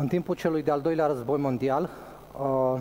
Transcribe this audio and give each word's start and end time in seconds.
În 0.00 0.06
timpul 0.06 0.34
celui 0.34 0.62
de-al 0.62 0.80
doilea 0.80 1.06
război 1.06 1.38
mondial, 1.38 1.90
uh, 2.40 2.80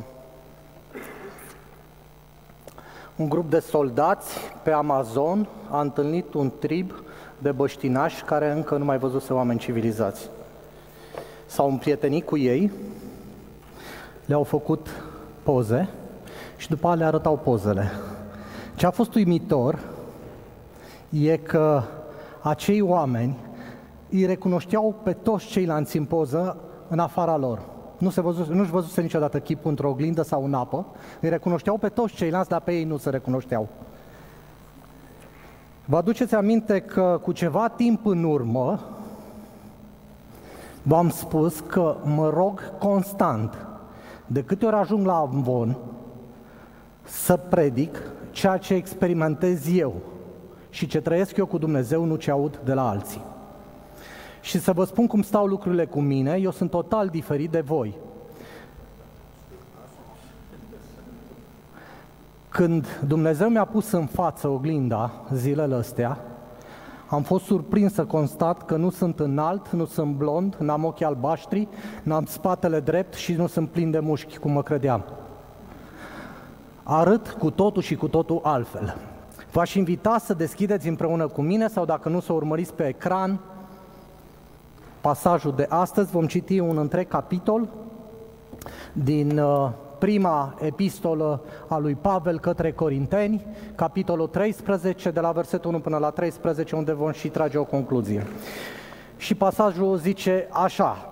un 3.16 3.30
grup 3.30 3.50
de 3.50 3.60
soldați 3.60 4.38
pe 4.64 4.72
Amazon 4.72 5.48
a 5.70 5.82
întâlnit 5.82 6.34
un 6.34 6.52
trib 6.60 6.94
de 7.38 7.52
băștinași 7.52 8.24
care 8.24 8.52
încă 8.52 8.78
nu 8.78 8.86
mai 8.86 8.98
văzuse 8.98 9.34
oameni 9.34 9.60
civilizați. 9.60 10.30
S-au 11.46 11.70
împrietenit 11.70 12.26
cu 12.26 12.38
ei, 12.38 12.72
le-au 14.26 14.44
făcut 14.44 14.88
poze 15.44 15.90
și 16.58 16.70
după 16.70 16.88
aceea 16.88 17.00
le 17.00 17.06
arătau 17.06 17.38
pozele. 17.38 17.92
Ce 18.76 18.86
a 18.86 18.92
fost 18.92 19.16
uimitor 19.16 19.80
e 21.10 21.38
că 21.38 21.82
acei 22.42 22.82
oameni 22.82 23.38
îi 24.10 24.26
recunoșteau 24.26 24.96
pe 25.04 25.14
toți 25.14 25.46
ceilalți 25.46 25.98
în 25.98 26.06
poză 26.06 26.58
în 26.90 27.00
afara 27.00 27.38
lor. 27.38 27.62
Nu 27.98 28.10
se 28.10 28.22
văzuse, 28.22 28.54
nu-și 28.54 28.72
văzuse 28.72 29.02
niciodată 29.02 29.40
chipul 29.40 29.70
într-o 29.70 29.90
oglindă 29.90 30.22
sau 30.22 30.46
în 30.46 30.54
apă, 30.54 30.86
îi 31.22 31.30
recunoșteau 31.30 31.78
pe 31.78 31.90
toți 31.90 32.14
ceilalți, 32.14 32.50
dar 32.50 32.62
pe 32.62 32.72
ei 32.72 32.84
nu 32.84 32.98
se 32.98 33.10
recunoșteau. 33.10 33.68
Vă 35.86 35.98
aduceți 35.98 36.36
aminte 36.36 36.80
că 36.80 37.20
cu 37.22 37.32
ceva 37.32 37.68
timp 37.68 38.06
în 38.06 38.24
urmă 38.24 38.80
v-am 40.84 41.10
spus 41.10 41.60
că 41.60 41.96
mă 42.04 42.30
rog 42.30 42.78
constant, 42.78 43.68
de 44.26 44.44
câte 44.44 44.66
ori 44.66 44.76
ajung 44.76 45.06
la 45.06 45.18
Amvon, 45.18 45.78
să 47.04 47.38
predic 47.38 48.02
ceea 48.32 48.58
ce 48.58 48.74
experimentez 48.74 49.76
eu 49.76 49.94
și 50.70 50.88
ce 50.88 51.02
trăiesc 51.02 51.38
eu 51.38 51.46
cu 51.46 51.58
Dumnezeu, 51.58 52.04
nu 52.04 52.16
ce 52.16 52.32
aud 52.32 52.60
de 52.64 52.74
la 52.74 52.90
alții. 52.90 53.22
Și 54.42 54.60
să 54.60 54.72
vă 54.72 54.84
spun 54.84 55.08
cum 55.08 55.22
stau 55.22 55.46
lucrurile 55.46 55.86
cu 55.86 56.00
mine, 56.00 56.38
eu 56.42 56.52
sunt 56.52 56.70
total 56.70 57.08
diferit 57.08 57.52
de 57.52 57.60
voi. 57.60 57.98
Când 62.50 63.00
Dumnezeu 63.08 63.50
mi-a 63.50 63.66
pus 63.66 63.92
în 63.92 64.06
față 64.06 64.48
oglinda 64.48 65.12
zilele 65.34 65.76
astea, 65.76 66.18
am 67.10 67.22
fost 67.22 67.46
surprins 67.46 67.94
să 67.94 68.06
constat 68.06 68.66
că 68.66 68.76
nu 68.76 68.90
sunt 68.90 69.20
înalt, 69.20 69.70
nu 69.70 69.86
sunt 69.86 70.16
blond, 70.16 70.56
n-am 70.56 70.84
ochii 70.84 71.06
albaștri, 71.06 71.68
n-am 72.04 72.26
spatele 72.26 72.80
drept 72.80 73.14
și 73.14 73.34
nu 73.34 73.48
sunt 73.48 73.70
plin 73.70 73.92
de 73.92 74.00
mușchi, 74.00 74.38
cum 74.38 74.52
mă 74.52 74.64
credeam. 74.64 75.04
Arăt 76.84 77.30
cu 77.30 77.52
totul 77.52 77.82
și 77.82 77.96
cu 77.96 78.08
totul 78.08 78.40
altfel. 78.44 78.96
V-aș 79.52 79.74
invita 79.74 80.18
să 80.18 80.34
deschideți 80.34 80.88
împreună 80.88 81.28
cu 81.28 81.42
mine 81.42 81.68
sau 81.68 81.86
dacă 81.86 82.10
nu 82.10 82.20
să 82.20 82.34
urmăriți 82.34 82.74
pe 82.74 82.88
ecran 82.88 83.40
pasajul 85.02 85.54
de 85.56 85.66
astăzi. 85.70 86.12
Vom 86.12 86.28
citi 86.28 86.60
un 86.60 86.78
întreg 86.78 87.08
capitol 87.08 87.68
din 88.94 89.38
uh, 89.38 89.70
prima 89.98 90.56
epistolă 90.60 91.42
a 91.68 91.78
lui 91.78 91.96
Pavel 91.96 92.40
către 92.40 92.72
Corinteni, 92.72 93.46
capitolul 93.76 94.28
13, 94.28 95.12
de 95.12 95.20
la 95.20 95.32
versetul 95.32 95.70
1 95.70 95.80
până 95.80 95.98
la 95.98 96.10
13, 96.10 96.76
unde 96.76 96.94
vom 96.94 97.12
și 97.12 97.28
trage 97.28 97.58
o 97.58 97.64
concluzie. 97.64 98.28
Și 99.18 99.36
pasajul 99.36 99.98
zice 99.98 100.48
așa, 100.52 101.10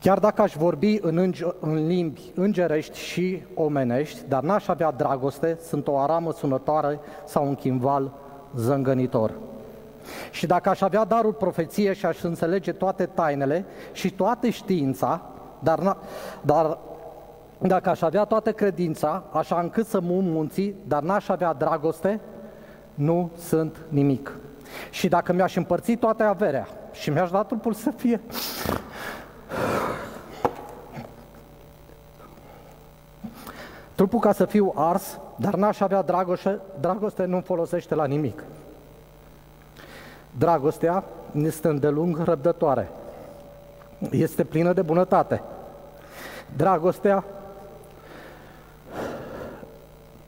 Chiar 0.00 0.18
dacă 0.18 0.42
aș 0.42 0.54
vorbi 0.54 0.98
în, 1.00 1.16
înge- 1.16 1.54
în 1.60 1.86
limbi 1.86 2.20
îngerești 2.34 2.98
și 2.98 3.42
omenești, 3.54 4.20
dar 4.28 4.42
n-aș 4.42 4.68
avea 4.68 4.90
dragoste, 4.90 5.58
sunt 5.62 5.88
o 5.88 5.98
aramă 5.98 6.32
sunătoare 6.32 7.00
sau 7.26 7.46
un 7.46 7.54
chimval 7.54 8.12
zângănitor. 8.56 9.32
Și 10.30 10.46
dacă 10.46 10.68
aș 10.68 10.80
avea 10.80 11.04
darul 11.04 11.32
profeție 11.32 11.92
și 11.92 12.06
aș 12.06 12.22
înțelege 12.22 12.72
toate 12.72 13.06
tainele 13.06 13.64
și 13.92 14.10
toată 14.10 14.48
știința, 14.48 15.22
dar, 15.58 15.96
dar 16.40 16.78
dacă 17.58 17.88
aș 17.88 18.02
avea 18.02 18.24
toată 18.24 18.52
credința, 18.52 19.22
așa 19.32 19.60
încât 19.60 19.86
să 19.86 20.00
mă 20.00 20.20
munții, 20.20 20.74
dar 20.86 21.02
n-aș 21.02 21.28
avea 21.28 21.52
dragoste, 21.52 22.20
nu 22.94 23.30
sunt 23.38 23.76
nimic. 23.88 24.36
Și 24.90 25.08
dacă 25.08 25.32
mi-aș 25.32 25.56
împărți 25.56 25.92
toate 25.92 26.22
averea 26.22 26.66
și 26.92 27.10
mi-aș 27.10 27.30
da 27.30 27.42
trupul 27.42 27.72
să 27.72 27.90
fie 27.90 28.20
Trupul 33.98 34.18
ca 34.18 34.32
să 34.32 34.44
fiu 34.44 34.72
ars, 34.76 35.20
dar 35.36 35.54
n-aș 35.54 35.80
avea 35.80 36.02
dragoste, 36.02 36.60
dragoste 36.80 37.24
nu 37.24 37.40
folosește 37.40 37.94
la 37.94 38.04
nimic. 38.04 38.44
Dragostea 40.38 41.04
este 41.42 41.68
îndelung 41.68 42.18
răbdătoare. 42.24 42.90
Este 44.10 44.44
plină 44.44 44.72
de 44.72 44.82
bunătate. 44.82 45.42
Dragostea 46.56 47.24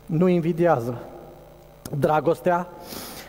nu 0.07 0.29
invidiază. 0.29 0.99
Dragostea 1.99 2.69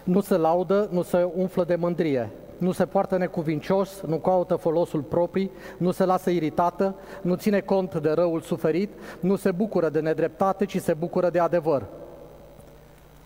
nu 0.03 0.21
se 0.21 0.37
laudă, 0.37 0.87
nu 0.91 1.01
se 1.01 1.29
umflă 1.35 1.63
de 1.63 1.75
mândrie 1.75 2.29
nu 2.61 2.71
se 2.71 2.85
poartă 2.85 3.17
necuvincios, 3.17 4.01
nu 4.01 4.17
caută 4.17 4.55
folosul 4.55 5.01
proprii, 5.01 5.51
nu 5.77 5.91
se 5.91 6.05
lasă 6.05 6.29
iritată, 6.29 6.95
nu 7.21 7.35
ține 7.35 7.59
cont 7.59 7.95
de 7.95 8.11
răul 8.11 8.41
suferit, 8.41 8.89
nu 9.19 9.35
se 9.35 9.51
bucură 9.51 9.89
de 9.89 9.99
nedreptate, 9.99 10.65
ci 10.65 10.81
se 10.81 10.93
bucură 10.93 11.29
de 11.29 11.39
adevăr. 11.39 11.85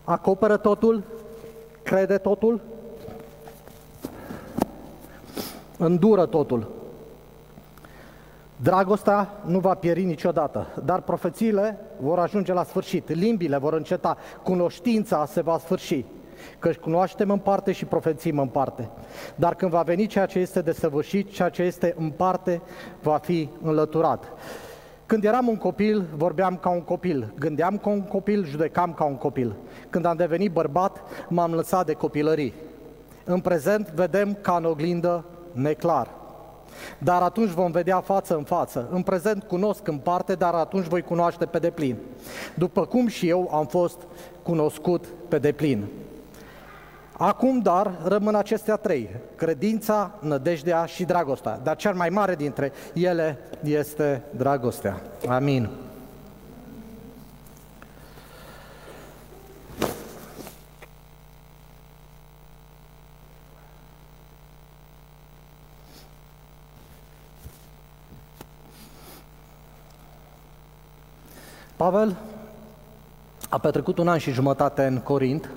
Acoperă 0.04 0.56
totul, 0.56 1.02
crede 1.82 2.18
totul, 2.18 2.60
îndură 5.78 6.26
totul. 6.26 6.70
Dragostea 8.56 9.30
nu 9.44 9.58
va 9.58 9.74
pieri 9.74 10.04
niciodată, 10.04 10.66
dar 10.84 11.00
profețiile 11.00 11.78
vor 12.00 12.18
ajunge 12.18 12.52
la 12.52 12.64
sfârșit, 12.64 13.08
limbile 13.08 13.56
vor 13.56 13.72
înceta, 13.72 14.16
cunoștința 14.42 15.26
se 15.26 15.40
va 15.40 15.58
sfârși 15.58 16.04
căci 16.58 16.76
cunoaștem 16.76 17.30
în 17.30 17.38
parte 17.38 17.72
și 17.72 17.84
profețim 17.84 18.38
în 18.38 18.48
parte. 18.48 18.88
Dar 19.34 19.54
când 19.54 19.70
va 19.70 19.82
veni 19.82 20.06
ceea 20.06 20.26
ce 20.26 20.38
este 20.38 20.60
desăvârșit, 20.60 21.30
ceea 21.30 21.48
ce 21.48 21.62
este 21.62 21.94
în 21.98 22.10
parte, 22.10 22.60
va 23.02 23.16
fi 23.16 23.48
înlăturat. 23.62 24.24
Când 25.06 25.24
eram 25.24 25.48
un 25.48 25.56
copil, 25.56 26.04
vorbeam 26.16 26.56
ca 26.56 26.68
un 26.68 26.82
copil, 26.82 27.32
gândeam 27.38 27.78
ca 27.78 27.88
un 27.88 28.02
copil, 28.02 28.44
judecam 28.44 28.92
ca 28.92 29.04
un 29.04 29.16
copil. 29.16 29.54
Când 29.90 30.04
am 30.04 30.16
devenit 30.16 30.52
bărbat, 30.52 31.02
m-am 31.28 31.54
lăsat 31.54 31.86
de 31.86 31.92
copilării. 31.92 32.54
În 33.24 33.40
prezent 33.40 33.90
vedem 33.90 34.36
ca 34.40 34.56
în 34.56 34.64
oglindă 34.64 35.24
neclar. 35.52 36.08
Dar 36.98 37.22
atunci 37.22 37.50
vom 37.50 37.70
vedea 37.70 38.00
față 38.00 38.36
în 38.36 38.42
față. 38.42 38.88
În 38.90 39.02
prezent 39.02 39.42
cunosc 39.42 39.88
în 39.88 39.98
parte, 39.98 40.34
dar 40.34 40.54
atunci 40.54 40.86
voi 40.86 41.02
cunoaște 41.02 41.44
pe 41.46 41.58
deplin. 41.58 41.96
După 42.54 42.86
cum 42.86 43.06
și 43.06 43.28
eu 43.28 43.50
am 43.54 43.66
fost 43.66 43.98
cunoscut 44.42 45.04
pe 45.28 45.38
deplin. 45.38 45.86
Acum, 47.18 47.58
dar, 47.58 47.98
rămân 48.04 48.34
acestea 48.34 48.76
trei, 48.76 49.10
credința, 49.36 50.10
nădejdea 50.20 50.84
și 50.84 51.04
dragostea. 51.04 51.60
Dar 51.62 51.76
cel 51.76 51.94
mai 51.94 52.08
mare 52.08 52.34
dintre 52.34 52.72
ele 52.94 53.38
este 53.62 54.22
dragostea. 54.30 55.02
Amin. 55.28 55.68
Pavel 71.76 72.16
a 73.48 73.58
petrecut 73.58 73.98
un 73.98 74.08
an 74.08 74.18
și 74.18 74.30
jumătate 74.32 74.86
în 74.86 74.98
Corint, 74.98 75.50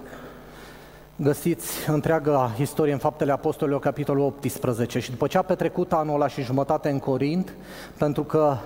Găsiți 1.22 1.90
întreaga 1.90 2.52
istorie 2.59 2.94
în 2.94 3.00
Faptele 3.00 3.32
Apostolilor, 3.32 3.79
capitolul 3.79 4.23
18. 4.23 4.99
Și 4.99 5.09
după 5.09 5.28
ce 5.28 5.38
a 5.38 5.41
petrecut 5.41 5.93
anul 5.93 6.14
ăla 6.14 6.28
și 6.28 6.41
jumătate 6.41 6.90
în 6.90 6.99
Corint, 6.99 7.55
pentru 7.97 8.23
că 8.23 8.58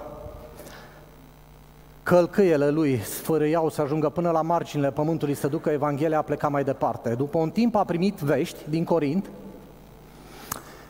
călcâiele 2.03 2.69
lui 2.69 2.99
sfărâiau 2.99 3.69
să 3.69 3.81
ajungă 3.81 4.09
până 4.09 4.31
la 4.31 4.41
marginile 4.41 4.91
pământului 4.91 5.33
să 5.33 5.47
ducă 5.47 5.69
Evanghelia, 5.69 6.17
a 6.17 6.21
plecat 6.21 6.51
mai 6.51 6.63
departe. 6.63 7.15
După 7.15 7.37
un 7.37 7.49
timp 7.49 7.75
a 7.75 7.83
primit 7.83 8.19
vești 8.19 8.59
din 8.69 8.83
Corint 8.83 9.29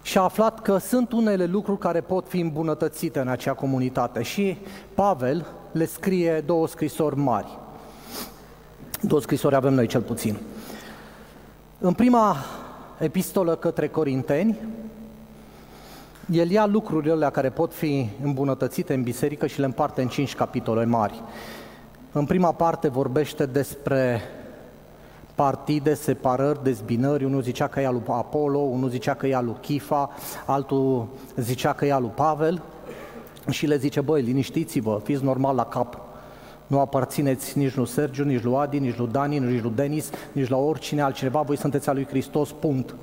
și 0.01 0.17
a 0.17 0.21
aflat 0.21 0.61
că 0.61 0.77
sunt 0.77 1.11
unele 1.11 1.45
lucruri 1.45 1.79
care 1.79 2.01
pot 2.01 2.27
fi 2.27 2.39
îmbunătățite 2.39 3.19
în 3.19 3.27
acea 3.27 3.53
comunitate. 3.53 4.21
Și 4.21 4.57
Pavel 4.93 5.45
le 5.71 5.85
scrie 5.85 6.43
două 6.45 6.67
scrisori 6.67 7.17
mari. 7.17 7.57
Două 9.01 9.21
scrisori 9.21 9.55
avem 9.55 9.73
noi 9.73 9.87
cel 9.87 10.01
puțin. 10.01 10.37
În 11.85 11.93
prima 11.93 12.35
epistolă 12.99 13.55
către 13.55 13.87
Corinteni, 13.87 14.57
el 16.31 16.49
ia 16.49 16.65
lucrurile 16.65 17.29
care 17.33 17.49
pot 17.49 17.73
fi 17.73 18.09
îmbunătățite 18.21 18.93
în 18.93 19.03
biserică 19.03 19.47
și 19.47 19.59
le 19.59 19.65
împarte 19.65 20.01
în 20.01 20.07
cinci 20.07 20.35
capitole 20.35 20.85
mari. 20.85 21.21
În 22.11 22.25
prima 22.25 22.51
parte 22.51 22.87
vorbește 22.87 23.45
despre 23.45 24.21
partide, 25.35 25.93
separări, 25.93 26.63
dezbinări, 26.63 27.25
unul 27.25 27.41
zicea 27.41 27.67
că 27.67 27.79
e 27.79 27.85
al 27.85 27.93
lui 27.93 28.03
Apollo, 28.07 28.59
unul 28.59 28.89
zicea 28.89 29.13
că 29.13 29.27
e 29.27 29.35
al 29.35 29.45
lui 29.45 29.55
Chifa, 29.61 30.09
altul 30.45 31.07
zicea 31.35 31.73
că 31.73 31.85
e 31.85 31.93
al 31.93 32.01
lui 32.01 32.11
Pavel 32.15 32.61
și 33.49 33.65
le 33.65 33.77
zice, 33.77 34.01
băi, 34.01 34.21
liniștiți-vă, 34.21 35.01
fiți 35.03 35.23
normal 35.23 35.55
la 35.55 35.65
cap, 35.65 36.12
nu 36.73 36.79
aparțineți 36.79 37.57
nici 37.57 37.75
lui 37.75 37.87
Sergiu, 37.87 38.23
nici 38.23 38.43
lui 38.43 38.55
Adi, 38.55 38.79
nici 38.79 38.97
lui 38.97 39.07
Dani, 39.11 39.39
nici 39.39 39.61
lui 39.61 39.71
Denis, 39.75 40.09
nici 40.31 40.49
la 40.49 40.57
oricine 40.57 41.01
altcineva, 41.01 41.41
voi 41.41 41.57
sunteți 41.57 41.89
al 41.89 41.95
lui 41.95 42.07
Hristos, 42.07 42.51
punct. 42.51 42.95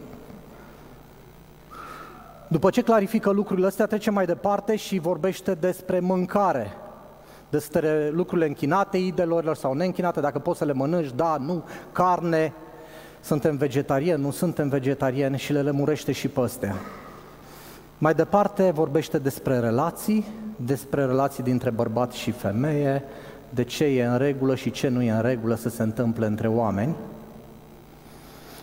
După 2.48 2.70
ce 2.70 2.82
clarifică 2.82 3.30
lucrurile 3.30 3.66
astea, 3.66 3.86
trece 3.86 4.10
mai 4.10 4.26
departe 4.26 4.76
și 4.76 4.98
vorbește 4.98 5.54
despre 5.54 6.00
mâncare, 6.00 6.72
despre 7.50 8.10
lucrurile 8.12 8.46
închinate 8.46 8.98
idelor 8.98 9.54
sau 9.54 9.72
neînchinate, 9.72 10.20
dacă 10.20 10.38
poți 10.38 10.58
să 10.58 10.64
le 10.64 10.72
mănânci, 10.72 11.14
da, 11.14 11.36
nu, 11.36 11.64
carne, 11.92 12.52
suntem 13.20 13.56
vegetariani, 13.56 14.22
nu 14.22 14.30
suntem 14.30 14.68
vegetariani 14.68 15.38
și 15.38 15.52
le 15.52 15.62
lămurește 15.62 16.12
și 16.12 16.28
pe 16.28 16.40
astea. 16.40 16.74
Mai 17.98 18.14
departe 18.14 18.70
vorbește 18.70 19.18
despre 19.18 19.58
relații, 19.58 20.24
despre 20.56 21.04
relații 21.04 21.42
dintre 21.42 21.70
bărbat 21.70 22.12
și 22.12 22.30
femeie, 22.30 23.04
de 23.50 23.62
ce 23.62 23.84
e 23.84 24.04
în 24.04 24.18
regulă 24.18 24.54
și 24.54 24.70
ce 24.70 24.88
nu 24.88 25.02
e 25.02 25.10
în 25.10 25.20
regulă 25.20 25.54
să 25.54 25.68
se 25.68 25.82
întâmple 25.82 26.26
între 26.26 26.48
oameni. 26.48 26.94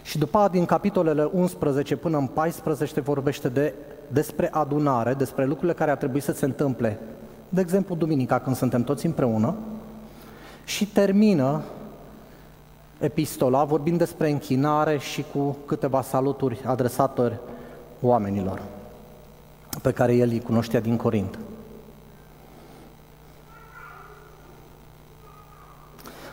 Și 0.03 0.17
după 0.17 0.47
din 0.51 0.65
capitolele 0.65 1.29
11 1.33 1.95
până 1.95 2.17
în 2.17 2.27
14 2.27 2.99
vorbește 2.99 3.49
de, 3.49 3.73
despre 4.07 4.49
adunare, 4.51 5.13
despre 5.13 5.45
lucrurile 5.45 5.73
care 5.73 5.91
ar 5.91 5.97
trebui 5.97 6.19
să 6.19 6.31
se 6.31 6.45
întâmple, 6.45 6.99
de 7.49 7.61
exemplu 7.61 7.95
duminica 7.95 8.39
când 8.39 8.55
suntem 8.55 8.83
toți 8.83 9.05
împreună, 9.05 9.55
și 10.65 10.87
termină 10.87 11.61
epistola 12.99 13.63
vorbind 13.63 13.97
despre 13.97 14.29
închinare 14.29 14.97
și 14.97 15.25
cu 15.33 15.57
câteva 15.65 16.01
saluturi 16.01 16.61
adresate 16.65 17.39
oamenilor 18.01 18.61
pe 19.81 19.91
care 19.91 20.15
el 20.15 20.29
îi 20.29 20.41
cunoștea 20.41 20.79
din 20.79 20.95
Corint. 20.95 21.37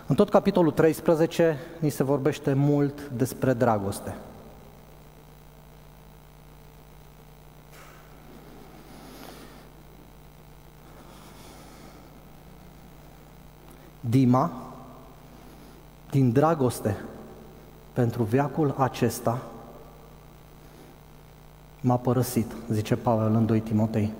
În 0.06 0.14
tot 0.14 0.30
capitolul 0.30 0.72
13 0.72 1.58
ni 1.78 1.90
se 1.90 2.02
vorbește 2.02 2.52
mult 2.52 3.08
despre 3.08 3.52
dragoste. 3.52 4.16
Dima, 14.00 14.52
din 16.10 16.32
dragoste 16.32 16.96
pentru 17.92 18.22
viacul 18.22 18.74
acesta, 18.78 19.42
m-a 21.80 21.96
părăsit, 21.96 22.52
zice 22.70 22.96
Pavel 22.96 23.34
în 23.34 23.46
2 23.46 23.60
Timotei. 23.60 24.12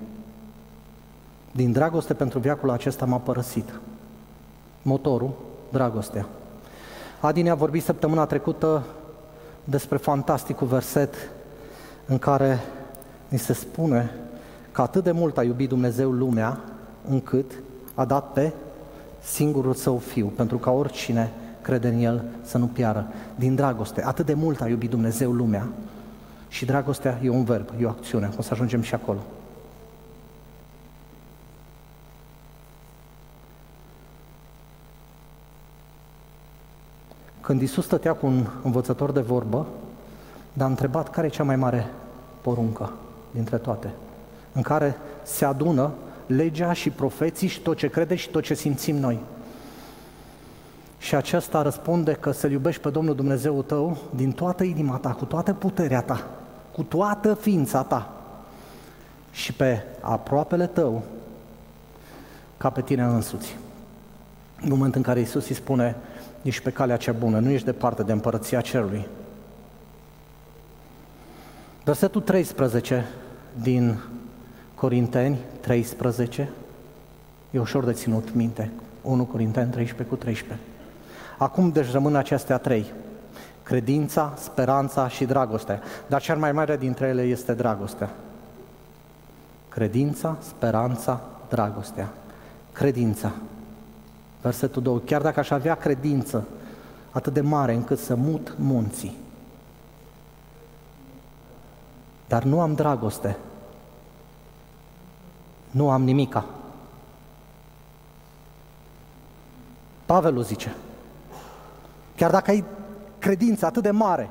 Din 1.51 1.71
dragoste 1.71 2.13
pentru 2.13 2.39
viacul 2.39 2.69
acesta 2.69 3.05
m-a 3.05 3.17
părăsit. 3.17 3.79
Motorul, 4.81 5.33
dragostea. 5.75 6.25
Adi 7.19 7.41
ne-a 7.41 7.55
vorbit 7.55 7.83
săptămâna 7.83 8.25
trecută 8.25 8.83
despre 9.63 9.97
fantasticul 9.97 10.67
verset 10.67 11.13
în 12.05 12.17
care 12.17 12.59
ni 13.27 13.37
se 13.37 13.53
spune 13.53 14.11
că 14.71 14.81
atât 14.81 15.03
de 15.03 15.11
mult 15.11 15.37
a 15.37 15.43
iubit 15.43 15.69
Dumnezeu 15.69 16.11
lumea 16.11 16.59
încât 17.09 17.51
a 17.93 18.05
dat 18.05 18.31
pe 18.31 18.53
singurul 19.21 19.73
său 19.73 19.97
fiu, 19.97 20.27
pentru 20.35 20.57
ca 20.57 20.71
oricine 20.71 21.31
crede 21.61 21.87
în 21.87 21.99
el 21.99 22.23
să 22.41 22.57
nu 22.57 22.65
piară. 22.65 23.07
Din 23.35 23.55
dragoste, 23.55 24.03
atât 24.03 24.25
de 24.25 24.33
mult 24.33 24.61
a 24.61 24.67
iubit 24.67 24.89
Dumnezeu 24.89 25.31
lumea 25.31 25.67
și 26.47 26.65
dragostea 26.65 27.19
e 27.23 27.29
un 27.29 27.43
verb, 27.43 27.69
e 27.79 27.85
o 27.85 27.89
acțiune. 27.89 28.29
O 28.37 28.41
să 28.41 28.49
ajungem 28.51 28.81
și 28.81 28.93
acolo. 28.93 29.19
Când 37.45 37.61
Isus 37.61 37.85
stătea 37.85 38.13
cu 38.13 38.25
un 38.25 38.47
învățător 38.63 39.11
de 39.11 39.19
vorbă, 39.19 39.65
dar 40.53 40.67
a 40.67 40.69
întrebat 40.69 41.09
care 41.09 41.27
e 41.27 41.29
cea 41.29 41.43
mai 41.43 41.55
mare 41.55 41.91
poruncă 42.41 42.91
dintre 43.31 43.57
toate, 43.57 43.91
în 44.53 44.61
care 44.61 44.97
se 45.23 45.45
adună 45.45 45.91
legea 46.25 46.73
și 46.73 46.89
profeții 46.89 47.47
și 47.47 47.59
tot 47.59 47.77
ce 47.77 47.87
crede 47.87 48.15
și 48.15 48.29
tot 48.29 48.43
ce 48.43 48.53
simțim 48.53 48.95
noi. 48.95 49.19
Și 50.97 51.15
acesta 51.15 51.61
răspunde 51.61 52.13
că 52.13 52.31
să-L 52.31 52.51
iubești 52.51 52.81
pe 52.81 52.89
Domnul 52.89 53.15
Dumnezeu 53.15 53.61
tău 53.61 53.97
din 54.15 54.31
toată 54.31 54.63
inima 54.63 54.97
ta, 54.97 55.09
cu 55.09 55.25
toată 55.25 55.53
puterea 55.53 56.01
ta, 56.01 56.27
cu 56.71 56.83
toată 56.83 57.33
ființa 57.33 57.83
ta 57.83 58.13
și 59.31 59.53
pe 59.53 59.83
aproapele 60.01 60.67
tău 60.67 61.03
ca 62.57 62.69
pe 62.69 62.81
tine 62.81 63.03
însuți. 63.03 63.57
În 64.61 64.69
momentul 64.69 64.97
în 64.97 65.03
care 65.03 65.19
Isus 65.19 65.49
îi 65.49 65.55
spune, 65.55 65.95
ești 66.45 66.63
pe 66.63 66.69
calea 66.69 66.97
cea 66.97 67.11
bună, 67.11 67.39
nu 67.39 67.49
ești 67.49 67.65
departe 67.65 68.03
de 68.03 68.11
împărăția 68.11 68.61
cerului. 68.61 69.07
Versetul 71.83 72.21
13 72.21 73.05
din 73.61 73.99
Corinteni 74.75 75.37
13, 75.59 76.49
e 77.51 77.59
ușor 77.59 77.83
de 77.85 77.91
ținut 77.91 78.33
minte, 78.33 78.71
1 79.01 79.25
Corinteni 79.25 79.71
13 79.71 80.15
cu 80.15 80.21
13. 80.21 80.59
Acum 81.37 81.69
deci 81.69 81.91
rămân 81.91 82.15
acestea 82.15 82.57
trei, 82.57 82.85
credința, 83.63 84.33
speranța 84.37 85.07
și 85.07 85.25
dragostea. 85.25 85.81
Dar 86.07 86.21
cea 86.21 86.35
mai 86.35 86.51
mare 86.51 86.77
dintre 86.77 87.07
ele 87.07 87.21
este 87.21 87.53
dragostea. 87.53 88.09
Credința, 89.69 90.37
speranța, 90.39 91.21
dragostea. 91.49 92.09
Credința. 92.71 93.31
Versetul 94.45 94.81
2. 94.81 95.01
Chiar 95.05 95.21
dacă 95.21 95.39
aș 95.39 95.49
avea 95.49 95.75
credință 95.75 96.47
atât 97.11 97.33
de 97.33 97.41
mare 97.41 97.73
încât 97.73 97.99
să 97.99 98.15
mut 98.15 98.55
munții, 98.57 99.15
dar 102.27 102.43
nu 102.43 102.61
am 102.61 102.73
dragoste, 102.73 103.37
nu 105.71 105.89
am 105.89 106.03
nimica. 106.03 106.45
Pavel 110.05 110.37
o 110.37 110.41
zice. 110.41 110.75
Chiar 112.15 112.31
dacă 112.31 112.51
ai 112.51 112.63
credință 113.19 113.65
atât 113.65 113.83
de 113.83 113.91
mare, 113.91 114.29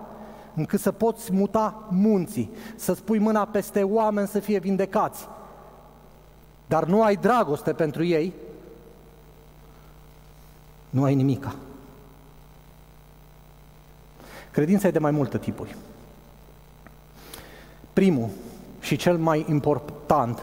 încât 0.54 0.80
să 0.80 0.92
poți 0.92 1.32
muta 1.32 1.86
munții, 1.90 2.50
să 2.76 2.94
spui 2.94 3.18
mâna 3.18 3.44
peste 3.44 3.82
oameni 3.82 4.28
să 4.28 4.38
fie 4.38 4.58
vindecați, 4.58 5.28
dar 6.66 6.84
nu 6.84 7.02
ai 7.02 7.16
dragoste 7.16 7.72
pentru 7.72 8.04
ei, 8.04 8.34
nu 10.94 11.02
ai 11.02 11.14
nimica. 11.14 11.54
Credința 14.50 14.88
e 14.88 14.90
de 14.90 14.98
mai 14.98 15.10
multe 15.10 15.38
tipuri. 15.38 15.76
Primul 17.92 18.28
și 18.80 18.96
cel 18.96 19.16
mai 19.16 19.46
important 19.48 20.42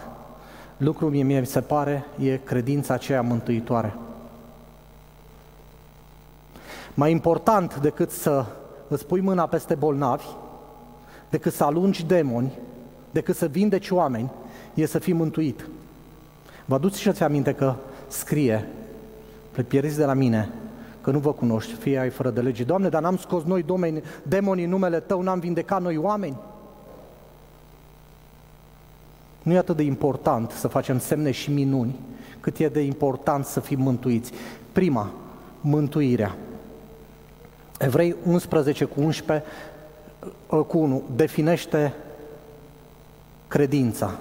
lucru 0.77 1.09
mie 1.09 1.39
mi 1.39 1.45
se 1.45 1.61
pare 1.61 2.05
e 2.19 2.37
credința 2.37 2.93
aceea 2.93 3.21
mântuitoare. 3.21 3.93
Mai 6.93 7.11
important 7.11 7.75
decât 7.75 8.09
să 8.09 8.45
îți 8.87 9.05
pui 9.05 9.21
mâna 9.21 9.47
peste 9.47 9.75
bolnavi, 9.75 10.25
decât 11.29 11.53
să 11.53 11.63
alungi 11.63 12.05
demoni, 12.05 12.51
decât 13.11 13.35
să 13.35 13.47
vindeci 13.47 13.89
oameni, 13.89 14.31
e 14.73 14.85
să 14.85 14.99
fii 14.99 15.13
mântuit. 15.13 15.65
Vă 16.65 16.75
aduți 16.75 16.99
și 16.99 17.23
aminte 17.23 17.53
că 17.53 17.75
scrie 18.07 18.67
pieriți 19.67 19.97
de 19.97 20.05
la 20.05 20.13
mine, 20.13 20.49
că 21.01 21.11
nu 21.11 21.19
vă 21.19 21.33
cunoști, 21.33 21.73
fie 21.73 21.99
ai 21.99 22.09
fără 22.09 22.29
de 22.29 22.41
lege. 22.41 22.63
Doamne, 22.63 22.89
dar 22.89 23.01
n-am 23.01 23.17
scos 23.17 23.43
noi 23.43 23.63
domeni, 23.63 24.03
demonii 24.23 24.63
în 24.63 24.69
numele 24.69 24.99
Tău, 24.99 25.21
n-am 25.21 25.39
vindecat 25.39 25.81
noi 25.81 25.97
oameni? 25.97 26.37
Nu 29.41 29.53
e 29.53 29.57
atât 29.57 29.75
de 29.75 29.83
important 29.83 30.51
să 30.51 30.67
facem 30.67 30.99
semne 30.99 31.31
și 31.31 31.51
minuni, 31.51 31.95
cât 32.39 32.57
e 32.57 32.67
de 32.67 32.81
important 32.81 33.45
să 33.45 33.59
fim 33.59 33.81
mântuiți. 33.81 34.31
Prima, 34.71 35.11
mântuirea. 35.61 36.35
Evrei 37.79 38.15
11 38.25 38.85
cu 38.85 39.01
11 39.01 39.45
cu 40.47 40.77
1 40.77 41.03
definește 41.15 41.93
credința. 43.47 44.19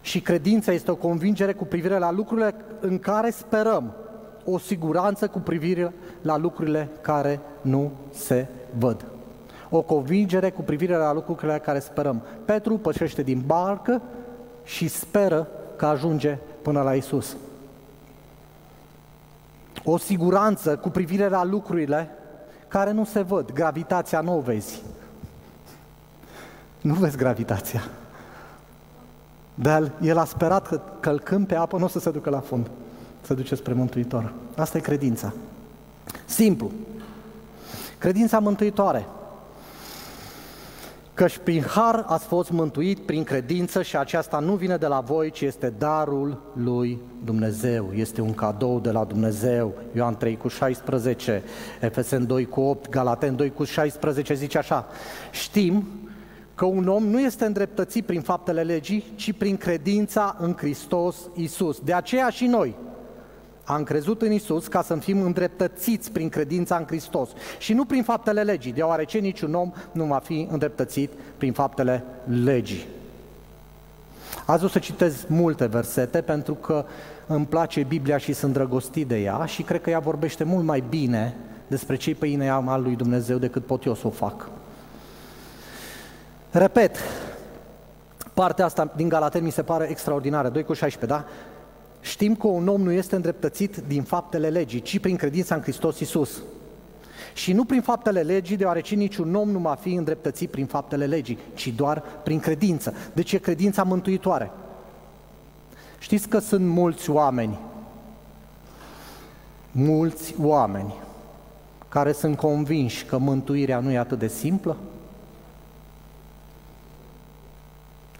Și 0.00 0.20
credința 0.20 0.72
este 0.72 0.90
o 0.90 0.94
convingere 0.94 1.52
cu 1.52 1.64
privire 1.64 1.98
la 1.98 2.12
lucrurile 2.12 2.54
în 2.80 2.98
care 2.98 3.30
sperăm, 3.30 3.94
o 4.44 4.58
siguranță 4.58 5.28
cu 5.28 5.38
privire 5.38 5.92
la 6.22 6.36
lucrurile 6.36 6.88
care 7.00 7.40
nu 7.60 7.90
se 8.12 8.46
văd. 8.78 9.04
O 9.70 9.80
convingere 9.82 10.50
cu 10.50 10.62
privire 10.62 10.96
la 10.96 11.12
lucrurile 11.12 11.58
care 11.58 11.78
sperăm. 11.78 12.22
Petru 12.44 12.78
pășește 12.78 13.22
din 13.22 13.42
barcă 13.46 14.02
și 14.64 14.88
speră 14.88 15.48
că 15.76 15.86
ajunge 15.86 16.38
până 16.62 16.82
la 16.82 16.94
Isus. 16.94 17.36
O 19.84 19.96
siguranță 19.96 20.76
cu 20.76 20.88
privire 20.88 21.28
la 21.28 21.44
lucrurile 21.44 22.10
care 22.68 22.90
nu 22.90 23.04
se 23.04 23.20
văd. 23.20 23.52
Gravitația 23.52 24.20
nu 24.20 24.36
o 24.36 24.40
vezi. 24.40 24.82
Nu 26.80 26.94
vezi 26.94 27.16
gravitația. 27.16 27.82
Dar 29.54 29.92
el 30.00 30.18
a 30.18 30.24
sperat 30.24 30.68
că 30.68 30.80
călcând 31.00 31.46
pe 31.46 31.54
apă 31.54 31.78
nu 31.78 31.84
o 31.84 31.88
să 31.88 31.98
se 31.98 32.10
ducă 32.10 32.30
la 32.30 32.40
fund. 32.40 32.70
Să 33.20 33.34
duce 33.34 33.54
spre 33.54 33.72
Mântuitor. 33.72 34.32
Asta 34.56 34.78
e 34.78 34.80
credința. 34.80 35.32
Simplu. 36.24 36.70
Credința 37.98 38.38
mântuitoare. 38.38 39.06
Căci 41.14 41.38
prin 41.38 41.62
har 41.62 42.04
ați 42.06 42.24
fost 42.24 42.50
mântuit 42.50 42.98
prin 42.98 43.24
credință 43.24 43.82
și 43.82 43.96
aceasta 43.96 44.38
nu 44.38 44.54
vine 44.54 44.76
de 44.76 44.86
la 44.86 45.00
voi, 45.00 45.30
ci 45.30 45.40
este 45.40 45.72
darul 45.78 46.42
lui 46.52 46.98
Dumnezeu. 47.24 47.90
Este 47.94 48.20
un 48.20 48.34
cadou 48.34 48.80
de 48.80 48.90
la 48.90 49.04
Dumnezeu. 49.04 49.74
Ioan 49.94 50.16
3 50.16 50.36
cu 50.36 50.48
16, 50.48 51.42
Efesen 51.80 52.26
2 52.26 52.44
cu 52.44 52.60
8, 52.60 52.88
Galaten 52.88 53.36
2 53.36 53.50
cu 53.50 53.64
16 53.64 54.34
zice 54.34 54.58
așa. 54.58 54.86
Știm 55.30 55.86
că 56.54 56.64
un 56.64 56.88
om 56.88 57.04
nu 57.04 57.20
este 57.20 57.44
îndreptățit 57.44 58.04
prin 58.04 58.20
faptele 58.20 58.62
legii, 58.62 59.04
ci 59.14 59.32
prin 59.32 59.56
credința 59.56 60.36
în 60.38 60.54
Hristos 60.56 61.16
Isus. 61.34 61.80
De 61.80 61.92
aceea 61.92 62.28
și 62.28 62.46
noi, 62.46 62.74
am 63.70 63.82
crezut 63.82 64.22
în 64.22 64.32
Isus 64.32 64.66
ca 64.66 64.82
să 64.82 64.94
fim 64.94 65.22
îndreptățiți 65.22 66.12
prin 66.12 66.28
credința 66.28 66.76
în 66.76 66.84
Hristos 66.86 67.28
și 67.58 67.72
nu 67.72 67.84
prin 67.84 68.02
faptele 68.02 68.42
legii, 68.42 68.72
deoarece 68.72 69.18
niciun 69.18 69.54
om 69.54 69.72
nu 69.92 70.04
va 70.04 70.18
fi 70.18 70.48
îndreptățit 70.50 71.10
prin 71.36 71.52
faptele 71.52 72.04
legii. 72.42 72.86
Azi 74.46 74.64
o 74.64 74.68
să 74.68 74.78
citez 74.78 75.24
multe 75.28 75.66
versete 75.66 76.20
pentru 76.20 76.54
că 76.54 76.84
îmi 77.26 77.46
place 77.46 77.82
Biblia 77.82 78.16
și 78.16 78.32
sunt 78.32 78.52
drăgostit 78.52 79.08
de 79.08 79.16
ea 79.16 79.44
și 79.44 79.62
cred 79.62 79.80
că 79.80 79.90
ea 79.90 79.98
vorbește 79.98 80.44
mult 80.44 80.64
mai 80.64 80.84
bine 80.88 81.36
despre 81.66 81.96
cei 81.96 82.14
pe 82.14 82.26
inea 82.26 82.54
al 82.66 82.82
lui 82.82 82.96
Dumnezeu 82.96 83.38
decât 83.38 83.66
pot 83.66 83.84
eu 83.84 83.94
să 83.94 84.06
o 84.06 84.10
fac. 84.10 84.48
Repet, 86.50 86.96
partea 88.34 88.64
asta 88.64 88.92
din 88.96 89.08
Galaten 89.08 89.42
mi 89.42 89.50
se 89.50 89.62
pare 89.62 89.90
extraordinară, 89.90 90.48
2 90.48 90.64
cu 90.64 90.72
16, 90.72 91.18
da? 91.18 91.28
Știm 92.00 92.34
că 92.34 92.46
un 92.46 92.68
om 92.68 92.82
nu 92.82 92.92
este 92.92 93.14
îndreptățit 93.14 93.76
din 93.76 94.02
faptele 94.02 94.48
legii, 94.48 94.80
ci 94.80 94.98
prin 94.98 95.16
credința 95.16 95.54
în 95.54 95.62
Hristos 95.62 96.00
Isus. 96.00 96.42
Și 97.34 97.52
nu 97.52 97.64
prin 97.64 97.80
faptele 97.80 98.20
legii, 98.20 98.56
deoarece 98.56 98.94
niciun 98.94 99.34
om 99.34 99.50
nu 99.50 99.58
va 99.58 99.74
fi 99.74 99.92
îndreptățit 99.92 100.50
prin 100.50 100.66
faptele 100.66 101.06
legii, 101.06 101.38
ci 101.54 101.68
doar 101.68 102.02
prin 102.22 102.40
credință. 102.40 102.94
Deci 103.12 103.32
e 103.32 103.38
credința 103.38 103.82
mântuitoare. 103.82 104.50
Știți 105.98 106.28
că 106.28 106.38
sunt 106.38 106.66
mulți 106.66 107.10
oameni, 107.10 107.58
mulți 109.72 110.34
oameni 110.42 110.94
care 111.88 112.12
sunt 112.12 112.36
convinși 112.36 113.04
că 113.04 113.18
mântuirea 113.18 113.80
nu 113.80 113.90
e 113.90 113.98
atât 113.98 114.18
de 114.18 114.28
simplă? 114.28 114.76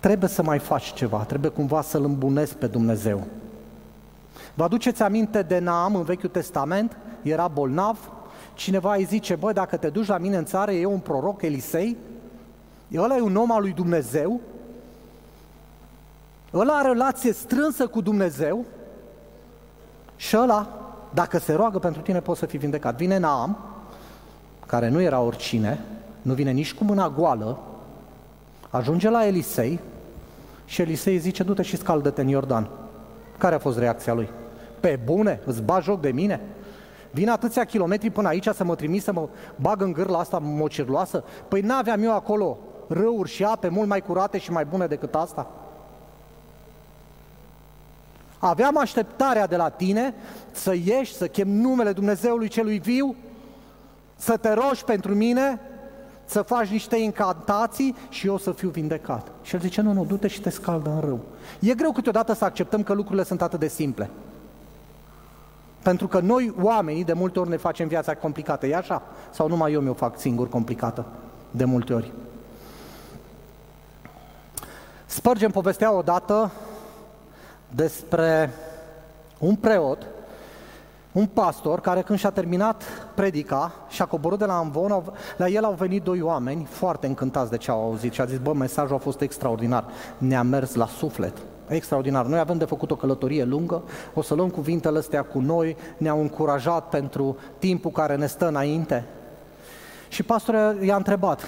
Trebuie 0.00 0.28
să 0.28 0.42
mai 0.42 0.58
faci 0.58 0.92
ceva, 0.92 1.18
trebuie 1.18 1.50
cumva 1.50 1.82
să-L 1.82 2.04
îmbunezi 2.04 2.56
pe 2.56 2.66
Dumnezeu. 2.66 3.26
Vă 4.60 4.66
aduceți 4.66 5.02
aminte 5.02 5.42
de 5.42 5.58
Naam 5.58 5.94
în 5.94 6.02
Vechiul 6.02 6.28
Testament? 6.28 6.96
Era 7.22 7.48
bolnav, 7.48 8.12
cineva 8.54 8.94
îi 8.94 9.04
zice, 9.04 9.34
băi, 9.34 9.52
dacă 9.52 9.76
te 9.76 9.88
duci 9.88 10.06
la 10.06 10.18
mine 10.18 10.36
în 10.36 10.44
țară, 10.44 10.70
e 10.70 10.84
un 10.84 10.98
proroc, 10.98 11.42
Elisei, 11.42 11.96
ăla 12.96 13.16
e 13.16 13.20
un 13.20 13.36
om 13.36 13.52
al 13.52 13.60
lui 13.60 13.72
Dumnezeu, 13.72 14.40
ăla 16.54 16.72
are 16.72 16.88
relație 16.88 17.32
strânsă 17.32 17.86
cu 17.86 18.00
Dumnezeu 18.00 18.64
și 20.16 20.36
ăla, 20.36 20.68
dacă 21.14 21.38
se 21.38 21.52
roagă 21.52 21.78
pentru 21.78 22.02
tine, 22.02 22.20
poți 22.20 22.38
să 22.38 22.46
fii 22.46 22.58
vindecat. 22.58 22.96
Vine 22.96 23.18
Naam, 23.18 23.58
care 24.66 24.88
nu 24.88 25.00
era 25.00 25.20
oricine, 25.20 25.84
nu 26.22 26.34
vine 26.34 26.50
nici 26.50 26.74
cu 26.74 26.84
mâna 26.84 27.08
goală, 27.08 27.58
ajunge 28.70 29.10
la 29.10 29.26
Elisei 29.26 29.80
și 30.64 30.80
Elisei 30.80 31.18
zice, 31.18 31.42
du-te 31.42 31.62
și 31.62 31.76
scaldă-te 31.76 32.20
în 32.20 32.28
Iordan. 32.28 32.68
Care 33.38 33.54
a 33.54 33.58
fost 33.58 33.78
reacția 33.78 34.14
lui? 34.14 34.28
Pe 34.80 34.98
bune? 35.04 35.40
Îți 35.44 35.62
bagi 35.62 35.84
joc 35.84 36.00
de 36.00 36.10
mine? 36.10 36.40
Vin 37.10 37.28
atâția 37.28 37.64
kilometri 37.64 38.10
până 38.10 38.28
aici 38.28 38.48
să 38.48 38.64
mă 38.64 38.74
trimis 38.74 39.04
să 39.04 39.12
mă 39.12 39.28
bag 39.56 39.82
în 39.82 39.92
gârla 39.92 40.18
asta 40.18 40.38
mocirloasă? 40.42 41.24
Păi 41.48 41.60
n-aveam 41.60 42.02
eu 42.02 42.14
acolo 42.14 42.58
râuri 42.88 43.30
și 43.30 43.44
ape 43.44 43.68
mult 43.68 43.88
mai 43.88 44.00
curate 44.00 44.38
și 44.38 44.50
mai 44.50 44.64
bune 44.64 44.86
decât 44.86 45.14
asta? 45.14 45.50
Aveam 48.38 48.78
așteptarea 48.78 49.46
de 49.46 49.56
la 49.56 49.68
tine 49.68 50.14
să 50.50 50.74
ieși, 50.84 51.14
să 51.14 51.26
chem 51.26 51.48
numele 51.48 51.92
Dumnezeului 51.92 52.48
celui 52.48 52.78
viu, 52.78 53.14
să 54.16 54.36
te 54.36 54.52
rogi 54.52 54.84
pentru 54.84 55.14
mine, 55.14 55.60
să 56.24 56.42
faci 56.42 56.68
niște 56.68 56.96
incantații 56.96 57.96
și 58.08 58.26
eu 58.26 58.38
să 58.38 58.52
fiu 58.52 58.68
vindecat. 58.68 59.32
Și 59.42 59.54
el 59.54 59.60
zice, 59.60 59.80
nu, 59.80 59.92
nu, 59.92 60.04
du-te 60.04 60.28
și 60.28 60.40
te 60.40 60.50
scaldă 60.50 60.90
în 60.90 61.00
râu. 61.00 61.20
E 61.60 61.74
greu 61.74 61.92
câteodată 61.92 62.32
să 62.32 62.44
acceptăm 62.44 62.82
că 62.82 62.92
lucrurile 62.92 63.24
sunt 63.24 63.42
atât 63.42 63.58
de 63.58 63.68
simple. 63.68 64.10
Pentru 65.82 66.08
că 66.08 66.20
noi, 66.20 66.54
oamenii, 66.62 67.04
de 67.04 67.12
multe 67.12 67.38
ori 67.38 67.48
ne 67.48 67.56
facem 67.56 67.88
viața 67.88 68.14
complicată. 68.14 68.66
E 68.66 68.76
așa? 68.76 69.02
Sau 69.30 69.48
numai 69.48 69.72
eu 69.72 69.80
mi-o 69.80 69.94
fac 69.94 70.18
singur 70.18 70.48
complicată? 70.48 71.04
De 71.50 71.64
multe 71.64 71.92
ori. 71.92 72.12
Spurgeon 75.06 75.50
povestea 75.50 75.92
odată 75.92 76.50
despre 77.74 78.50
un 79.38 79.54
preot, 79.54 80.06
un 81.12 81.26
pastor 81.26 81.80
care 81.80 82.02
când 82.02 82.18
și-a 82.18 82.30
terminat 82.30 82.82
predica 83.14 83.72
și 83.88 84.02
a 84.02 84.06
coborât 84.06 84.38
de 84.38 84.44
la 84.44 84.58
Amvon, 84.58 85.02
la 85.36 85.48
el 85.48 85.64
au 85.64 85.72
venit 85.72 86.02
doi 86.02 86.20
oameni 86.20 86.64
foarte 86.64 87.06
încântați 87.06 87.50
de 87.50 87.56
ce 87.56 87.70
au 87.70 87.82
auzit 87.82 88.12
și 88.12 88.20
a 88.20 88.24
zis, 88.24 88.38
bă, 88.38 88.52
mesajul 88.52 88.94
a 88.94 88.98
fost 88.98 89.20
extraordinar, 89.20 89.84
ne-a 90.18 90.42
mers 90.42 90.74
la 90.74 90.86
suflet 90.86 91.36
extraordinar. 91.74 92.26
Noi 92.26 92.38
avem 92.38 92.58
de 92.58 92.64
făcut 92.64 92.90
o 92.90 92.96
călătorie 92.96 93.44
lungă, 93.44 93.82
o 94.14 94.22
să 94.22 94.34
luăm 94.34 94.48
cuvintele 94.48 94.98
astea 94.98 95.22
cu 95.22 95.40
noi, 95.40 95.76
ne-au 95.96 96.20
încurajat 96.20 96.88
pentru 96.88 97.36
timpul 97.58 97.90
care 97.90 98.16
ne 98.16 98.26
stă 98.26 98.48
înainte. 98.48 99.04
Și 100.08 100.22
pastorul 100.22 100.82
i-a 100.82 100.96
întrebat, 100.96 101.46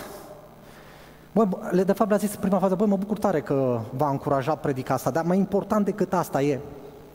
Bă, 1.32 1.48
de 1.84 1.92
fapt 1.92 2.10
le-a 2.10 2.18
zis 2.18 2.36
prima 2.36 2.58
fază, 2.58 2.74
băi, 2.74 2.86
mă 2.86 2.96
bucur 2.96 3.18
tare 3.18 3.40
că 3.40 3.80
v-a 3.96 4.10
încurajat 4.10 4.60
predica 4.60 4.94
asta, 4.94 5.10
dar 5.10 5.24
mai 5.24 5.38
important 5.38 5.84
decât 5.84 6.12
asta 6.12 6.42
e, 6.42 6.60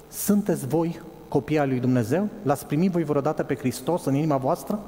sunteți 0.10 0.68
voi 0.68 1.02
copii 1.28 1.60
al 1.60 1.68
lui 1.68 1.80
Dumnezeu? 1.80 2.28
L-ați 2.44 2.66
primit 2.66 2.92
voi 2.92 3.04
vreodată 3.04 3.44
pe 3.44 3.56
Hristos 3.56 4.06
în 4.06 4.16
inima 4.16 4.38
voastră? 4.38 4.80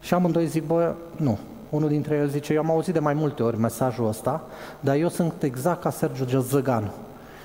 Și 0.00 0.14
amândoi 0.14 0.46
zic, 0.46 0.66
bă, 0.66 0.94
nu, 1.16 1.38
unul 1.68 1.88
dintre 1.88 2.16
ei 2.16 2.28
zice, 2.28 2.52
eu 2.52 2.60
am 2.60 2.70
auzit 2.70 2.92
de 2.92 2.98
mai 2.98 3.14
multe 3.14 3.42
ori 3.42 3.58
mesajul 3.58 4.08
ăsta, 4.08 4.42
dar 4.80 4.96
eu 4.96 5.08
sunt 5.08 5.42
exact 5.42 5.80
ca 5.80 5.90
Sergiu 5.90 6.40
Zăgan 6.40 6.90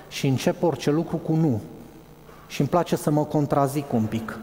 și 0.09 0.27
încep 0.27 0.63
orice 0.63 0.91
lucru 0.91 1.17
cu 1.17 1.33
nu. 1.33 1.61
Și 2.47 2.59
îmi 2.59 2.69
place 2.69 2.95
să 2.95 3.11
mă 3.11 3.23
contrazic 3.23 3.93
un 3.93 4.05
pic. 4.05 4.39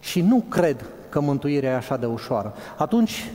Și 0.00 0.20
nu 0.20 0.44
cred 0.48 0.84
că 1.08 1.20
mântuirea 1.20 1.70
e 1.70 1.74
așa 1.74 1.96
de 1.96 2.06
ușoară. 2.06 2.54
Atunci, 2.76 3.30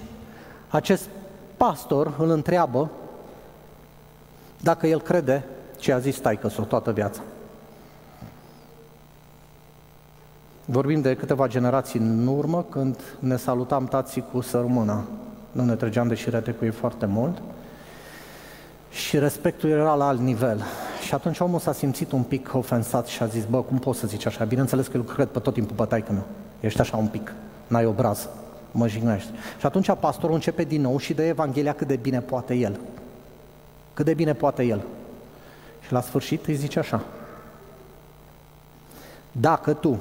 acest 0.67 1.10
pastor 1.58 2.13
îl 2.17 2.29
întreabă 2.29 2.89
dacă 4.60 4.88
el 4.88 5.01
crede 5.01 5.46
ce 5.77 5.91
a 5.91 6.00
zis 6.00 6.20
taică 6.20 6.51
o 6.58 6.63
toată 6.63 6.91
viața. 6.91 7.22
Vorbim 10.65 11.01
de 11.01 11.15
câteva 11.15 11.48
generații 11.48 12.00
în 12.00 12.27
urmă, 12.27 12.65
când 12.70 13.00
ne 13.20 13.36
salutam 13.36 13.86
tații 13.86 14.24
cu 14.32 14.41
sărmâna. 14.41 15.03
Nu 15.51 15.63
ne 15.63 15.75
trăgeam 15.75 16.08
de 16.08 16.15
șirete 16.15 16.51
cu 16.51 16.65
ei 16.65 16.72
foarte 16.72 17.05
mult. 17.05 17.41
Și 18.91 19.20
respectul 19.20 19.70
era 19.70 19.93
la 19.93 20.08
alt 20.08 20.20
nivel. 20.20 20.63
Și 21.05 21.13
atunci 21.13 21.39
omul 21.39 21.60
s-a 21.60 21.74
simțit 21.74 22.12
un 22.12 22.24
pic 22.24 22.53
ofensat 22.53 23.08
și 23.08 23.24
a 23.24 23.25
zis, 23.25 23.46
bă, 23.46 23.62
cum 23.62 23.77
poți 23.77 24.00
să 24.00 24.08
zici 24.08 24.25
așa? 24.25 24.43
Bineînțeles 24.43 24.88
că 24.88 24.98
eu 24.98 25.03
cred 25.03 25.27
pe 25.27 25.39
tot 25.39 25.53
timpul 25.53 25.75
pe 25.75 25.84
taică 25.84 26.12
meu. 26.12 26.24
Ești 26.60 26.79
așa 26.82 26.98
un 26.98 27.08
pic, 27.08 27.34
n-ai 27.67 27.86
obraz, 27.86 28.27
mă 28.72 28.88
jignești. 28.88 29.29
Și 29.60 29.65
atunci 29.65 29.91
pastorul 30.00 30.36
începe 30.36 30.63
din 30.63 30.82
nou 30.82 30.98
și 30.98 31.13
de 31.13 31.27
Evanghelia 31.27 31.74
cât 31.74 31.88
de 31.88 31.96
bine 31.96 32.20
poate 32.20 32.53
el. 32.53 32.79
Cât 33.93 34.05
de 34.05 34.13
bine 34.13 34.34
poate 34.34 34.63
el. 34.63 34.82
Și 35.86 35.91
la 35.91 36.01
sfârșit 36.01 36.46
îi 36.46 36.55
zice 36.55 36.79
așa, 36.79 37.01
dacă 39.32 39.74
tu 39.74 40.00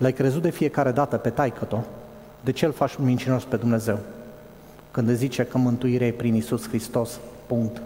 L-ai 0.00 0.12
crezut 0.12 0.42
de 0.42 0.50
fiecare 0.50 0.90
dată 0.90 1.16
pe 1.16 1.30
taică 1.30 1.84
de 2.40 2.52
ce 2.52 2.66
îl 2.66 2.72
faci 2.72 2.96
mincinos 2.96 3.44
pe 3.44 3.56
Dumnezeu? 3.56 3.98
Când 4.90 5.08
îți 5.08 5.18
zice 5.18 5.44
că 5.44 5.58
mântuirea 5.58 6.06
e 6.06 6.12
prin 6.12 6.34
Isus 6.34 6.68
Hristos, 6.68 7.20
punct. 7.46 7.82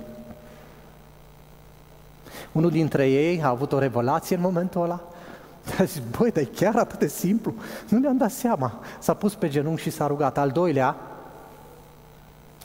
Unul 2.53 2.71
dintre 2.71 3.09
ei 3.09 3.43
a 3.43 3.49
avut 3.49 3.73
o 3.73 3.79
revelație 3.79 4.37
în 4.37 4.43
momentul 4.43 4.83
ăla, 4.83 5.01
a 5.79 5.85
zis, 5.85 6.03
băi, 6.19 6.31
dar 6.31 6.43
e 6.43 6.49
chiar 6.55 6.77
atât 6.77 6.99
de 6.99 7.07
simplu. 7.07 7.55
Nu 7.89 7.99
ne-am 7.99 8.17
dat 8.17 8.31
seama. 8.31 8.81
S-a 8.99 9.15
pus 9.15 9.35
pe 9.35 9.49
genunchi 9.49 9.83
și 9.83 9.91
s-a 9.91 10.07
rugat. 10.07 10.39
Al 10.39 10.51
doilea, 10.51 10.97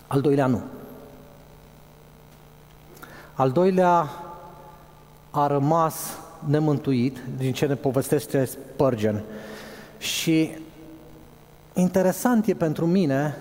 al 0.08 0.22
doilea 0.22 0.48
nu. 0.48 0.62
Al 3.34 3.52
doilea 3.52 4.10
a 5.32 5.48
rămas 5.48 6.18
nemântuit, 6.48 7.18
din 7.38 7.54
ce 7.54 7.66
ne 7.66 7.76
povestește 7.76 8.46
Spurgeon. 8.46 9.24
Și 10.00 10.52
interesant 11.74 12.46
e 12.46 12.54
pentru 12.54 12.86
mine 12.86 13.36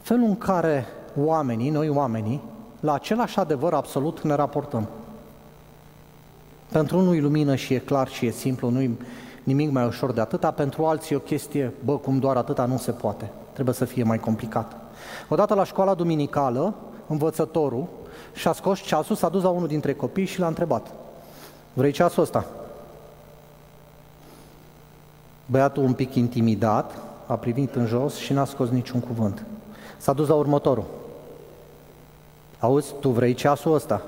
felul 0.00 0.24
în 0.24 0.38
care 0.38 0.86
oamenii, 1.16 1.70
noi 1.70 1.88
oamenii, 1.88 2.42
la 2.80 2.94
același 2.94 3.38
adevăr 3.38 3.72
absolut 3.72 4.20
ne 4.20 4.34
raportăm. 4.34 4.88
Pentru 6.72 6.98
unul 6.98 7.16
e 7.16 7.20
lumină 7.20 7.54
și 7.54 7.74
e 7.74 7.78
clar 7.78 8.08
și 8.08 8.26
e 8.26 8.30
simplu, 8.30 8.68
nu 8.68 8.80
e 8.80 8.90
nimic 9.42 9.70
mai 9.70 9.86
ușor 9.86 10.12
de 10.12 10.20
atâta, 10.20 10.50
pentru 10.50 10.84
alții 10.84 11.14
e 11.14 11.18
o 11.18 11.20
chestie, 11.20 11.72
bă, 11.84 11.98
cum 11.98 12.18
doar 12.18 12.36
atâta 12.36 12.64
nu 12.64 12.76
se 12.76 12.90
poate, 12.90 13.30
trebuie 13.52 13.74
să 13.74 13.84
fie 13.84 14.02
mai 14.02 14.18
complicat. 14.18 14.76
Odată 15.28 15.54
la 15.54 15.64
școala 15.64 15.94
duminicală, 15.94 16.74
învățătorul 17.06 17.86
și-a 18.32 18.52
scos 18.52 18.80
ceasul, 18.80 19.16
s-a 19.16 19.28
dus 19.28 19.42
la 19.42 19.48
unul 19.48 19.68
dintre 19.68 19.94
copii 19.94 20.24
și 20.24 20.40
l-a 20.40 20.46
întrebat, 20.46 20.86
vrei 21.72 21.92
ceasul 21.92 22.22
ăsta? 22.22 22.46
Băiatul 25.52 25.82
un 25.82 25.92
pic 25.92 26.14
intimidat 26.14 26.96
a 27.26 27.36
privit 27.36 27.74
în 27.74 27.86
jos 27.86 28.16
și 28.16 28.32
n-a 28.32 28.44
scos 28.44 28.68
niciun 28.68 29.00
cuvânt. 29.00 29.44
S-a 29.96 30.12
dus 30.12 30.28
la 30.28 30.34
următorul. 30.34 30.84
Auzi, 32.58 32.94
tu 33.00 33.08
vrei 33.08 33.34
ceasul 33.34 33.74
ăsta? 33.74 34.02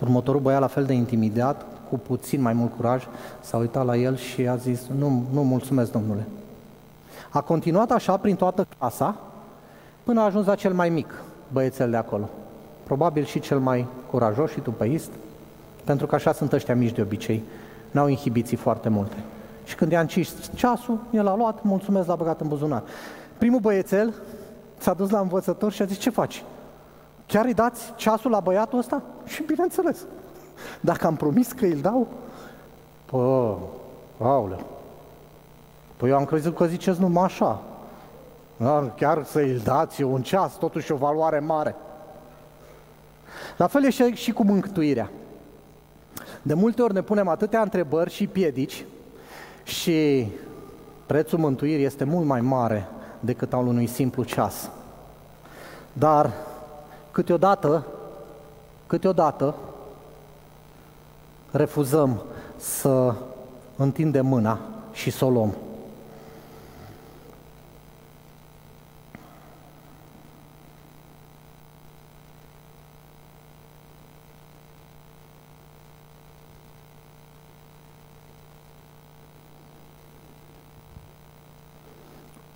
Următorul 0.00 0.40
băiat 0.40 0.60
la 0.60 0.66
fel 0.66 0.84
de 0.84 0.92
intimidat, 0.92 1.66
cu 1.88 1.98
puțin 1.98 2.40
mai 2.40 2.52
mult 2.52 2.76
curaj, 2.76 3.04
s-a 3.40 3.56
uitat 3.56 3.84
la 3.84 3.96
el 3.96 4.16
și 4.16 4.48
a 4.48 4.56
zis, 4.56 4.80
nu, 4.98 5.22
nu 5.32 5.44
mulțumesc, 5.44 5.92
domnule. 5.92 6.26
A 7.30 7.40
continuat 7.40 7.90
așa 7.90 8.16
prin 8.16 8.36
toată 8.36 8.66
clasa, 8.78 9.16
până 10.02 10.20
a 10.20 10.24
ajuns 10.24 10.46
la 10.46 10.54
cel 10.54 10.72
mai 10.72 10.88
mic 10.88 11.22
băiețel 11.52 11.90
de 11.90 11.96
acolo. 11.96 12.28
Probabil 12.82 13.24
și 13.24 13.40
cel 13.40 13.58
mai 13.58 13.86
curajos 14.10 14.50
și 14.50 14.60
tupeist, 14.60 15.10
pentru 15.84 16.06
că 16.06 16.14
așa 16.14 16.32
sunt 16.32 16.52
ăștia 16.52 16.74
mici 16.74 16.94
de 16.94 17.02
obicei, 17.02 17.42
n-au 17.94 18.06
inhibiții 18.06 18.56
foarte 18.56 18.88
multe. 18.88 19.16
Și 19.64 19.74
când 19.74 19.92
i-a 19.92 20.00
încis 20.00 20.34
ceasul, 20.54 20.98
el 21.10 21.26
a 21.26 21.36
luat, 21.36 21.62
mulțumesc, 21.62 22.06
l-a 22.06 22.14
băgat 22.14 22.40
în 22.40 22.48
buzunar. 22.48 22.82
Primul 23.38 23.60
băiețel 23.60 24.14
s-a 24.78 24.94
dus 24.94 25.10
la 25.10 25.18
învățător 25.18 25.72
și 25.72 25.82
a 25.82 25.84
zis, 25.84 25.98
ce 25.98 26.10
faci? 26.10 26.44
Chiar 27.26 27.44
îi 27.44 27.54
dați 27.54 27.92
ceasul 27.96 28.30
la 28.30 28.40
băiatul 28.40 28.78
ăsta? 28.78 29.02
Și 29.24 29.42
bineînțeles, 29.42 29.98
dacă 30.80 31.06
am 31.06 31.16
promis 31.16 31.52
că 31.52 31.64
îl 31.64 31.80
dau, 31.80 32.06
pă, 33.04 33.56
aule, 34.18 34.56
păi 35.96 36.10
eu 36.10 36.16
am 36.16 36.24
crezut 36.24 36.56
că 36.56 36.66
ziceți 36.66 37.00
numai 37.00 37.24
așa. 37.24 37.62
Da, 38.56 38.92
chiar 38.96 39.24
să 39.24 39.38
îl 39.38 39.60
dați 39.64 40.02
un 40.02 40.22
ceas, 40.22 40.58
totuși 40.58 40.92
o 40.92 40.96
valoare 40.96 41.38
mare. 41.38 41.74
La 43.56 43.66
fel 43.66 43.84
e 43.84 43.90
și, 43.90 44.14
și 44.14 44.32
cu 44.32 44.44
mântuirea. 44.44 45.10
De 46.46 46.54
multe 46.54 46.82
ori 46.82 46.92
ne 46.92 47.02
punem 47.02 47.28
atâtea 47.28 47.62
întrebări 47.62 48.10
și 48.10 48.26
piedici 48.26 48.84
și 49.62 50.26
prețul 51.06 51.38
mântuirii 51.38 51.84
este 51.84 52.04
mult 52.04 52.26
mai 52.26 52.40
mare 52.40 52.88
decât 53.20 53.52
al 53.52 53.66
unui 53.66 53.86
simplu 53.86 54.22
ceas. 54.22 54.70
Dar 55.92 56.32
câteodată, 57.10 57.86
câteodată 58.86 59.54
refuzăm 61.50 62.22
să 62.56 63.14
întindem 63.76 64.26
mâna 64.26 64.58
și 64.92 65.10
să 65.10 65.24
o 65.24 65.30
luăm. 65.30 65.54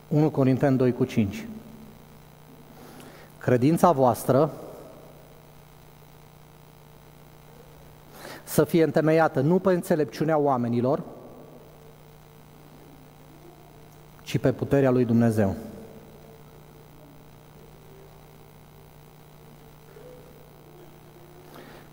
1 0.09 0.31
Corinteni 0.31 0.77
2 0.77 0.93
cu 0.93 1.05
5. 1.05 1.47
Credința 3.39 3.93
voastră 3.93 4.51
să 8.45 8.65
fie 8.65 8.85
întemeiată 8.85 9.41
nu 9.41 9.59
pe 9.59 9.73
înțelepciunea 9.73 10.39
oamenilor, 10.39 11.03
ci 14.23 14.39
pe 14.39 14.53
puterea 14.53 14.91
lui 14.91 15.05
Dumnezeu. 15.05 15.55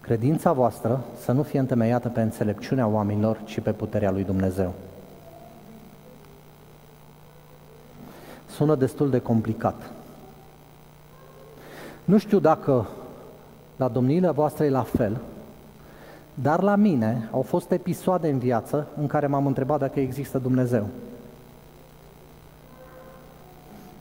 Credința 0.01 0.51
voastră 0.53 1.03
să 1.23 1.31
nu 1.31 1.43
fie 1.43 1.59
întemeiată 1.59 2.09
pe 2.09 2.21
înțelepciunea 2.21 2.87
oamenilor, 2.87 3.41
ci 3.45 3.59
pe 3.59 3.71
puterea 3.71 4.11
lui 4.11 4.23
Dumnezeu. 4.23 4.73
Sună 8.55 8.75
destul 8.75 9.09
de 9.09 9.19
complicat. 9.19 9.91
Nu 12.03 12.17
știu 12.17 12.39
dacă 12.39 12.87
la 13.75 13.87
domniile 13.87 14.31
voastre 14.31 14.65
e 14.65 14.69
la 14.69 14.83
fel, 14.83 15.17
dar 16.33 16.61
la 16.61 16.75
mine 16.75 17.29
au 17.31 17.41
fost 17.41 17.71
episoade 17.71 18.29
în 18.29 18.37
viață 18.37 18.87
în 18.99 19.07
care 19.07 19.27
m-am 19.27 19.45
întrebat 19.45 19.79
dacă 19.79 19.99
există 19.99 20.37
Dumnezeu. 20.37 20.87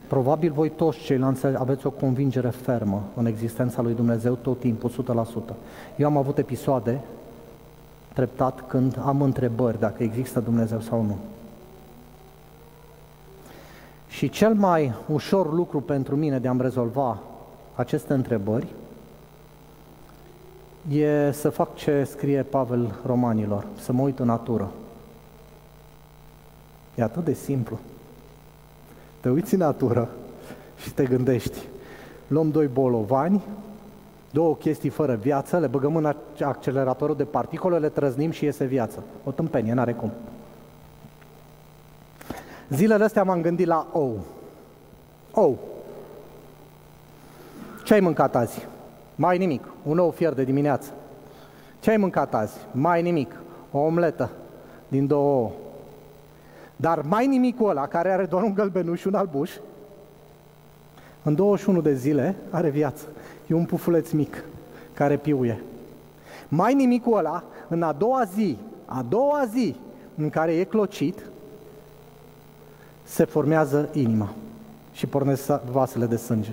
Probabil 0.08 0.52
voi 0.52 0.70
toți 0.70 0.98
ceilalți 0.98 1.46
aveți 1.46 1.86
o 1.86 1.90
convingere 1.90 2.48
fermă 2.48 3.02
în 3.14 3.26
existența 3.26 3.82
lui 3.82 3.94
Dumnezeu 3.94 4.34
tot 4.34 4.60
timpul, 4.60 4.90
100%. 5.52 5.54
Eu 5.96 6.06
am 6.06 6.16
avut 6.16 6.38
episoade 6.38 7.00
treptat 8.12 8.64
când 8.66 9.00
am 9.04 9.22
întrebări 9.22 9.78
dacă 9.78 10.02
există 10.02 10.40
Dumnezeu 10.40 10.80
sau 10.80 11.02
nu. 11.02 11.16
Și 14.16 14.28
cel 14.28 14.54
mai 14.54 14.92
ușor 15.12 15.52
lucru 15.52 15.80
pentru 15.80 16.16
mine 16.16 16.38
de 16.38 16.48
a-mi 16.48 16.60
rezolva 16.60 17.18
aceste 17.74 18.12
întrebări 18.12 18.66
e 20.90 21.30
să 21.32 21.48
fac 21.48 21.74
ce 21.74 22.04
scrie 22.04 22.42
Pavel 22.42 22.94
Romanilor, 23.06 23.66
să 23.78 23.92
mă 23.92 24.02
uit 24.02 24.18
în 24.18 24.26
natură. 24.26 24.70
E 26.94 27.02
atât 27.02 27.24
de 27.24 27.32
simplu. 27.32 27.78
Te 29.20 29.28
uiți 29.28 29.54
în 29.54 29.60
natură 29.60 30.08
și 30.76 30.92
te 30.92 31.04
gândești, 31.04 31.58
luăm 32.26 32.50
doi 32.50 32.66
bolovani, 32.66 33.42
două 34.30 34.54
chestii 34.56 34.90
fără 34.90 35.14
viață, 35.14 35.58
le 35.58 35.66
băgăm 35.66 35.96
în 35.96 36.14
acceleratorul 36.40 37.16
de 37.16 37.24
particule, 37.24 37.78
le 37.78 37.88
trăznim 37.88 38.30
și 38.30 38.44
iese 38.44 38.64
viață. 38.64 39.02
O 39.24 39.30
tâmpenie, 39.30 39.72
n-are 39.72 39.92
cum. 39.92 40.10
Zilele 42.68 43.04
astea 43.04 43.22
m-am 43.22 43.40
gândit 43.40 43.66
la 43.66 43.86
ou. 43.92 44.18
Ou. 45.32 45.58
Ce 47.84 47.94
ai 47.94 48.00
mâncat 48.00 48.36
azi? 48.36 48.66
Mai 49.14 49.38
nimic. 49.38 49.62
Un 49.82 49.98
ou 49.98 50.10
fier 50.10 50.32
de 50.32 50.44
dimineață. 50.44 50.90
Ce 51.80 51.90
ai 51.90 51.96
mâncat 51.96 52.34
azi? 52.34 52.56
Mai 52.70 53.02
nimic. 53.02 53.40
O 53.70 53.78
omletă 53.78 54.30
din 54.88 55.06
două 55.06 55.40
ouă. 55.40 55.50
Dar 56.76 57.02
mai 57.02 57.26
nimicul 57.26 57.68
ăla, 57.68 57.86
care 57.86 58.12
are 58.12 58.24
doar 58.24 58.42
un 58.42 58.54
gălbenuș 58.54 59.00
și 59.00 59.06
un 59.06 59.14
albuș, 59.14 59.50
în 61.22 61.34
21 61.34 61.80
de 61.80 61.94
zile 61.94 62.36
are 62.50 62.68
viață. 62.68 63.04
E 63.46 63.54
un 63.54 63.64
pufuleț 63.64 64.10
mic 64.10 64.44
care 64.92 65.16
piuie. 65.16 65.62
Mai 66.48 66.74
nimicul 66.74 67.18
ăla, 67.18 67.44
în 67.68 67.82
a 67.82 67.92
doua 67.92 68.24
zi, 68.24 68.56
a 68.84 69.04
doua 69.08 69.44
zi 69.52 69.76
în 70.16 70.30
care 70.30 70.52
e 70.52 70.64
clocit, 70.64 71.22
se 73.04 73.24
formează 73.24 73.88
inima 73.92 74.32
și 74.92 75.06
pornesc 75.06 75.62
vasele 75.62 76.06
de 76.06 76.16
sânge. 76.16 76.50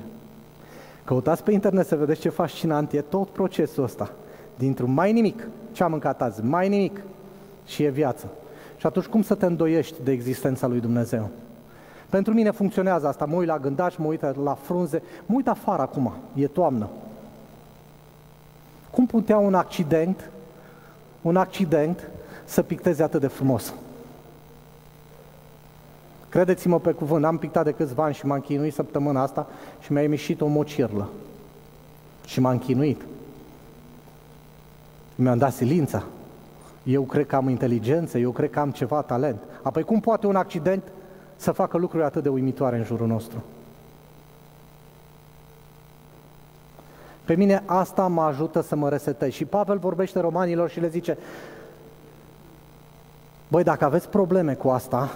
Căutați 1.04 1.44
pe 1.44 1.52
internet 1.52 1.88
să 1.88 1.96
vedeți 1.96 2.20
ce 2.20 2.30
fascinant 2.30 2.92
e 2.92 3.02
tot 3.02 3.30
procesul 3.30 3.84
ăsta. 3.84 4.12
Dintr-un 4.56 4.94
mai 4.94 5.12
nimic, 5.12 5.48
ce 5.72 5.84
am 5.84 5.92
mâncat 5.92 6.22
azi, 6.22 6.44
mai 6.44 6.70
nimic 6.70 7.02
și 7.66 7.84
e 7.84 7.90
viață. 7.90 8.28
Și 8.78 8.86
atunci 8.86 9.06
cum 9.06 9.22
să 9.22 9.36
te 9.36 9.46
îndoiești 9.46 10.04
de 10.04 10.12
existența 10.12 10.68
lui 10.68 10.80
Dumnezeu? 10.80 11.30
Pentru 12.10 12.34
mine 12.34 12.52
funcționează 12.52 13.08
asta, 13.08 13.26
mă 13.26 13.36
uit 13.36 13.48
la 13.48 13.60
gândaci, 13.60 13.98
mă 13.98 14.06
uit 14.06 14.22
la 14.44 14.54
frunze, 14.54 15.02
mă 15.26 15.36
uit 15.36 15.48
afară 15.48 15.82
acum, 15.82 16.14
e 16.34 16.48
toamnă. 16.48 16.90
Cum 18.92 19.06
putea 19.06 19.38
un 19.38 19.54
accident, 19.54 20.30
un 21.22 21.36
accident 21.36 22.08
să 22.44 22.62
picteze 22.62 23.04
atât 23.04 23.22
de 23.22 23.28
frumos? 23.28 23.74
Credeți-mă 26.32 26.80
pe 26.80 26.92
cuvânt, 26.92 27.26
am 27.26 27.38
pictat 27.38 27.64
de 27.64 27.72
câțiva 27.72 28.04
ani 28.04 28.14
și 28.14 28.26
m-am 28.26 28.40
chinuit 28.40 28.74
săptămâna 28.74 29.22
asta 29.22 29.48
și 29.80 29.92
mi-a 29.92 30.02
ieșit 30.02 30.42
o 30.42 30.48
mocirlă. 30.48 31.10
Și 32.26 32.40
m-am 32.40 32.60
chinuit. 32.60 33.02
Mi-am 35.16 35.38
dat 35.38 35.54
silința. 35.54 36.04
Eu 36.84 37.02
cred 37.02 37.28
că 37.28 37.36
am 37.36 37.50
inteligență, 37.50 38.18
eu 38.18 38.32
cred 38.32 38.50
că 38.50 38.60
am 38.60 38.72
ceva 38.72 39.02
talent. 39.02 39.42
Apoi 39.62 39.84
cum 39.84 40.00
poate 40.00 40.28
un 40.28 40.36
accident 40.36 40.84
să 41.36 41.52
facă 41.52 41.78
lucruri 41.78 42.04
atât 42.04 42.24
de 42.24 42.30
uimitoare 42.30 42.78
în 42.78 42.84
jurul 42.84 43.08
nostru? 43.08 43.44
Pe 47.26 47.36
mine 47.36 47.64
asta 47.66 48.08
mă 48.08 48.22
ajută 48.22 48.62
să 48.62 48.76
mă 48.76 48.90
resetez. 48.90 49.32
Și 49.32 49.46
Pavel 49.46 49.78
vorbește 49.78 50.20
romanilor 50.20 50.70
și 50.70 50.80
le 50.80 50.88
zice, 50.88 51.18
băi, 53.48 53.64
dacă 53.64 53.86
aveți 53.86 54.10
probleme 54.10 54.54
cu 54.54 54.70
asta, 54.70 55.12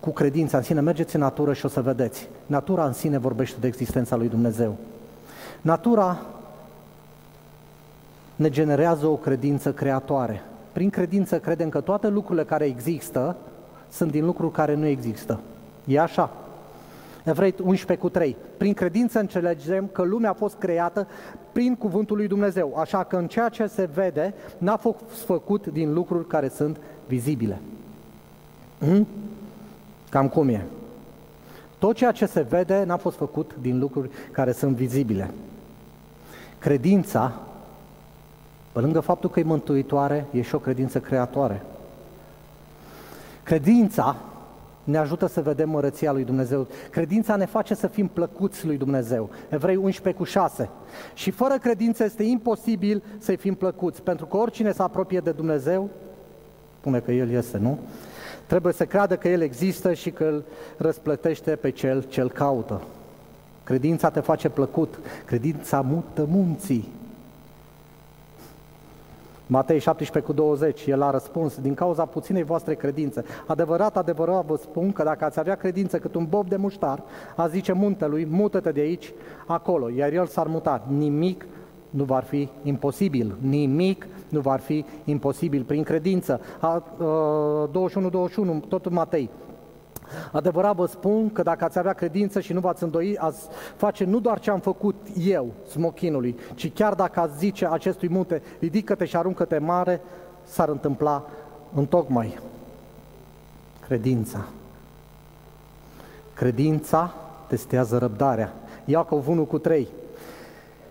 cu 0.00 0.10
credința 0.10 0.56
în 0.56 0.62
sine, 0.62 0.80
mergeți 0.80 1.14
în 1.14 1.20
natură 1.20 1.52
și 1.52 1.64
o 1.64 1.68
să 1.68 1.80
vedeți. 1.80 2.28
Natura 2.46 2.86
în 2.86 2.92
sine 2.92 3.18
vorbește 3.18 3.56
de 3.60 3.66
existența 3.66 4.16
lui 4.16 4.28
Dumnezeu. 4.28 4.76
Natura 5.60 6.18
ne 8.36 8.48
generează 8.48 9.06
o 9.06 9.16
credință 9.16 9.72
creatoare. 9.72 10.42
Prin 10.72 10.90
credință 10.90 11.38
credem 11.38 11.68
că 11.68 11.80
toate 11.80 12.08
lucrurile 12.08 12.44
care 12.44 12.64
există 12.64 13.36
sunt 13.90 14.10
din 14.10 14.24
lucruri 14.24 14.52
care 14.52 14.74
nu 14.74 14.86
există. 14.86 15.40
E 15.84 16.00
așa. 16.00 16.30
Evrei 17.24 17.54
11 17.62 18.06
cu 18.06 18.08
3. 18.08 18.36
Prin 18.56 18.72
credință 18.72 19.18
înțelegem 19.18 19.88
că 19.92 20.02
lumea 20.02 20.30
a 20.30 20.34
fost 20.34 20.56
creată 20.58 21.06
prin 21.52 21.76
cuvântul 21.76 22.16
lui 22.16 22.26
Dumnezeu, 22.26 22.76
așa 22.76 23.04
că 23.04 23.16
în 23.16 23.26
ceea 23.26 23.48
ce 23.48 23.66
se 23.66 23.88
vede 23.94 24.34
n-a 24.58 24.76
fost 24.76 25.24
făcut 25.24 25.66
din 25.66 25.92
lucruri 25.92 26.26
care 26.26 26.48
sunt 26.48 26.80
vizibile. 27.06 27.60
Hmm? 28.78 29.06
Cam 30.10 30.28
cum 30.28 30.48
e? 30.48 30.64
Tot 31.78 31.96
ceea 31.96 32.12
ce 32.12 32.26
se 32.26 32.40
vede 32.40 32.82
n-a 32.86 32.96
fost 32.96 33.16
făcut 33.16 33.54
din 33.60 33.78
lucruri 33.78 34.10
care 34.30 34.52
sunt 34.52 34.76
vizibile. 34.76 35.30
Credința, 36.58 37.32
pe 38.72 38.80
lângă 38.80 39.00
faptul 39.00 39.30
că 39.30 39.40
e 39.40 39.42
mântuitoare, 39.42 40.26
e 40.32 40.42
și 40.42 40.54
o 40.54 40.58
credință 40.58 41.00
creatoare. 41.00 41.62
Credința 43.42 44.16
ne 44.84 44.98
ajută 44.98 45.26
să 45.26 45.40
vedem 45.40 45.68
mărăția 45.68 46.12
lui 46.12 46.24
Dumnezeu. 46.24 46.66
Credința 46.90 47.36
ne 47.36 47.44
face 47.44 47.74
să 47.74 47.86
fim 47.86 48.06
plăcuți 48.06 48.66
lui 48.66 48.76
Dumnezeu. 48.76 49.30
Evrei 49.48 49.76
11 49.76 50.22
cu 50.22 50.28
6. 50.28 50.70
Și 51.14 51.30
fără 51.30 51.58
credință 51.58 52.04
este 52.04 52.22
imposibil 52.22 53.02
să-i 53.18 53.36
fim 53.36 53.54
plăcuți, 53.54 54.02
pentru 54.02 54.26
că 54.26 54.36
oricine 54.36 54.72
se 54.72 54.82
apropie 54.82 55.20
de 55.20 55.30
Dumnezeu, 55.30 55.88
spune 56.78 56.98
că 56.98 57.12
El 57.12 57.30
este, 57.30 57.58
nu? 57.58 57.78
Trebuie 58.50 58.72
să 58.72 58.86
creadă 58.86 59.16
că 59.16 59.28
El 59.28 59.40
există 59.40 59.92
și 59.92 60.10
că 60.10 60.24
îl 60.24 60.44
răsplătește 60.76 61.50
pe 61.56 61.70
cel 61.70 62.02
ce 62.02 62.20
îl 62.20 62.30
caută. 62.30 62.82
Credința 63.64 64.10
te 64.10 64.20
face 64.20 64.48
plăcut, 64.48 64.98
credința 65.24 65.80
mută 65.80 66.26
munții. 66.30 66.88
Matei 69.46 69.78
17 69.78 70.32
cu 70.32 70.38
20, 70.38 70.86
el 70.86 71.02
a 71.02 71.10
răspuns, 71.10 71.58
din 71.60 71.74
cauza 71.74 72.04
puținei 72.04 72.42
voastre 72.42 72.74
credințe. 72.74 73.24
Adevărat, 73.46 73.96
adevărat 73.96 74.44
vă 74.44 74.56
spun 74.56 74.92
că 74.92 75.02
dacă 75.02 75.24
ați 75.24 75.38
avea 75.38 75.54
credință 75.54 75.98
cât 75.98 76.14
un 76.14 76.26
bob 76.28 76.48
de 76.48 76.56
muștar, 76.56 77.02
a 77.36 77.48
zice 77.48 77.72
muntelui, 77.72 78.26
mută-te 78.30 78.72
de 78.72 78.80
aici, 78.80 79.12
acolo, 79.46 79.90
iar 79.90 80.12
el 80.12 80.26
s-ar 80.26 80.46
muta. 80.46 80.86
Nimic 80.96 81.46
nu 81.90 82.04
va 82.04 82.18
fi 82.18 82.48
imposibil. 82.62 83.36
Nimic 83.40 84.06
nu 84.30 84.40
va 84.40 84.56
fi 84.56 84.84
imposibil 85.04 85.62
prin 85.62 85.82
credință. 85.82 86.40
21-21, 86.60 87.70
tot 88.68 88.86
în 88.86 88.92
Matei. 88.92 89.30
Adevărat 90.32 90.76
vă 90.76 90.86
spun 90.86 91.32
că 91.32 91.42
dacă 91.42 91.64
ați 91.64 91.78
avea 91.78 91.92
credință 91.92 92.40
și 92.40 92.52
nu 92.52 92.60
v-ați 92.60 92.82
îndoi, 92.82 93.16
ați 93.18 93.48
face 93.76 94.04
nu 94.04 94.20
doar 94.20 94.40
ce 94.40 94.50
am 94.50 94.60
făcut 94.60 94.94
eu, 95.24 95.46
smochinului, 95.68 96.36
ci 96.54 96.72
chiar 96.72 96.94
dacă 96.94 97.20
ați 97.20 97.38
zice 97.38 97.68
acestui 97.70 98.08
munte, 98.08 98.42
ridică-te 98.58 99.04
și 99.04 99.16
aruncă-te 99.16 99.58
mare, 99.58 100.00
s-ar 100.44 100.68
întâmpla 100.68 101.24
în 101.74 101.86
tocmai 101.86 102.38
credința. 103.86 104.44
Credința 106.34 107.14
testează 107.46 107.98
răbdarea. 107.98 108.52
Iacov 108.84 109.28
1 109.28 109.44
cu 109.44 109.58
3 109.58 109.88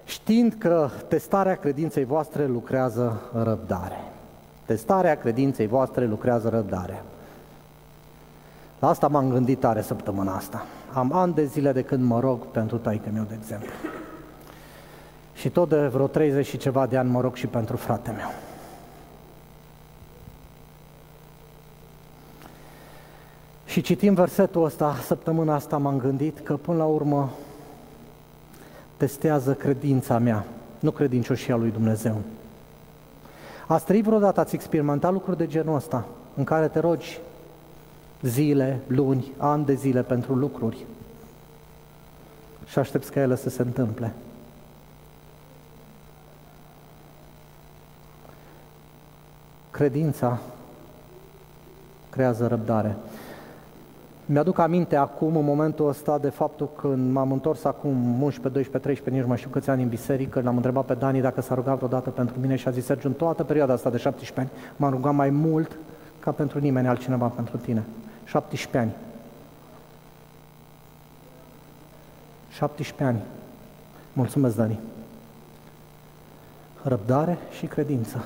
știind 0.09 0.55
că 0.57 0.89
testarea 1.07 1.55
credinței 1.55 2.03
voastre 2.03 2.45
lucrează 2.47 3.21
răbdare. 3.43 4.03
Testarea 4.65 5.17
credinței 5.17 5.67
voastre 5.67 6.05
lucrează 6.05 6.49
răbdare. 6.49 7.03
La 8.79 8.87
asta 8.87 9.07
m-am 9.07 9.29
gândit 9.29 9.59
tare 9.59 9.81
săptămâna 9.81 10.35
asta. 10.35 10.65
Am 10.93 11.13
ani 11.13 11.33
de 11.33 11.45
zile 11.45 11.71
de 11.71 11.81
când 11.81 12.03
mă 12.03 12.19
rog 12.19 12.45
pentru 12.45 12.77
taică 12.77 13.09
meu, 13.13 13.23
de 13.23 13.35
exemplu. 13.37 13.71
Și 15.33 15.49
tot 15.49 15.69
de 15.69 15.87
vreo 15.87 16.07
30 16.07 16.45
și 16.45 16.57
ceva 16.57 16.85
de 16.85 16.97
ani 16.97 17.09
mă 17.09 17.21
rog 17.21 17.35
și 17.35 17.47
pentru 17.47 17.75
frate 17.75 18.11
meu. 18.11 18.31
Și 23.65 23.81
citim 23.81 24.13
versetul 24.13 24.63
ăsta, 24.63 24.95
săptămâna 25.05 25.53
asta 25.53 25.77
m-am 25.77 25.97
gândit 25.97 26.39
că 26.39 26.57
până 26.57 26.77
la 26.77 26.85
urmă 26.85 27.29
testează 28.99 29.53
credința 29.53 30.17
mea, 30.17 30.45
nu 30.79 30.91
credincioșia 30.91 31.55
lui 31.55 31.71
Dumnezeu. 31.71 32.21
Ați 33.67 33.85
trăit 33.85 34.03
vreodată, 34.03 34.39
ați 34.39 34.55
experimentat 34.55 35.11
lucruri 35.11 35.37
de 35.37 35.47
genul 35.47 35.75
ăsta, 35.75 36.05
în 36.35 36.43
care 36.43 36.67
te 36.67 36.79
rogi 36.79 37.19
zile, 38.21 38.79
luni, 38.87 39.31
ani 39.37 39.65
de 39.65 39.73
zile 39.73 40.01
pentru 40.01 40.33
lucruri 40.35 40.85
și 42.65 42.79
aștepți 42.79 43.11
ca 43.11 43.19
ele 43.19 43.35
să 43.35 43.49
se 43.49 43.61
întâmple. 43.61 44.13
Credința 49.71 50.39
creează 52.09 52.47
răbdare. 52.47 52.95
Mi-aduc 54.31 54.57
aminte 54.57 54.95
acum, 54.95 55.35
în 55.35 55.43
momentul 55.43 55.87
ăsta, 55.87 56.17
de 56.17 56.29
faptul 56.29 56.69
când 56.75 57.11
m-am 57.11 57.31
întors 57.31 57.63
acum 57.63 58.21
11, 58.21 58.39
12, 58.49 58.77
13, 58.77 59.09
nici 59.15 59.27
mai 59.27 59.37
știu 59.37 59.49
câți 59.49 59.69
ani 59.69 59.81
în 59.81 59.89
biserică, 59.89 60.41
l-am 60.41 60.55
întrebat 60.55 60.85
pe 60.85 60.93
Dani 60.93 61.21
dacă 61.21 61.41
s-a 61.41 61.55
rugat 61.55 61.75
vreodată 61.75 62.09
pentru 62.09 62.39
mine 62.39 62.55
și 62.55 62.67
a 62.67 62.71
zis, 62.71 62.85
Sergiu, 62.85 63.07
în 63.07 63.13
toată 63.13 63.43
perioada 63.43 63.73
asta 63.73 63.89
de 63.89 63.97
17 63.97 64.39
ani 64.39 64.73
m-am 64.75 64.91
rugat 64.91 65.13
mai 65.13 65.29
mult 65.29 65.77
ca 66.19 66.31
pentru 66.31 66.59
nimeni 66.59 66.87
altcineva 66.87 67.27
pentru 67.27 67.57
tine. 67.57 67.83
17 68.25 68.77
ani. 68.77 68.91
17 72.49 73.03
ani. 73.03 73.21
Mulțumesc, 74.13 74.55
Dani. 74.55 74.79
Răbdare 76.83 77.37
și 77.57 77.65
credință. 77.65 78.25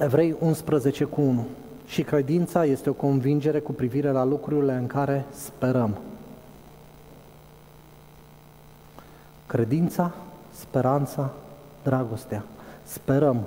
Evrei 0.00 0.36
11 0.38 1.04
cu 1.04 1.20
1. 1.20 1.46
Și 1.86 2.02
credința 2.02 2.64
este 2.64 2.90
o 2.90 2.92
convingere 2.92 3.58
cu 3.58 3.72
privire 3.72 4.10
la 4.10 4.24
lucrurile 4.24 4.72
în 4.72 4.86
care 4.86 5.24
sperăm. 5.30 5.98
Credința, 9.46 10.14
speranța, 10.52 11.30
dragostea. 11.82 12.44
Sperăm. 12.84 13.40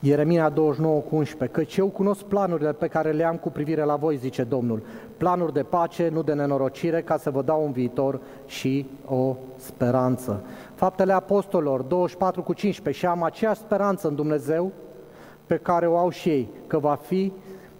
Ieremia 0.00 0.48
29 0.48 1.00
cu 1.00 1.16
11, 1.16 1.58
căci 1.58 1.76
eu 1.76 1.86
cunosc 1.86 2.22
planurile 2.22 2.72
pe 2.72 2.86
care 2.86 3.12
le 3.12 3.24
am 3.24 3.36
cu 3.36 3.50
privire 3.50 3.82
la 3.84 3.96
voi, 3.96 4.16
zice 4.16 4.42
Domnul, 4.42 4.82
planuri 5.16 5.52
de 5.52 5.62
pace, 5.62 6.08
nu 6.08 6.22
de 6.22 6.32
nenorocire, 6.32 7.02
ca 7.02 7.16
să 7.16 7.30
vă 7.30 7.42
dau 7.42 7.64
un 7.64 7.72
viitor 7.72 8.20
și 8.46 8.86
o 9.08 9.36
speranță. 9.56 10.42
Faptele 10.74 11.12
Apostolilor 11.12 11.80
24 11.80 12.42
cu 12.42 12.52
15, 12.52 13.04
și 13.04 13.10
am 13.10 13.22
aceeași 13.22 13.60
speranță 13.60 14.08
în 14.08 14.14
Dumnezeu 14.14 14.72
pe 15.46 15.56
care 15.56 15.86
o 15.86 15.96
au 15.96 16.10
și 16.10 16.28
ei, 16.28 16.48
că 16.66 16.78
va 16.78 16.94
fi 16.94 17.32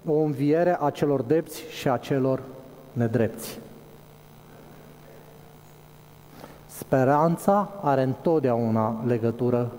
o 0.07 0.15
înviere 0.15 0.77
a 0.81 0.91
celor 0.91 1.23
depți 1.23 1.63
și 1.71 1.89
a 1.89 1.97
celor 1.97 2.43
nedrepți. 2.93 3.59
Speranța 6.67 7.69
are 7.83 8.03
întotdeauna 8.03 9.03
legătură 9.07 9.71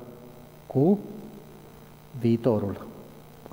cu 0.67 0.99
viitorul. 2.19 2.85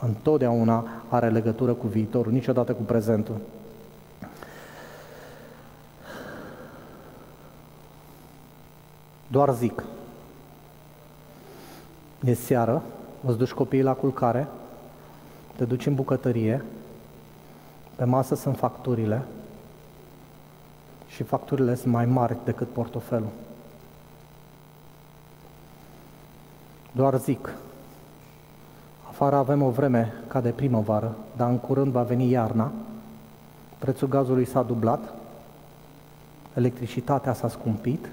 Întotdeauna 0.01 0.85
are 1.09 1.31
legătură 1.31 1.73
cu 1.73 1.87
viitorul, 1.87 2.33
niciodată 2.33 2.73
cu 2.73 2.83
prezentul. 2.83 3.37
Doar 9.27 9.55
zic. 9.55 9.83
E 12.25 12.35
seară, 12.35 12.83
îți 13.27 13.37
duci 13.37 13.53
copiii 13.53 13.83
la 13.83 13.93
culcare, 13.93 14.49
te 15.57 15.65
duci 15.65 15.87
în 15.87 15.95
bucătărie, 15.95 16.65
pe 17.97 18.05
masă 18.05 18.35
sunt 18.35 18.57
facturile 18.57 19.23
și 21.09 21.23
facturile 21.23 21.75
sunt 21.75 21.93
mai 21.93 22.07
mari 22.07 22.37
decât 22.45 22.69
portofelul. 22.69 23.29
Doar 26.93 27.19
zic, 27.19 27.55
afară 29.17 29.37
avem 29.37 29.63
o 29.63 29.71
vreme 29.71 30.13
ca 30.29 30.41
de 30.41 30.51
primăvară, 30.51 31.15
dar 31.37 31.49
în 31.49 31.59
curând 31.59 31.93
va 31.93 32.03
veni 32.03 32.31
iarna, 32.31 32.73
prețul 33.79 34.09
gazului 34.09 34.45
s-a 34.45 34.63
dublat, 34.63 35.15
electricitatea 36.55 37.33
s-a 37.33 37.49
scumpit, 37.49 38.09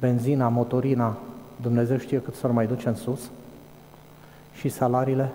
benzina, 0.00 0.48
motorina, 0.48 1.16
Dumnezeu 1.60 1.98
știe 1.98 2.20
cât 2.20 2.34
să 2.34 2.48
mai 2.48 2.66
duce 2.66 2.88
în 2.88 2.94
sus, 2.94 3.20
și 4.54 4.68
salariile 4.68 5.30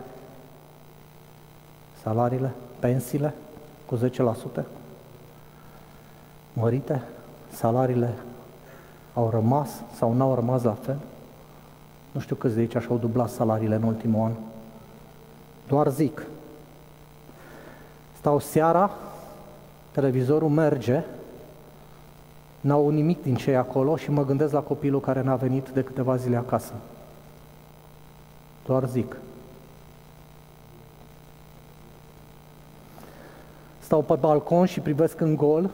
salariile, 2.03 2.53
pensiile 2.79 3.33
cu 3.85 3.99
10%, 4.61 4.63
mărite, 6.53 7.01
salariile 7.51 8.13
au 9.13 9.29
rămas 9.29 9.69
sau 9.95 10.13
n-au 10.13 10.35
rămas 10.35 10.63
la 10.63 10.77
fel. 10.81 10.97
Nu 12.11 12.19
știu 12.19 12.35
câți 12.35 12.53
de 12.53 12.59
aici 12.59 12.75
așa 12.75 12.87
au 12.89 12.97
dublat 12.97 13.29
salariile 13.29 13.75
în 13.75 13.83
ultimul 13.83 14.25
an. 14.25 14.31
Doar 15.67 15.89
zic. 15.89 16.25
Stau 18.17 18.39
seara, 18.39 18.91
televizorul 19.91 20.49
merge, 20.49 21.03
n-au 22.61 22.89
nimic 22.89 23.21
din 23.23 23.35
ce 23.35 23.55
acolo 23.55 23.95
și 23.95 24.11
mă 24.11 24.25
gândesc 24.25 24.53
la 24.53 24.59
copilul 24.59 24.99
care 24.99 25.21
n-a 25.21 25.35
venit 25.35 25.69
de 25.69 25.83
câteva 25.83 26.15
zile 26.15 26.35
acasă. 26.35 26.73
Doar 28.65 28.87
zic. 28.87 29.17
Stau 33.79 34.01
pe 34.01 34.15
balcon 34.15 34.65
și 34.65 34.79
privesc 34.79 35.19
în 35.19 35.35
gol 35.35 35.69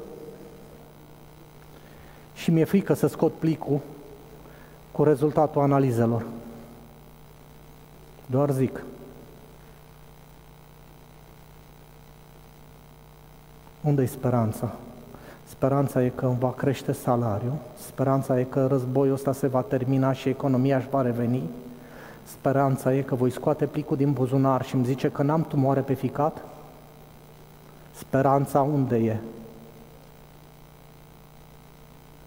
și 2.34 2.52
mi-e 2.52 2.64
frică 2.64 2.94
să 2.94 3.08
scot 3.08 3.34
plicul 3.34 3.80
cu 4.92 5.04
rezultatul 5.04 5.62
analizelor. 5.62 6.26
Doar 8.26 8.50
zic. 8.52 8.84
Unde 13.82 14.02
e 14.02 14.06
speranța? 14.06 14.72
Speranța 15.48 16.04
e 16.04 16.10
că 16.10 16.26
îmi 16.26 16.40
va 16.40 16.52
crește 16.52 16.92
salariul, 16.92 17.54
speranța 17.88 18.40
e 18.40 18.44
că 18.44 18.66
războiul 18.66 19.14
ăsta 19.14 19.32
se 19.32 19.48
va 19.48 19.62
termina 19.62 20.14
și 20.14 20.30
economia 20.30 20.78
își 20.78 20.90
va 20.90 21.02
reveni, 21.02 21.50
speranța 22.24 22.94
e 22.94 23.02
că 23.02 23.16
voi 23.16 23.30
scoate 23.30 23.66
plicul 23.66 23.98
din 23.98 24.12
buzunar 24.12 24.66
și 24.66 24.76
îmi 24.76 24.86
zice 24.86 25.10
că 25.10 25.24
n-am 25.24 25.44
tumoare 25.44 25.82
pe 25.82 25.94
ficat, 25.94 26.38
speranța 27.92 28.62
unde 28.62 28.96
e? 28.96 29.18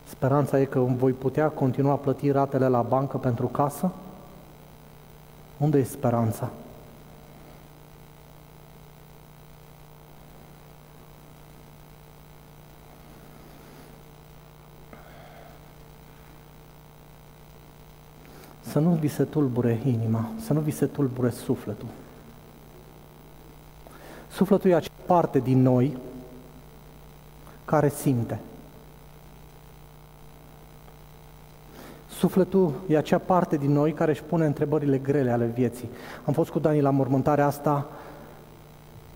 Speranța 0.09 0.61
e 0.61 0.65
că 0.65 0.79
voi 0.79 1.13
putea 1.13 1.49
continua 1.49 1.95
plăti 1.95 2.31
ratele 2.31 2.69
la 2.69 2.83
bancă 2.83 3.17
pentru 3.17 3.47
casă? 3.47 3.91
Unde 5.57 5.79
e 5.79 5.85
speranța? 5.85 6.51
Să 18.73 18.79
nu 18.79 18.91
vi 18.91 19.09
se 19.09 19.25
tulbure 19.25 19.81
inima, 19.85 20.31
să 20.45 20.53
nu 20.53 20.61
vi 20.61 20.71
se 20.71 20.87
tulbure 20.87 21.31
sufletul. 21.31 21.87
Sufletul 24.31 24.71
e 24.71 24.75
acea 24.75 24.91
parte 25.07 25.39
din 25.39 25.63
noi 25.63 25.97
care 27.65 27.89
simte. 27.89 28.41
Sufletul 32.09 32.73
e 32.89 32.97
acea 32.97 33.19
parte 33.19 33.57
din 33.57 33.73
noi 33.73 33.93
care 33.93 34.11
își 34.11 34.23
pune 34.23 34.47
întrebările 34.47 34.99
grele 34.99 35.31
ale 35.31 35.47
vieții. 35.47 35.89
Am 36.25 36.33
fost 36.33 36.51
cu 36.51 36.59
Dani 36.59 36.81
la 36.81 36.91
mormântarea 36.91 37.47
asta, 37.47 37.87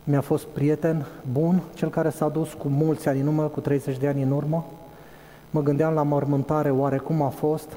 mi-a 0.04 0.20
fost 0.20 0.44
prieten 0.44 1.06
bun, 1.32 1.62
cel 1.74 1.88
care 1.88 2.10
s-a 2.10 2.28
dus 2.28 2.52
cu 2.52 2.68
mulți 2.68 3.08
ani 3.08 3.20
în 3.20 3.26
urmă, 3.26 3.42
cu 3.42 3.60
30 3.60 3.96
de 3.96 4.08
ani 4.08 4.22
în 4.22 4.30
urmă. 4.30 4.66
Mă 5.50 5.62
gândeam 5.62 5.94
la 5.94 6.02
mormântare, 6.02 6.70
oare 6.70 6.98
cum 6.98 7.22
a 7.22 7.28
fost? 7.28 7.68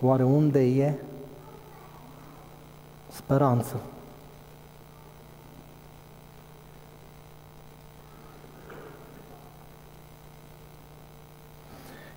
Oare 0.00 0.24
unde 0.24 0.60
e? 0.60 0.94
Speranță. 3.12 3.80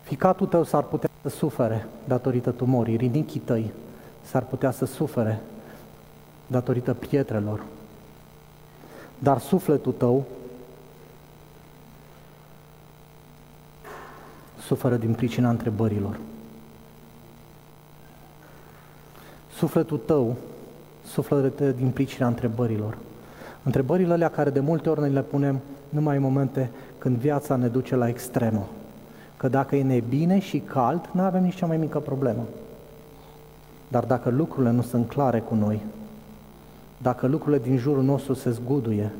Ficatul 0.02 0.48
tău 0.48 0.63
s-ar 0.63 0.84
putea 0.84 1.10
să 1.22 1.30
sufere 1.30 1.88
datorită 2.08 2.52
tumorii, 2.52 2.96
rinichii 2.96 3.39
tăi 3.39 3.72
s-ar 4.22 4.44
putea 4.44 4.72
să 4.72 4.86
sufere 4.86 5.42
datorită 6.48 6.94
pietrelor, 6.94 7.62
dar 9.20 9.39
sufletul 9.39 9.92
tău 9.92 10.26
suferă 14.62 14.96
din 14.96 15.13
pricina 15.13 15.50
întrebărilor. 15.50 16.20
Sufletul 19.60 19.98
tău 20.06 20.36
suferă 21.06 21.52
din 21.76 21.89
pricina 21.89 22.28
întrebărilor. 22.28 22.98
Întrebările 23.63 24.13
alea 24.13 24.30
care 24.30 24.50
de 24.50 24.60
multe 24.60 24.89
ori 24.89 25.02
ne 25.02 25.08
le 25.08 25.22
punem 25.22 25.60
numai 25.89 26.15
în 26.15 26.22
momente 26.22 26.69
când 26.98 27.17
viața 27.17 27.56
ne 27.56 27.67
duce 27.67 27.95
la 27.95 28.08
extremă. 28.08 28.67
Că 29.38 29.48
dacă 29.48 29.76
e 29.76 29.84
nebine 29.84 30.39
și 30.39 30.60
cald, 30.60 31.10
nu 31.12 31.22
avem 31.22 31.43
nici 31.43 31.56
cea 31.56 31.65
mai 31.65 31.78
mică 31.78 32.00
problemă. 32.00 32.43
Dar 33.88 34.04
dacă 34.04 34.30
lucrurile 34.30 34.72
nu 34.72 34.82
sunt 34.82 35.08
clare 35.08 35.39
cu 35.39 35.56
noi, 35.56 35.82
dacă 36.98 37.28
lucrurile 37.28 37.62
din 37.62 37.78
jurul 37.78 38.04
nostru 38.04 38.34
se 38.34 38.52
zguduie, 38.52 39.12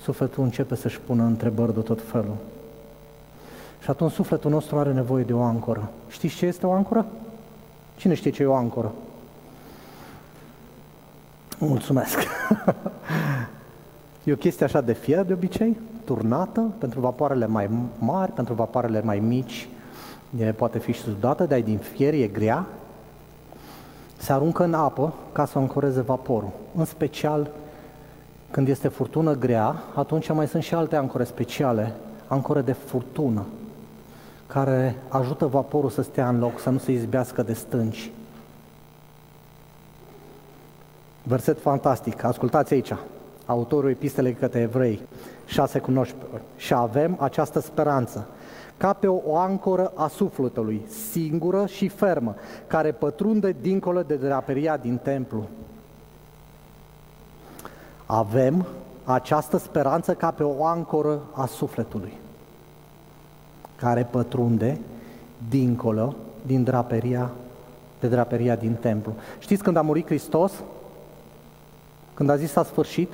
sufletul 0.00 0.44
începe 0.44 0.74
să-și 0.74 1.00
pună 1.00 1.22
întrebări 1.22 1.74
de 1.74 1.80
tot 1.80 2.02
felul. 2.02 2.36
Și 3.82 3.90
atunci 3.90 4.12
sufletul 4.12 4.50
nostru 4.50 4.78
are 4.78 4.92
nevoie 4.92 5.24
de 5.24 5.32
o 5.32 5.42
ancoră. 5.42 5.90
Știți 6.08 6.34
ce 6.34 6.46
este 6.46 6.66
o 6.66 6.72
ancoră? 6.72 7.06
Cine 7.96 8.14
știe 8.14 8.30
ce 8.30 8.42
e 8.42 8.46
o 8.46 8.54
ancoră? 8.54 8.92
Mulțumesc! 11.58 12.18
e 14.24 14.32
o 14.32 14.36
chestie 14.36 14.64
așa 14.64 14.80
de 14.80 14.92
fier 14.92 15.24
de 15.24 15.32
obicei, 15.32 15.76
turnată 16.04 16.72
pentru 16.78 17.00
vapoarele 17.00 17.46
mai 17.46 17.70
mari, 17.98 18.32
pentru 18.32 18.54
vapoarele 18.54 19.02
mai 19.02 19.18
mici, 19.18 19.68
e, 20.38 20.52
poate 20.52 20.78
fi 20.78 20.92
și 20.92 21.00
sudată, 21.00 21.44
dar 21.44 21.58
e 21.58 21.62
din 21.62 21.78
fier, 21.78 22.14
e 22.14 22.26
grea, 22.26 22.66
se 24.16 24.32
aruncă 24.32 24.64
în 24.64 24.74
apă 24.74 25.14
ca 25.32 25.44
să 25.44 25.58
ancoreze 25.58 26.00
vaporul. 26.00 26.50
În 26.76 26.84
special 26.84 27.50
când 28.50 28.68
este 28.68 28.88
furtună 28.88 29.34
grea, 29.34 29.82
atunci 29.94 30.32
mai 30.32 30.48
sunt 30.48 30.62
și 30.62 30.74
alte 30.74 30.96
ancore 30.96 31.24
speciale, 31.24 31.94
ancore 32.26 32.60
de 32.60 32.72
furtună, 32.72 33.46
care 34.46 34.96
ajută 35.08 35.46
vaporul 35.46 35.90
să 35.90 36.02
stea 36.02 36.28
în 36.28 36.38
loc, 36.38 36.60
să 36.60 36.70
nu 36.70 36.78
se 36.78 36.92
izbească 36.92 37.42
de 37.42 37.52
stânci. 37.52 38.10
Verset 41.28 41.60
fantastic, 41.60 42.24
ascultați 42.24 42.72
aici, 42.72 42.94
autorul 43.46 43.90
epistelei 43.90 44.32
către 44.32 44.60
evrei, 44.60 45.00
6 45.46 45.78
cu 45.78 45.90
19. 45.90 46.40
Și 46.56 46.74
avem 46.74 47.16
această 47.20 47.60
speranță, 47.60 48.26
ca 48.76 48.92
pe 48.92 49.06
o 49.06 49.36
ancoră 49.36 49.92
a 49.94 50.08
sufletului, 50.08 50.82
singură 51.10 51.66
și 51.66 51.88
fermă, 51.88 52.34
care 52.66 52.92
pătrunde 52.92 53.56
dincolo 53.60 54.02
de 54.02 54.14
draperia 54.14 54.76
din 54.76 55.00
templu. 55.02 55.48
Avem 58.06 58.66
această 59.04 59.56
speranță 59.56 60.14
ca 60.14 60.30
pe 60.30 60.42
o 60.42 60.64
ancoră 60.64 61.20
a 61.32 61.46
sufletului, 61.46 62.12
care 63.76 64.08
pătrunde 64.10 64.78
dincolo 65.48 66.14
din 66.46 66.64
draperia, 66.64 67.30
de 68.00 68.08
draperia 68.08 68.56
din 68.56 68.74
templu. 68.74 69.12
Știți 69.38 69.62
când 69.62 69.76
a 69.76 69.82
murit 69.82 70.06
Hristos? 70.06 70.52
Când 72.18 72.30
a 72.30 72.36
zis 72.36 72.50
s-a 72.50 72.64
sfârșit, 72.64 73.12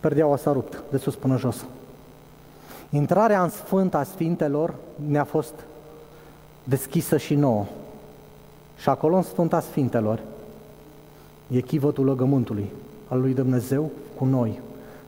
perdeaua 0.00 0.36
s-a 0.36 0.52
rupt 0.52 0.82
de 0.90 0.96
sus 0.96 1.14
până 1.14 1.36
jos. 1.36 1.64
Intrarea 2.90 3.42
în 3.42 3.48
Sfânt 3.48 3.94
a 3.94 4.02
Sfintelor 4.02 4.74
ne-a 5.08 5.24
fost 5.24 5.52
deschisă 6.64 7.16
și 7.16 7.34
nouă. 7.34 7.66
Și 8.76 8.88
acolo 8.88 9.16
în 9.16 9.22
Sfânta 9.22 9.60
Sfintelor 9.60 10.20
e 11.50 11.60
chivătul 11.60 12.04
legământului 12.04 12.72
al 13.08 13.20
lui 13.20 13.34
Dumnezeu 13.34 13.90
cu 14.16 14.24
noi. 14.24 14.60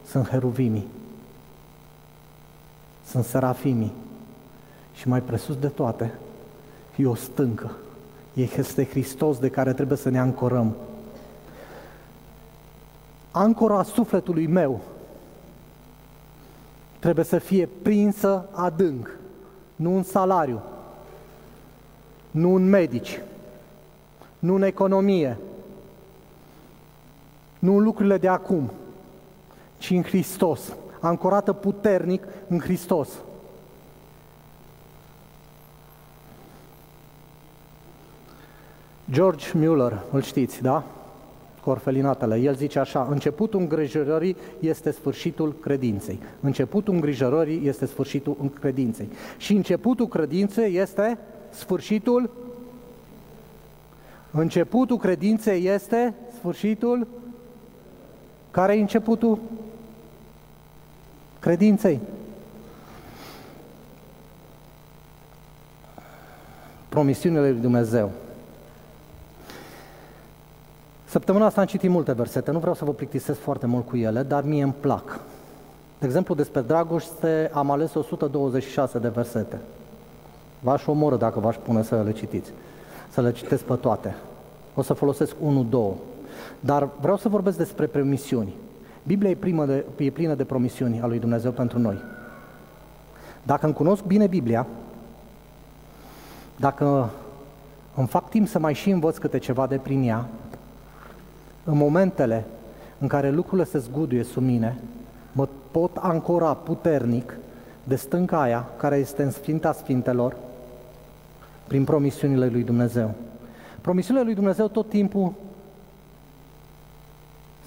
Sunt 0.08 0.28
heruvimii, 0.28 0.86
sunt 3.06 3.24
serafimii 3.24 3.92
și 4.94 5.08
mai 5.08 5.20
presus 5.20 5.56
de 5.56 5.68
toate 5.68 6.14
e 6.96 7.06
o 7.06 7.14
stâncă. 7.14 7.70
Este 8.34 8.86
Hristos 8.86 9.38
de 9.38 9.48
care 9.48 9.72
trebuie 9.72 9.98
să 9.98 10.08
ne 10.08 10.18
ancorăm 10.18 10.74
ancora 13.36 13.82
sufletului 13.82 14.46
meu 14.46 14.80
trebuie 16.98 17.24
să 17.24 17.38
fie 17.38 17.68
prinsă 17.82 18.48
adânc, 18.52 19.18
nu 19.76 19.96
în 19.96 20.02
salariu, 20.02 20.62
nu 22.30 22.54
în 22.54 22.68
medici, 22.68 23.20
nu 24.38 24.54
în 24.54 24.62
economie, 24.62 25.38
nu 27.58 27.76
în 27.76 27.82
lucrurile 27.82 28.18
de 28.18 28.28
acum, 28.28 28.70
ci 29.78 29.90
în 29.90 30.02
Hristos, 30.02 30.72
ancorată 31.00 31.52
puternic 31.52 32.26
în 32.48 32.58
Hristos. 32.58 33.08
George 39.10 39.46
Mueller, 39.54 40.02
îl 40.12 40.22
știți, 40.22 40.62
da? 40.62 40.84
Cu 41.66 41.72
orfelinatele. 41.72 42.36
El 42.36 42.54
zice 42.54 42.78
așa, 42.78 43.08
începutul 43.10 43.60
îngrijorării 43.60 44.36
este 44.60 44.90
sfârșitul 44.90 45.54
credinței. 45.60 46.18
Începutul 46.40 46.94
îngrijorării 46.94 47.66
este 47.66 47.86
sfârșitul 47.86 48.50
credinței. 48.60 49.08
Și 49.36 49.52
începutul 49.52 50.08
credinței 50.08 50.76
este 50.76 51.18
sfârșitul 51.50 52.30
Începutul 54.30 54.96
credinței 54.96 55.66
este 55.66 56.14
sfârșitul 56.38 57.06
care 58.50 58.76
e 58.76 58.80
începutul 58.80 59.38
credinței? 61.40 62.00
Promisiunile 66.88 67.50
lui 67.50 67.60
Dumnezeu. 67.60 68.10
Săptămâna 71.16 71.46
asta 71.46 71.60
am 71.60 71.66
citit 71.66 71.90
multe 71.90 72.12
versete, 72.12 72.50
nu 72.50 72.58
vreau 72.58 72.74
să 72.74 72.84
vă 72.84 72.92
plictisesc 72.92 73.40
foarte 73.40 73.66
mult 73.66 73.88
cu 73.88 73.96
ele, 73.96 74.22
dar 74.22 74.44
mie 74.44 74.62
îmi 74.62 74.74
plac. 74.80 75.20
De 75.98 76.06
exemplu, 76.06 76.34
despre 76.34 76.60
dragoste 76.60 77.50
am 77.54 77.70
ales 77.70 77.94
126 77.94 78.98
de 78.98 79.08
versete. 79.08 79.58
V-aș 80.60 80.86
omoră 80.86 81.16
dacă 81.16 81.40
v-aș 81.40 81.56
pune 81.56 81.82
să 81.82 82.02
le 82.02 82.12
citiți, 82.12 82.52
să 83.10 83.20
le 83.20 83.32
citesc 83.32 83.62
pe 83.62 83.74
toate. 83.74 84.16
O 84.74 84.82
să 84.82 84.92
folosesc 84.92 85.34
unul, 85.40 85.66
două. 85.70 85.94
Dar 86.60 86.88
vreau 87.00 87.16
să 87.16 87.28
vorbesc 87.28 87.56
despre 87.56 87.86
promisiuni. 87.86 88.54
Biblia 89.02 89.30
e, 89.30 89.34
primă 89.34 89.66
de, 89.66 89.84
e 89.96 90.10
plină 90.10 90.34
de 90.34 90.44
promisiuni 90.44 91.00
a 91.00 91.06
lui 91.06 91.18
Dumnezeu 91.18 91.50
pentru 91.50 91.78
noi. 91.78 91.96
Dacă 93.42 93.64
îmi 93.64 93.74
cunosc 93.74 94.02
bine 94.04 94.26
Biblia, 94.26 94.66
dacă 96.56 97.10
îmi 97.94 98.06
fac 98.06 98.28
timp 98.28 98.48
să 98.48 98.58
mai 98.58 98.74
și 98.74 98.90
învăț 98.90 99.16
câte 99.16 99.38
ceva 99.38 99.66
de 99.66 99.76
prin 99.76 100.02
ea, 100.02 100.28
în 101.66 101.76
momentele 101.76 102.44
în 102.98 103.08
care 103.08 103.30
lucrurile 103.30 103.66
se 103.66 103.78
zguduie 103.78 104.22
sub 104.22 104.42
mine, 104.42 104.78
mă 105.32 105.48
pot 105.70 105.96
ancora 105.96 106.54
puternic 106.54 107.38
de 107.84 107.96
stânca 107.96 108.40
aia 108.40 108.68
care 108.76 108.96
este 108.96 109.22
în 109.22 109.30
Sfinta 109.30 109.72
Sfintelor 109.72 110.36
prin 111.66 111.84
promisiunile 111.84 112.46
lui 112.46 112.62
Dumnezeu. 112.62 113.14
Promisiunile 113.80 114.24
lui 114.24 114.34
Dumnezeu 114.34 114.68
tot 114.68 114.88
timpul 114.88 115.32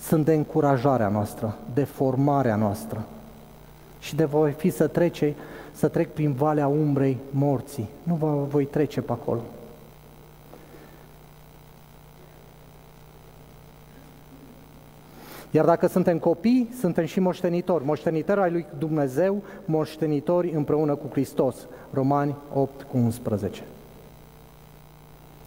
sunt 0.02 0.26
de 0.26 0.34
încurajarea 0.34 1.08
noastră, 1.08 1.58
de 1.74 1.84
formarea 1.84 2.56
noastră 2.56 3.06
și 4.00 4.16
de 4.16 4.26
voi 4.26 4.52
fi 4.52 4.70
să 4.70 4.88
trece, 4.88 5.36
să 5.72 5.88
trec 5.88 6.14
prin 6.14 6.34
valea 6.34 6.68
umbrei 6.68 7.18
morții. 7.32 7.90
Nu 8.04 8.16
vă 8.16 8.46
voi 8.50 8.66
trece 8.66 9.02
pe 9.02 9.12
acolo. 9.12 9.42
Iar 15.52 15.66
dacă 15.66 15.88
suntem 15.88 16.18
copii, 16.18 16.70
suntem 16.80 17.06
și 17.06 17.20
moștenitori. 17.20 17.86
Moștenitori 17.86 18.40
ai 18.40 18.52
lui 18.52 18.66
Dumnezeu, 18.78 19.44
moștenitori 19.66 20.52
împreună 20.52 20.96
cu 20.96 21.08
Hristos. 21.12 21.56
Romani 21.94 22.36
8 22.54 22.82
cu 22.82 22.98
11. 22.98 23.62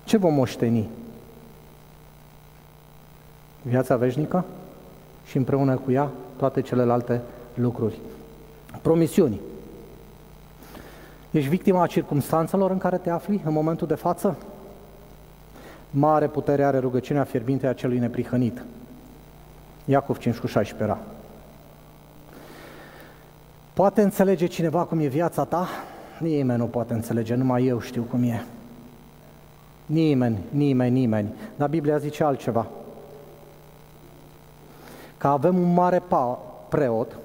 Ce 0.05 0.17
vom 0.17 0.35
moșteni? 0.35 0.89
Viața 3.63 3.97
veșnică 3.97 4.45
și 5.27 5.37
împreună 5.37 5.77
cu 5.77 5.91
ea 5.91 6.11
toate 6.37 6.61
celelalte 6.61 7.21
lucruri. 7.55 7.99
Promisiuni. 8.83 9.41
Ești 11.31 11.49
victima 11.49 11.83
a 11.83 11.87
circumstanțelor 11.87 12.71
în 12.71 12.79
care 12.79 12.97
te 12.97 13.11
afli 13.11 13.43
în 13.45 13.53
momentul 13.53 13.87
de 13.87 13.95
față? 13.95 14.37
Mare 15.91 16.27
putere 16.27 16.65
are 16.65 16.79
rugăciunea 16.79 17.25
fierbinte 17.25 17.67
a 17.67 17.73
celui 17.73 17.99
neprihănit. 17.99 18.63
Iacov 19.85 20.17
5 20.19 20.37
cu 20.37 20.47
16 20.47 20.85
era. 20.85 20.99
Poate 23.73 24.03
înțelege 24.03 24.47
cineva 24.47 24.85
cum 24.85 24.99
e 24.99 25.07
viața 25.07 25.45
ta? 25.45 25.69
Nimeni 26.19 26.59
nu 26.59 26.67
poate 26.67 26.93
înțelege, 26.93 27.35
numai 27.35 27.67
eu 27.67 27.81
știu 27.81 28.03
cum 28.03 28.23
e. 28.23 28.45
Nimeni, 29.87 30.39
nimeni, 30.51 30.99
nimeni. 30.99 31.35
Dar 31.57 31.69
Biblia 31.69 31.99
zice 31.99 32.25
altceva. 32.25 32.67
Că 35.19 35.27
avem 35.27 35.59
un 35.59 35.73
mare 35.73 36.03
preot 36.69 37.17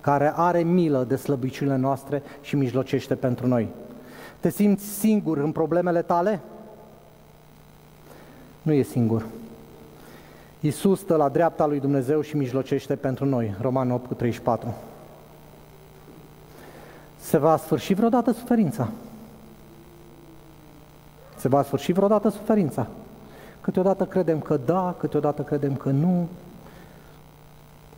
care 0.00 0.32
are 0.36 0.62
milă 0.62 1.04
de 1.04 1.16
slăbiciunile 1.16 1.76
noastre 1.76 2.22
și 2.40 2.56
mijlocește 2.56 3.14
pentru 3.14 3.46
noi. 3.46 3.68
Te 4.40 4.50
simți 4.50 4.84
singur 4.84 5.38
în 5.38 5.52
problemele 5.52 6.02
tale? 6.02 6.40
Nu 8.62 8.72
e 8.72 8.82
singur. 8.82 9.26
Iisus 10.60 11.00
stă 11.00 11.16
la 11.16 11.28
dreapta 11.28 11.66
lui 11.66 11.80
Dumnezeu 11.80 12.20
și 12.20 12.36
mijlocește 12.36 12.96
pentru 12.96 13.24
noi. 13.24 13.54
Roman 13.60 13.90
8 13.90 14.06
cu 14.06 14.14
34. 14.14 14.74
Se 17.20 17.38
va 17.38 17.56
sfârși 17.56 17.94
vreodată 17.94 18.32
suferința. 18.32 18.88
Se 21.36 21.48
va 21.48 21.62
sfârși 21.62 21.92
vreodată 21.92 22.28
suferința. 22.28 22.86
Câteodată 23.60 24.04
credem 24.04 24.40
că 24.40 24.56
da, 24.64 24.94
câteodată 24.98 25.42
credem 25.42 25.74
că 25.74 25.90
nu. 25.90 26.28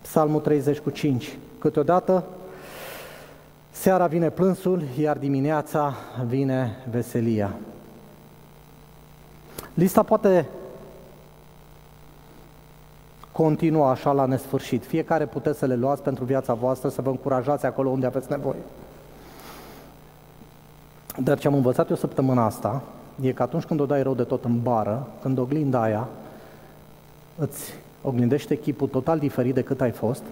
Psalmul 0.01 0.41
30 0.41 0.79
cu 0.79 0.91
5. 0.91 1.39
Câteodată 1.59 2.25
seara 3.71 4.07
vine 4.07 4.31
plânsul, 4.31 4.83
iar 4.99 5.19
dimineața 5.19 5.95
vine 6.27 6.77
veselia. 6.91 7.55
Lista 9.75 10.03
poate 10.03 10.47
continua 13.43 13.91
așa 13.91 14.13
la 14.13 14.25
nesfârșit. 14.25 14.85
Fiecare 14.85 15.27
puteți 15.27 15.59
să 15.59 15.67
le 15.67 15.75
luați 15.75 16.03
pentru 16.03 16.25
viața 16.25 16.55
voastră, 16.55 16.89
să 16.89 17.03
vă 17.03 17.11
încurajați 17.11 17.67
acolo 17.67 17.89
unde 17.89 18.07
aveți 18.07 18.31
nevoie. 18.31 18.59
Dar 21.19 21.39
ce 21.39 21.47
am 21.47 21.55
învățat 21.55 21.91
eu 21.91 21.97
săptămâna 21.97 22.45
asta 22.45 22.83
e 23.21 23.33
că 23.33 23.43
atunci 23.43 23.65
când 23.65 23.81
o 23.81 23.87
dai 23.87 24.03
rău 24.03 24.15
de 24.15 24.23
tot 24.23 24.45
în 24.45 24.63
bară, 24.63 25.07
când 25.23 25.39
oglinda 25.39 25.83
aia 25.83 26.09
îți 27.39 27.75
oglindește 28.03 28.59
chipul 28.59 28.89
total 28.89 29.19
diferit 29.19 29.55
decât 29.55 29.81
ai 29.81 29.91
fost, 29.91 30.23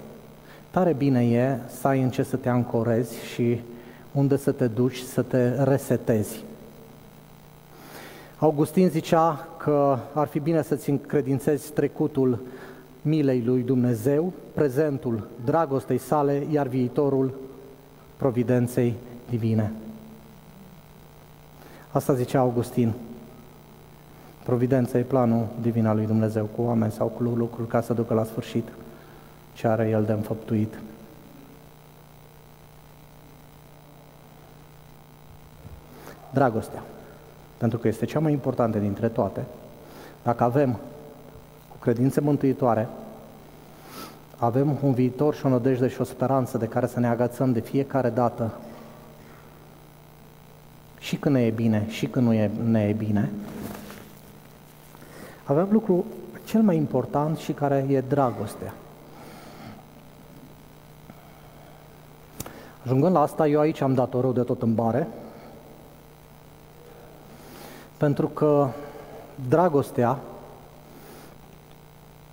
tare 0.71 0.93
bine 0.93 1.25
e 1.27 1.59
să 1.67 1.89
ai 1.89 2.03
în 2.03 2.11
ce 2.11 2.23
să 2.23 2.37
te 2.37 2.49
ancorezi 2.49 3.25
și 3.25 3.61
unde 4.13 4.37
să 4.37 4.53
te 4.53 4.67
duci, 4.67 4.99
să 4.99 5.23
te 5.23 5.63
resetezi. 5.63 6.45
Augustin 8.39 8.89
zicea 8.89 9.49
că 9.57 9.99
ar 10.13 10.27
fi 10.27 10.39
bine 10.39 10.63
să-ți 10.63 10.91
încredințezi 10.91 11.73
trecutul 11.73 12.39
milei 13.03 13.43
lui 13.45 13.63
Dumnezeu, 13.63 14.33
prezentul 14.55 15.27
dragostei 15.45 15.99
sale, 15.99 16.47
iar 16.51 16.67
viitorul 16.67 17.35
providenței 18.17 18.95
divine. 19.31 19.73
Asta 21.93 22.15
zicea 22.15 22.39
Augustin. 22.41 22.93
Providența 24.45 24.99
e 24.99 25.03
planul 25.03 25.47
divin 25.61 25.87
al 25.87 25.97
lui 25.97 26.07
Dumnezeu 26.07 26.45
cu 26.45 26.63
oameni 26.63 26.93
sau 26.93 27.07
cu 27.07 27.23
lucruri 27.23 27.69
ca 27.69 27.81
să 27.81 27.93
ducă 27.93 28.15
la 28.15 28.25
sfârșit 28.25 28.69
ce 29.55 29.69
are 29.69 29.89
El 29.89 30.05
de 30.05 30.13
înfăptuit. 30.13 30.79
Dragostea. 36.33 36.83
Pentru 37.57 37.79
că 37.79 37.89
este 37.89 38.05
cea 38.05 38.19
mai 38.19 38.33
importantă 38.33 38.79
dintre 38.79 39.09
toate. 39.09 39.45
Dacă 40.23 40.45
avem 40.45 40.79
cu 41.79 41.85
credințe 41.85 42.21
mântuitoare, 42.21 42.89
avem 44.37 44.79
un 44.83 44.93
viitor 44.93 45.35
și 45.35 45.47
o 45.47 45.49
nădejde 45.49 45.89
și 45.89 46.01
o 46.01 46.05
speranță 46.05 46.59
de 46.59 46.67
care 46.67 46.87
să 46.87 47.01
ne 47.01 47.09
agățăm 47.09 47.53
de 47.53 47.61
fiecare 47.61 48.11
dată 48.11 48.55
și 50.99 51.17
când 51.17 51.35
ne 51.35 51.43
e 51.43 51.51
bine 51.51 51.87
și 51.89 52.07
când 52.07 52.27
nu 52.27 52.33
e, 52.33 52.51
ne 52.65 52.89
e 52.89 52.93
bine, 52.93 53.31
avem 55.45 55.69
lucru 55.71 56.05
cel 56.45 56.63
mai 56.63 56.77
important 56.77 57.39
și 57.39 57.53
care 57.53 57.87
e 57.89 58.01
dragostea. 58.01 58.75
Ajungând 62.83 63.15
la 63.15 63.21
asta, 63.21 63.49
eu 63.49 63.61
aici 63.61 63.81
am 63.81 63.95
dat 63.95 64.15
o 64.15 64.21
rău 64.21 64.33
de 64.33 64.43
tot 64.43 64.63
în 64.63 64.75
bare, 64.75 65.09
pentru 67.97 68.27
că 68.27 68.69
dragostea 69.49 70.19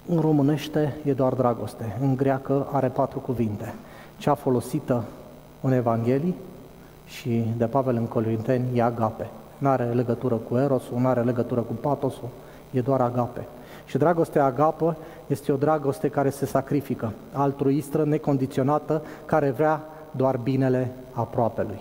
în 0.08 0.20
românește 0.20 0.96
e 1.04 1.14
doar 1.14 1.34
dragoste, 1.34 1.98
în 2.02 2.16
greacă 2.16 2.68
are 2.72 2.88
patru 2.88 3.20
cuvinte. 3.20 3.74
Cea 4.18 4.34
folosită 4.34 5.04
în 5.62 5.72
Evanghelie, 5.72 6.34
și 7.06 7.44
de 7.58 7.66
Pavel 7.66 7.96
în 7.96 8.06
Corinteni 8.06 8.78
e 8.78 8.84
agape. 8.84 9.28
Nu 9.58 9.70
are 9.70 9.84
legătură 9.84 10.36
cu 10.36 10.58
erosul, 10.58 11.00
nu 11.00 11.08
are 11.08 11.22
legătură 11.22 11.62
cu 11.62 11.74
patosul, 11.74 12.30
e 12.72 12.82
doar 12.82 13.02
agape. 13.02 13.48
Și 13.86 13.98
dragostea 13.98 14.46
agapă 14.46 14.98
este 15.28 15.52
o 15.52 15.56
dragoste 15.56 16.08
care 16.08 16.30
se 16.30 16.46
sacrifică, 16.46 17.12
altruistră, 17.34 18.04
necondiționată, 18.04 19.02
care 19.26 19.50
vrea 19.50 19.82
doar 20.12 20.38
binele 20.38 20.92
aproapelui. 21.12 21.80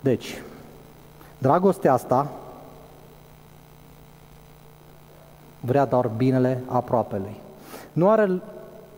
Deci, 0.00 0.42
dragostea 1.38 1.92
asta 1.92 2.30
vrea 5.64 5.84
doar 5.84 6.10
binele 6.16 6.62
aproapelui. 6.66 7.40
Nu 7.92 8.10
are 8.10 8.40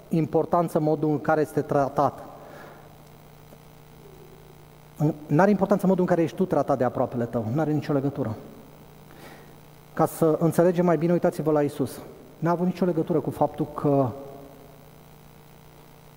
importanță 0.09 0.79
modul 0.79 1.11
în 1.11 1.21
care 1.21 1.41
este 1.41 1.61
tratat. 1.61 2.25
Nu 5.27 5.41
are 5.41 5.51
importanță 5.51 5.87
modul 5.87 6.01
în 6.01 6.09
care 6.09 6.23
ești 6.23 6.37
tu 6.37 6.45
tratat 6.45 6.79
de 6.79 6.85
aproapele 6.85 7.25
tău. 7.25 7.47
Nu 7.55 7.61
are 7.61 7.73
nicio 7.73 7.93
legătură. 7.93 8.37
Ca 9.95 10.07
să 10.07 10.37
înțelegem 10.41 10.85
mai 10.85 10.97
bine, 10.97 11.13
uitați-vă 11.13 11.51
la 11.51 11.63
Isus. 11.63 12.01
N-a 12.39 12.51
avut 12.51 12.67
nicio 12.67 12.85
legătură 12.85 13.21
cu 13.21 13.31
faptul 13.31 13.67
că 13.75 14.09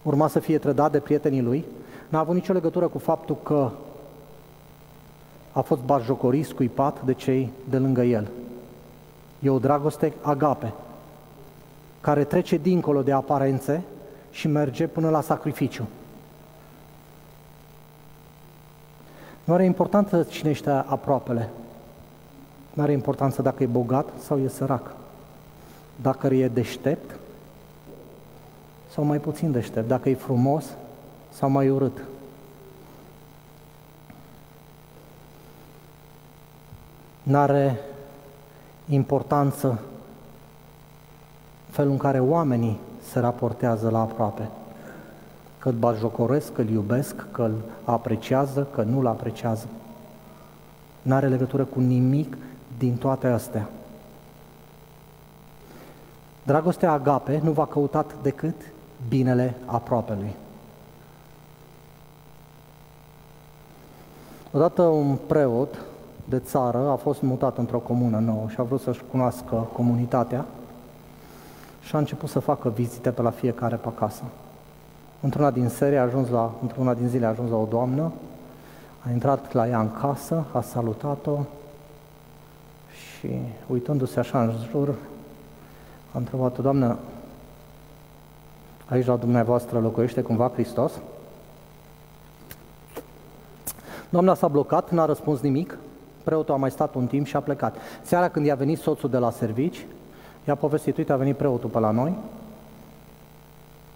urma 0.02 0.28
să 0.28 0.40
fie 0.40 0.58
trădat 0.58 0.92
de 0.92 1.00
prietenii 1.00 1.42
lui, 1.42 1.66
n-a 2.10 2.20
avut 2.20 2.34
nicio 2.34 2.54
legătură 2.54 2.88
cu 2.88 2.98
faptul 2.98 3.38
că 3.44 3.70
a 5.52 5.62
fost 5.62 5.82
batjocorit, 5.82 6.46
scuipat 6.46 7.06
de 7.06 7.14
cei 7.14 7.52
de 7.70 7.78
lângă 7.78 8.02
el. 8.02 8.28
E 9.40 9.50
o 9.50 9.60
dragoste 9.60 10.14
agape, 10.22 10.74
care 12.02 12.24
trece 12.24 12.58
dincolo 12.58 13.02
de 13.02 13.12
aparențe 13.12 13.82
și 14.32 14.48
merge 14.48 14.88
până 14.88 15.10
la 15.10 15.22
sacrificiu. 15.22 15.88
Nu 19.44 19.54
are 19.54 19.66
importanță 19.66 20.24
cine 20.24 20.50
este 20.50 20.70
aproapele. 20.70 21.50
Nu 22.74 22.84
are 22.84 22.92
importanță 22.92 23.42
dacă 23.42 23.64
e 23.64 23.66
bogat 23.66 24.10
sau 24.24 24.40
e 24.40 24.48
sărac. 24.48 24.96
Dacă 26.02 26.28
e 26.28 26.48
deștept 26.48 27.16
sau 28.94 29.04
mai 29.04 29.18
puțin 29.18 29.52
deștept. 29.52 29.88
Dacă 29.88 30.10
e 30.10 30.16
frumos 30.16 30.66
sau 31.30 31.50
mai 31.50 31.70
urât. 31.70 32.04
N-are 37.24 37.80
importanță 38.90 39.80
felul 41.70 41.92
în 41.92 41.98
care 41.98 42.20
oamenii 42.20 42.80
se 43.12 43.20
raportează 43.20 43.90
la 43.90 44.00
aproape. 44.00 44.50
Că 45.60 45.70
îl 45.70 45.76
bajocoresc, 45.76 46.54
că 46.54 46.62
îl 46.62 46.70
iubesc, 46.70 47.32
că 47.32 47.42
îl 47.42 47.54
apreciază, 47.84 48.68
că 48.74 48.82
nu 48.82 49.00
îl 49.00 49.08
apreciază. 49.08 49.68
N-are 51.02 51.28
legătură 51.28 51.64
cu 51.64 51.80
nimic 51.80 52.38
din 52.78 52.96
toate 52.96 53.28
astea. 53.28 53.70
Dragostea 56.44 56.92
agape 56.92 57.40
nu 57.44 57.52
va 57.52 57.66
căutat 57.66 58.16
decât 58.22 58.56
binele 59.08 59.56
aproapelui. 59.66 60.36
Odată 64.52 64.82
un 64.82 65.16
preot 65.28 65.89
de 66.30 66.40
țară 66.40 66.90
a 66.90 66.96
fost 66.96 67.22
mutat 67.22 67.58
într-o 67.58 67.78
comună 67.80 68.18
nouă 68.18 68.46
și 68.50 68.56
a 68.60 68.64
vrut 68.64 68.82
să-și 68.82 69.04
cunoască 69.12 69.68
comunitatea 69.74 70.46
și 71.82 71.96
a 71.96 71.98
început 71.98 72.30
să 72.30 72.40
facă 72.40 72.70
vizite 72.70 73.12
pe 73.12 73.22
la 73.22 73.30
fiecare 73.30 73.76
pe 73.76 73.88
acasă. 73.88 74.24
Într-una 75.22 75.52
din 75.52 75.68
serie 75.68 75.98
a 75.98 76.02
ajuns 76.02 76.30
la, 76.30 76.52
într-una 76.62 76.94
din 76.94 77.08
zile 77.08 77.26
a 77.26 77.30
ajuns 77.30 77.50
la 77.50 77.56
o 77.56 77.66
doamnă, 77.70 78.12
a 79.08 79.12
intrat 79.12 79.54
la 79.54 79.68
ea 79.68 79.80
în 79.80 79.92
casă, 79.92 80.46
a 80.52 80.62
salutat-o 80.62 81.38
și 82.92 83.40
uitându-se 83.68 84.20
așa 84.20 84.44
în 84.44 84.54
jur, 84.70 84.90
a 86.12 86.18
întrebat-o, 86.18 86.62
Doamnă, 86.62 86.98
aici 88.86 89.06
la 89.06 89.16
dumneavoastră 89.16 89.80
locuiește 89.80 90.22
cumva 90.22 90.52
Hristos? 90.54 90.92
Doamna 94.10 94.34
s-a 94.34 94.48
blocat, 94.48 94.92
n-a 94.92 95.06
răspuns 95.06 95.40
nimic, 95.40 95.78
preotul 96.30 96.54
a 96.54 96.58
mai 96.58 96.72
stat 96.72 96.96
un 96.96 97.08
timp 97.08 97.26
și 97.26 97.36
a 97.36 97.40
plecat. 97.40 97.76
Seara 98.02 98.30
când 98.30 98.46
i-a 98.46 98.56
venit 98.56 98.80
soțul 98.80 99.10
de 99.10 99.18
la 99.18 99.32
servici, 99.32 99.86
i-a 100.48 100.56
povestit, 100.56 100.98
uite, 100.98 101.12
a 101.12 101.16
venit 101.16 101.36
preotul 101.36 101.70
pe 101.70 101.80
la 101.80 101.92
noi 101.92 102.14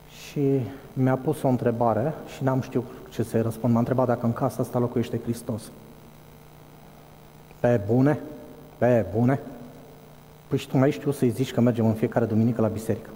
și 0.09 0.59
mi-a 0.93 1.15
pus 1.15 1.41
o 1.41 1.47
întrebare 1.47 2.13
și 2.36 2.43
n-am 2.43 2.61
știut 2.61 2.86
ce 3.09 3.23
să-i 3.23 3.41
răspund. 3.41 3.73
M-a 3.73 3.79
întrebat 3.79 4.07
dacă 4.07 4.25
în 4.25 4.34
casa 4.34 4.61
asta 4.61 4.79
locuiește 4.79 5.19
Hristos. 5.23 5.61
Pe 7.59 7.81
bune? 7.88 8.19
Pe 8.77 9.05
bune? 9.15 9.39
Păi 10.47 10.57
și 10.57 10.67
tu 10.67 10.77
mai 10.77 10.91
știu 10.91 11.11
să-i 11.11 11.29
zici 11.29 11.53
că 11.53 11.61
mergem 11.61 11.86
în 11.86 11.93
fiecare 11.93 12.25
duminică 12.25 12.61
la 12.61 12.67
biserică. 12.67 13.09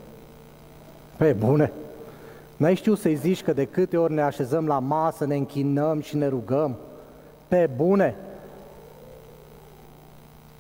Pe 1.18 1.34
bune? 1.34 1.72
N-ai 2.58 2.76
știu 2.76 2.96
să-i 2.96 3.16
zici 3.16 3.44
că 3.44 3.54
de 3.54 3.66
câte 3.66 3.98
ori 3.98 4.14
ne 4.14 4.22
așezăm 4.22 4.68
la 4.68 4.80
masă, 4.80 5.26
ne 5.26 5.36
închinăm 5.36 6.02
și 6.02 6.16
ne 6.16 6.28
rugăm? 6.28 6.76
Pe 7.48 7.70
bune? 7.76 8.16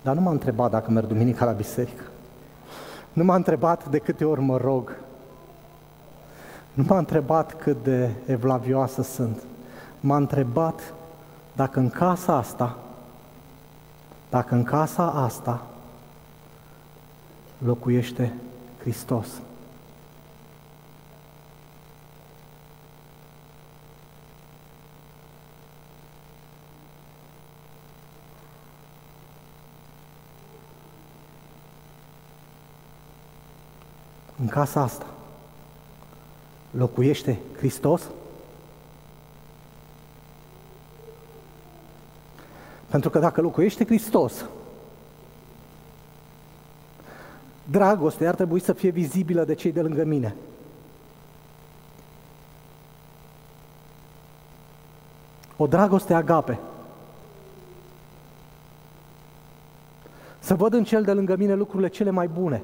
Dar 0.01 0.15
nu 0.15 0.21
m-a 0.21 0.31
întrebat 0.31 0.71
dacă 0.71 0.91
merg 0.91 1.07
duminica 1.07 1.45
la 1.45 1.51
biserică. 1.51 2.03
Nu 3.13 3.23
m-a 3.23 3.35
întrebat 3.35 3.89
de 3.89 3.97
câte 3.97 4.25
ori 4.25 4.41
mă 4.41 4.57
rog. 4.57 4.95
Nu 6.73 6.83
m-a 6.87 6.97
întrebat 6.97 7.53
cât 7.53 7.83
de 7.83 8.09
evlavioasă 8.25 9.01
sunt. 9.01 9.41
M-a 9.99 10.17
întrebat 10.17 10.93
dacă 11.55 11.79
în 11.79 11.89
casa 11.89 12.35
asta, 12.35 12.77
dacă 14.29 14.55
în 14.55 14.63
casa 14.63 15.11
asta 15.11 15.61
locuiește 17.65 18.33
Hristos. 18.79 19.27
În 34.39 34.47
casa 34.47 34.81
asta 34.81 35.05
locuiește 36.71 37.39
Hristos? 37.57 38.01
Pentru 42.89 43.09
că 43.09 43.19
dacă 43.19 43.41
locuiește 43.41 43.85
Hristos, 43.85 44.45
dragostea 47.63 48.29
ar 48.29 48.35
trebui 48.35 48.59
să 48.59 48.73
fie 48.73 48.89
vizibilă 48.89 49.43
de 49.43 49.53
cei 49.53 49.71
de 49.71 49.81
lângă 49.81 50.03
mine. 50.03 50.35
O 55.57 55.67
dragoste 55.67 56.13
agape. 56.13 56.59
Să 60.39 60.55
văd 60.55 60.73
în 60.73 60.83
cel 60.83 61.03
de 61.03 61.13
lângă 61.13 61.35
mine 61.35 61.53
lucrurile 61.53 61.87
cele 61.87 62.09
mai 62.09 62.27
bune. 62.27 62.63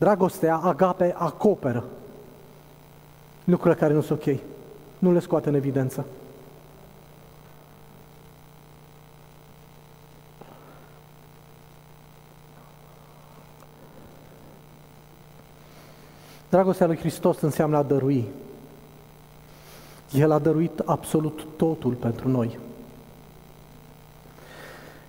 Dragostea 0.00 0.56
agape 0.56 1.14
acoperă 1.18 1.84
lucrurile 3.44 3.80
care 3.80 3.92
nu 3.92 4.00
sunt 4.00 4.26
ok. 4.26 4.36
Nu 4.98 5.12
le 5.12 5.18
scoate 5.18 5.48
în 5.48 5.54
evidență. 5.54 6.04
Dragostea 16.48 16.86
lui 16.86 16.96
Hristos 16.96 17.40
înseamnă 17.40 17.76
a 17.76 17.82
dărui. 17.82 18.24
El 20.12 20.30
a 20.30 20.38
dăruit 20.38 20.78
absolut 20.78 21.46
totul 21.56 21.92
pentru 21.92 22.28
noi. 22.28 22.58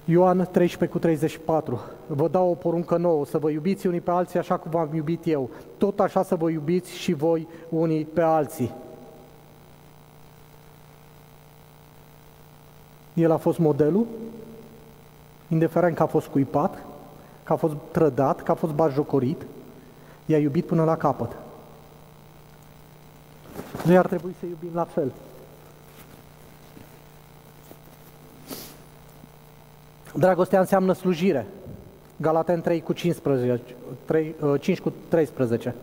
Ioan 0.06 0.47
13 0.52 0.86
cu 0.86 0.99
34. 0.99 1.80
Vă 2.08 2.28
dau 2.28 2.49
o 2.49 2.54
poruncă 2.54 2.97
nouă, 2.97 3.26
să 3.26 3.38
vă 3.38 3.49
iubiți 3.49 3.88
unii 3.88 4.02
pe 4.02 4.12
alții 4.12 4.39
așa 4.39 4.58
cum 4.58 4.72
v-am 4.72 4.89
iubit 4.93 5.28
eu. 5.28 5.49
Tot 5.78 5.99
așa 5.99 6.24
să 6.24 6.36
vă 6.36 6.49
iubiți 6.49 6.91
și 6.91 7.14
voi 7.14 7.47
unii 7.70 8.06
pe 8.06 8.22
alții. 8.22 8.72
El 13.14 13.32
a 13.32 13.38
fost 13.38 13.58
modelul, 13.58 14.06
indiferent 15.47 15.95
că 15.95 16.04
a 16.04 16.06
fost 16.06 16.28
cuipat, 16.28 16.86
că 17.43 17.54
a 17.54 17.56
fost 17.56 17.76
trădat, 17.91 18.43
că 18.43 18.52
a 18.52 18.56
fost 18.56 18.74
bajocorit, 18.74 19.45
i-a 20.26 20.38
iubit 20.38 20.66
până 20.66 20.84
la 20.84 20.97
capăt. 20.97 21.36
Noi 23.86 23.97
ar 23.97 24.08
trebui 24.08 24.36
să 24.39 24.45
iubim 24.45 24.70
la 24.74 24.84
fel. 24.84 25.12
Dragostea 30.16 30.59
înseamnă 30.59 30.93
slujire. 30.93 31.47
Galaten 32.18 32.62
3 32.62 32.82
cu 32.82 32.93
15, 32.93 33.62
3, 34.05 34.36
5 34.59 34.80
cu 34.80 34.93
13. 35.07 35.76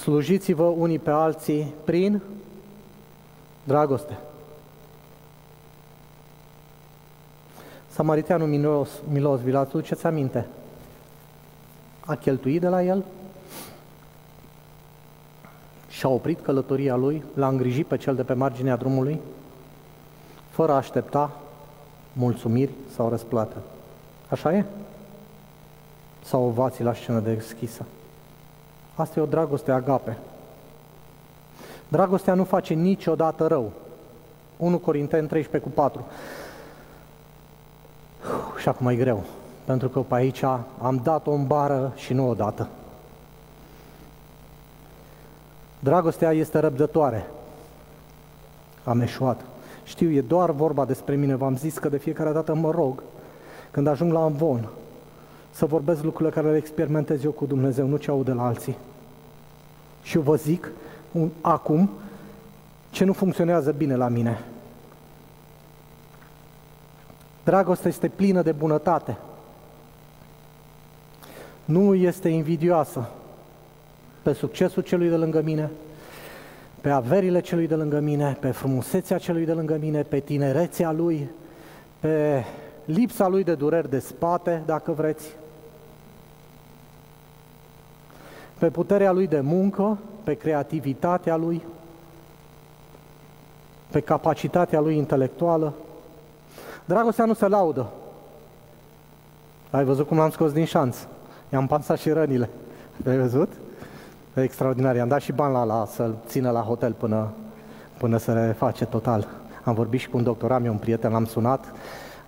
Slujiți-vă 0.00 0.62
unii 0.62 0.98
pe 0.98 1.10
alții 1.10 1.74
prin 1.84 2.22
dragoste. 3.64 4.18
Samariteanul 7.90 8.48
milos, 8.48 8.90
milos 9.10 9.40
vi 9.40 9.50
l 9.50 9.82
ce 9.82 9.98
aminte? 10.02 10.46
A 12.06 12.14
cheltuit 12.14 12.60
de 12.60 12.68
la 12.68 12.82
el 12.82 13.04
și-a 15.88 16.08
oprit 16.08 16.40
călătoria 16.40 16.96
lui, 16.96 17.22
l-a 17.34 17.48
îngrijit 17.48 17.86
pe 17.86 17.96
cel 17.96 18.14
de 18.14 18.22
pe 18.22 18.32
marginea 18.32 18.76
drumului, 18.76 19.20
fără 20.50 20.72
a 20.72 20.76
aștepta 20.76 21.36
mulțumiri 22.18 22.72
sau 22.94 23.08
răsplată. 23.08 23.56
Așa 24.28 24.52
e? 24.52 24.64
sau 26.28 26.44
ovații 26.44 26.84
la 26.84 26.94
scenă 26.94 27.20
deschisă. 27.20 27.84
Asta 28.94 29.20
e 29.20 29.22
o 29.22 29.26
dragoste 29.26 29.70
agape. 29.70 30.16
Dragostea 31.88 32.34
nu 32.34 32.44
face 32.44 32.74
niciodată 32.74 33.46
rău. 33.46 33.72
1 34.56 34.78
Corinteni 34.78 35.28
13 35.28 35.70
cu 35.70 35.74
4. 35.74 36.06
Și 38.60 38.68
acum 38.68 38.86
e 38.86 38.94
greu, 38.94 39.24
pentru 39.64 39.88
că 39.88 40.00
pe 40.00 40.14
aici 40.14 40.42
am 40.82 41.00
dat-o 41.02 41.30
în 41.30 41.46
bară 41.46 41.92
și 41.96 42.12
nu 42.12 42.28
odată. 42.28 42.68
Dragostea 45.78 46.32
este 46.32 46.58
răbdătoare. 46.58 47.30
Am 48.84 49.00
eșuat. 49.00 49.40
Știu, 49.88 50.10
e 50.10 50.20
doar 50.20 50.50
vorba 50.50 50.84
despre 50.84 51.14
mine. 51.14 51.34
V-am 51.34 51.56
zis 51.56 51.78
că 51.78 51.88
de 51.88 51.98
fiecare 51.98 52.32
dată 52.32 52.54
mă 52.54 52.70
rog, 52.70 53.02
când 53.70 53.86
ajung 53.86 54.12
la 54.12 54.24
învon, 54.24 54.68
să 55.50 55.66
vorbesc 55.66 56.02
lucrurile 56.02 56.34
care 56.34 56.50
le 56.50 56.56
experimentez 56.56 57.24
eu 57.24 57.30
cu 57.30 57.46
Dumnezeu, 57.46 57.86
nu 57.86 57.96
ce 57.96 58.10
aud 58.10 58.24
de 58.24 58.32
la 58.32 58.46
alții. 58.46 58.76
Și 60.02 60.16
eu 60.16 60.22
vă 60.22 60.36
zic 60.36 60.70
un, 61.12 61.30
acum 61.40 61.90
ce 62.90 63.04
nu 63.04 63.12
funcționează 63.12 63.72
bine 63.72 63.96
la 63.96 64.08
mine. 64.08 64.44
Dragostea 67.44 67.90
este 67.90 68.08
plină 68.08 68.42
de 68.42 68.52
bunătate. 68.52 69.16
Nu 71.64 71.94
este 71.94 72.28
invidioasă 72.28 73.08
pe 74.22 74.32
succesul 74.32 74.82
celui 74.82 75.08
de 75.08 75.16
lângă 75.16 75.42
mine, 75.42 75.70
pe 76.80 76.90
averile 76.90 77.40
celui 77.40 77.66
de 77.66 77.74
lângă 77.74 78.00
mine, 78.00 78.36
pe 78.40 78.50
frumusețea 78.50 79.18
celui 79.18 79.44
de 79.44 79.52
lângă 79.52 79.76
mine, 79.80 80.02
pe 80.02 80.20
tinerețea 80.20 80.92
lui, 80.92 81.30
pe 82.00 82.44
lipsa 82.84 83.28
lui 83.28 83.44
de 83.44 83.54
dureri 83.54 83.90
de 83.90 83.98
spate, 83.98 84.62
dacă 84.66 84.92
vreți, 84.92 85.28
pe 88.58 88.70
puterea 88.70 89.12
lui 89.12 89.26
de 89.26 89.40
muncă, 89.40 89.98
pe 90.24 90.34
creativitatea 90.34 91.36
lui, 91.36 91.62
pe 93.90 94.00
capacitatea 94.00 94.80
lui 94.80 94.96
intelectuală. 94.96 95.74
Dragostea 96.84 97.24
nu 97.24 97.34
se 97.34 97.48
laudă. 97.48 97.86
Ai 99.70 99.84
văzut 99.84 100.06
cum 100.06 100.16
l-am 100.16 100.30
scos 100.30 100.52
din 100.52 100.64
șanț? 100.64 100.96
I-am 101.52 101.66
pansat 101.66 101.98
și 101.98 102.10
rănile. 102.10 102.50
Ai 103.06 103.18
văzut? 103.18 103.52
Extraordinar. 104.34 104.96
I-am 104.96 105.08
dat 105.08 105.20
și 105.20 105.32
bani 105.32 105.52
la, 105.52 105.64
la 105.64 105.86
să-l 105.86 106.16
țină 106.26 106.50
la 106.50 106.60
hotel 106.60 106.92
până, 106.92 107.32
până 107.98 108.16
să 108.16 108.32
le 108.32 108.54
face 108.58 108.84
total. 108.84 109.28
Am 109.64 109.74
vorbit 109.74 110.00
și 110.00 110.08
cu 110.08 110.16
un 110.16 110.22
doctor, 110.22 110.52
am 110.52 110.64
eu 110.64 110.72
un 110.72 110.78
prieten, 110.78 111.10
l-am 111.10 111.24
sunat, 111.24 111.72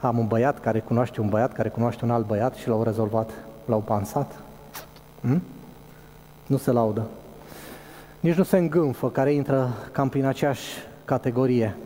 am 0.00 0.18
un 0.18 0.26
băiat 0.26 0.60
care 0.60 0.80
cunoaște 0.80 1.20
un 1.20 1.28
băiat, 1.28 1.52
care 1.52 1.68
cunoaște 1.68 2.04
un 2.04 2.10
alt 2.10 2.26
băiat 2.26 2.54
și 2.54 2.68
l-au 2.68 2.82
rezolvat, 2.82 3.30
l-au 3.64 3.80
pansat. 3.80 4.40
Hmm? 5.20 5.42
Nu 6.46 6.56
se 6.56 6.70
laudă. 6.70 7.06
Nici 8.20 8.34
nu 8.34 8.42
se 8.42 8.58
îngânfă, 8.58 9.10
care 9.10 9.32
intră 9.32 9.72
cam 9.92 10.08
prin 10.08 10.24
aceeași 10.24 10.68
categorie. 11.04 11.76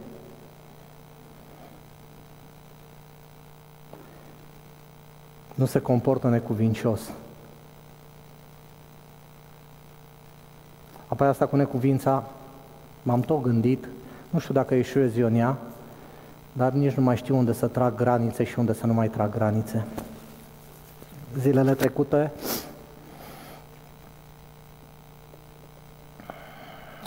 Nu 5.54 5.66
se 5.66 5.78
comportă 5.78 6.28
necuvincios. 6.28 7.00
Apoi 11.14 11.26
asta 11.26 11.46
cu 11.46 11.56
necuvința, 11.56 12.24
m-am 13.02 13.20
tot 13.20 13.42
gândit, 13.42 13.88
nu 14.30 14.38
știu 14.38 14.54
dacă 14.54 14.74
eșuez 14.74 15.16
eu 15.16 15.26
în 15.26 15.34
ea, 15.34 15.56
dar 16.52 16.72
nici 16.72 16.92
nu 16.92 17.02
mai 17.02 17.16
știu 17.16 17.36
unde 17.36 17.52
să 17.52 17.66
trag 17.66 17.94
granițe 17.94 18.44
și 18.44 18.58
unde 18.58 18.72
să 18.72 18.86
nu 18.86 18.92
mai 18.92 19.08
trag 19.08 19.30
granițe. 19.30 19.86
Zilele 21.38 21.74
trecute, 21.74 22.32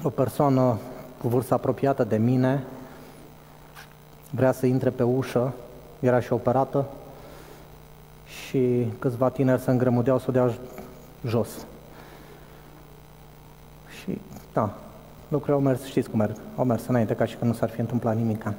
o 0.03 0.09
persoană 0.09 0.77
cu 1.21 1.27
vârstă 1.27 1.53
apropiată 1.53 2.03
de 2.03 2.17
mine 2.17 2.63
vrea 4.29 4.51
să 4.51 4.65
intre 4.65 4.89
pe 4.89 5.03
ușă, 5.03 5.53
era 5.99 6.19
și 6.19 6.33
operată, 6.33 6.85
și 8.25 8.87
câțiva 8.99 9.29
tineri 9.29 9.61
se 9.61 9.71
îngrămudeau 9.71 10.19
să 10.19 10.25
o 10.29 10.31
dea 10.31 10.53
jos. 11.25 11.49
Și, 14.07 14.21
da, 14.53 14.73
lucrurile 15.27 15.55
au 15.55 15.61
mers, 15.61 15.83
știți 15.83 16.09
cum 16.09 16.19
merg, 16.19 16.35
au 16.55 16.65
mers 16.65 16.87
înainte 16.87 17.13
ca 17.13 17.25
și 17.25 17.35
că 17.35 17.45
nu 17.45 17.53
s-ar 17.53 17.69
fi 17.69 17.79
întâmplat 17.79 18.15
nimic. 18.15 18.53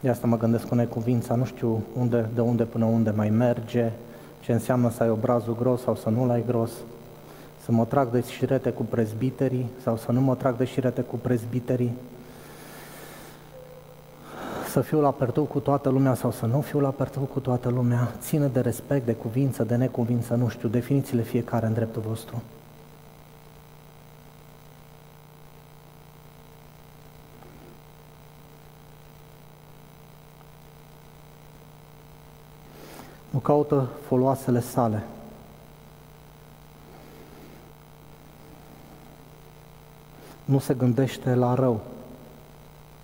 De 0.00 0.08
asta 0.08 0.26
mă 0.26 0.36
gândesc 0.36 0.66
cu 0.66 0.74
necuvința, 0.74 1.34
nu 1.34 1.44
știu 1.44 1.82
unde, 1.98 2.28
de 2.34 2.40
unde 2.40 2.64
până 2.64 2.84
unde 2.84 3.10
mai 3.10 3.30
merge, 3.30 3.90
ce 4.40 4.52
înseamnă 4.52 4.90
să 4.90 5.02
ai 5.02 5.10
obrazul 5.10 5.56
gros 5.58 5.82
sau 5.82 5.96
să 5.96 6.08
nu-l 6.08 6.30
ai 6.30 6.44
gros, 6.46 6.70
să 7.64 7.72
mă 7.72 7.84
trag 7.84 8.10
de 8.10 8.20
șirete 8.20 8.70
cu 8.70 8.82
prezbiterii 8.82 9.66
sau 9.82 9.96
să 9.96 10.12
nu 10.12 10.20
mă 10.20 10.34
trag 10.34 10.56
de 10.56 10.64
șirete 10.64 11.00
cu 11.00 11.16
prezbiterii, 11.16 11.92
să 14.68 14.80
fiu 14.80 15.00
la 15.00 15.10
pertu 15.10 15.42
cu 15.42 15.58
toată 15.58 15.88
lumea 15.88 16.14
sau 16.14 16.30
să 16.30 16.46
nu 16.46 16.60
fiu 16.60 16.80
la 16.80 16.88
pertu 16.88 17.20
cu 17.20 17.40
toată 17.40 17.68
lumea, 17.68 18.12
ține 18.20 18.46
de 18.46 18.60
respect, 18.60 19.06
de 19.06 19.12
cuvință, 19.12 19.64
de 19.64 19.76
necuvință, 19.76 20.34
nu 20.34 20.48
știu, 20.48 20.68
definițiile 20.68 21.22
fiecare 21.22 21.66
în 21.66 21.72
dreptul 21.72 22.02
vostru. 22.06 22.42
Nu 33.30 33.38
caută 33.38 33.88
foloasele 34.06 34.60
sale. 34.60 35.02
Nu 40.44 40.58
se 40.58 40.74
gândește 40.74 41.34
la 41.34 41.54
rău. 41.54 41.80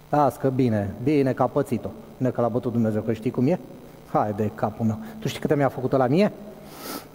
Las 0.09 0.37
că 0.37 0.51
bine, 0.51 0.95
bine 1.03 1.33
că 1.33 1.43
a 1.43 1.47
pățit-o. 1.47 1.89
Bine 2.17 2.31
că 2.31 2.41
l-a 2.41 2.49
bătut 2.49 2.73
Dumnezeu, 2.73 3.03
că 3.03 3.13
știi 3.13 3.31
cum 3.31 3.47
e? 3.47 3.61
Hai 4.13 4.33
de 4.33 4.51
capul 4.55 4.87
meu. 4.87 4.99
Tu 5.19 5.29
știi 5.29 5.41
câte 5.41 5.57
mi-a 5.57 5.69
făcut 5.69 5.93
la 5.93 6.07
mie? 6.07 6.33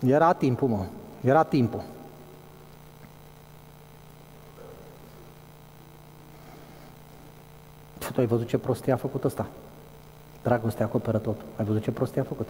Era 0.05 0.33
timpul, 0.33 0.67
mă. 0.67 0.85
Era 1.21 1.43
timpul. 1.43 1.81
Și 7.99 8.11
tu 8.11 8.19
ai 8.19 8.25
văzut 8.25 8.47
ce 8.47 8.57
prostie 8.57 8.93
a 8.93 8.97
făcut 8.97 9.23
ăsta? 9.23 9.47
Dragostea 10.43 10.85
acoperă 10.85 11.17
tot. 11.17 11.35
Ai 11.57 11.65
văzut 11.65 11.81
ce 11.81 11.91
prostie 11.91 12.21
a 12.21 12.23
făcut? 12.23 12.47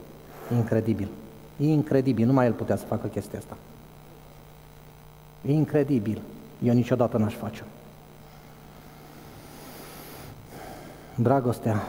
Incredibil. 0.55 1.07
Incredibil. 1.57 2.25
Numai 2.25 2.45
el 2.45 2.53
putea 2.53 2.75
să 2.75 2.85
facă 2.85 3.07
chestia 3.07 3.39
asta. 3.39 3.57
Incredibil. 5.45 6.21
Eu 6.63 6.73
niciodată 6.73 7.17
n-aș 7.17 7.33
face-o. 7.33 7.65
Dragostea 11.15 11.87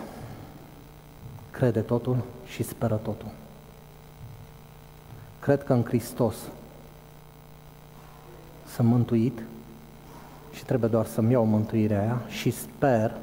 crede 1.50 1.80
totul 1.80 2.16
și 2.46 2.62
speră 2.62 2.94
totul. 2.94 3.28
Cred 5.40 5.62
că 5.62 5.72
în 5.72 5.84
Hristos 5.84 6.36
sunt 8.74 8.88
mântuit 8.88 9.42
și 10.52 10.64
trebuie 10.64 10.90
doar 10.90 11.06
să-mi 11.06 11.32
iau 11.32 11.44
mântuirea 11.44 12.00
aia 12.00 12.20
și 12.28 12.50
sper 12.50 13.16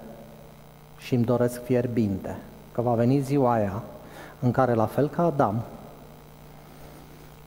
și 0.98 1.16
îmi 1.16 1.26
doresc 1.26 1.64
fierbinte 1.64 2.38
că 2.72 2.82
va 2.82 2.94
veni 2.94 3.20
ziua 3.20 3.54
aia 3.54 3.84
în 4.40 4.52
care, 4.52 4.74
la 4.74 4.86
fel 4.86 5.10
ca 5.10 5.24
Adam, 5.24 5.64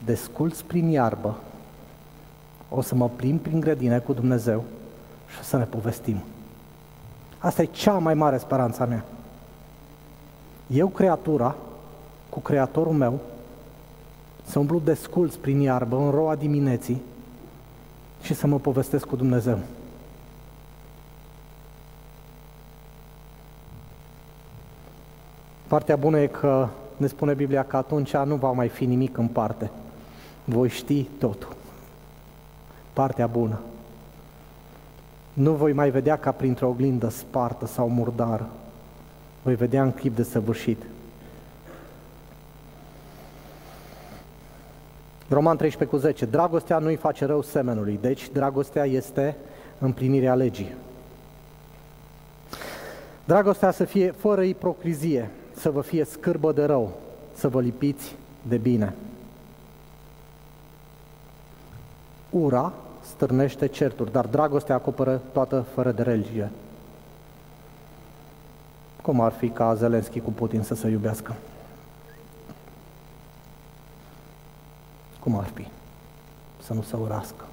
desculți 0.04 0.64
prin 0.64 0.88
iarbă, 0.88 1.36
o 2.68 2.80
să 2.80 2.94
mă 2.94 3.08
plimb 3.08 3.40
prin 3.40 3.60
grădine 3.60 3.98
cu 3.98 4.12
Dumnezeu 4.12 4.64
și 5.28 5.38
o 5.40 5.42
să 5.42 5.56
ne 5.56 5.64
povestim. 5.64 6.22
Asta 7.38 7.62
e 7.62 7.64
cea 7.64 7.92
mai 7.92 8.14
mare 8.14 8.38
speranța 8.38 8.84
mea. 8.84 9.04
Eu, 10.66 10.88
creatura, 10.88 11.54
cu 12.28 12.40
creatorul 12.40 12.92
meu, 12.92 13.20
să 14.44 14.58
umblu 14.58 14.80
desculți 14.84 15.38
prin 15.38 15.60
iarbă, 15.60 15.96
în 15.96 16.10
roa 16.10 16.34
dimineții 16.34 17.02
și 18.22 18.34
să 18.34 18.46
mă 18.46 18.58
povestesc 18.58 19.06
cu 19.06 19.16
Dumnezeu. 19.16 19.58
Partea 25.66 25.96
bună 25.96 26.20
e 26.20 26.26
că 26.26 26.68
ne 27.02 27.08
spune 27.08 27.34
Biblia 27.34 27.64
că 27.64 27.76
atunci 27.76 28.16
nu 28.16 28.34
va 28.34 28.50
mai 28.50 28.68
fi 28.68 28.84
nimic 28.84 29.16
în 29.16 29.26
parte. 29.26 29.70
Voi 30.44 30.68
ști 30.68 31.02
totul. 31.02 31.56
Partea 32.92 33.26
bună. 33.26 33.60
Nu 35.32 35.52
voi 35.52 35.72
mai 35.72 35.90
vedea 35.90 36.18
ca 36.18 36.32
printr-o 36.32 36.68
oglindă 36.68 37.08
spartă 37.08 37.66
sau 37.66 37.88
murdară. 37.88 38.48
Voi 39.42 39.54
vedea 39.54 39.82
în 39.82 39.90
clip 39.90 40.16
de 40.16 40.22
săvârșit. 40.22 40.82
Roman 45.28 45.56
13 45.56 45.96
cu 45.96 46.02
10. 46.02 46.24
Dragostea 46.24 46.78
nu-i 46.78 46.96
face 46.96 47.24
rău 47.24 47.42
semenului, 47.42 47.98
deci 48.00 48.28
dragostea 48.32 48.84
este 48.84 49.36
împlinirea 49.78 50.34
legii. 50.34 50.74
Dragostea 53.24 53.70
să 53.70 53.84
fie 53.84 54.10
fără 54.10 54.42
ipocrizie, 54.42 55.30
să 55.56 55.70
vă 55.70 55.80
fie 55.80 56.04
scârbă 56.04 56.52
de 56.52 56.64
rău, 56.64 56.92
să 57.34 57.48
vă 57.48 57.60
lipiți 57.60 58.14
de 58.42 58.56
bine. 58.56 58.94
Ura 62.30 62.72
stârnește 63.00 63.66
certuri, 63.66 64.12
dar 64.12 64.26
dragostea 64.26 64.74
acoperă 64.74 65.20
toată 65.32 65.64
fără 65.74 65.92
de 65.92 66.02
religie. 66.02 66.50
Cum 69.02 69.20
ar 69.20 69.32
fi 69.32 69.48
ca 69.48 69.74
Zelenski 69.74 70.20
cu 70.20 70.30
Putin 70.30 70.62
să 70.62 70.74
se 70.74 70.88
iubească? 70.88 71.34
Cum 75.20 75.38
ar 75.38 75.50
fi 75.54 75.66
să 76.62 76.74
nu 76.74 76.82
se 76.82 76.96
urască? 76.96 77.44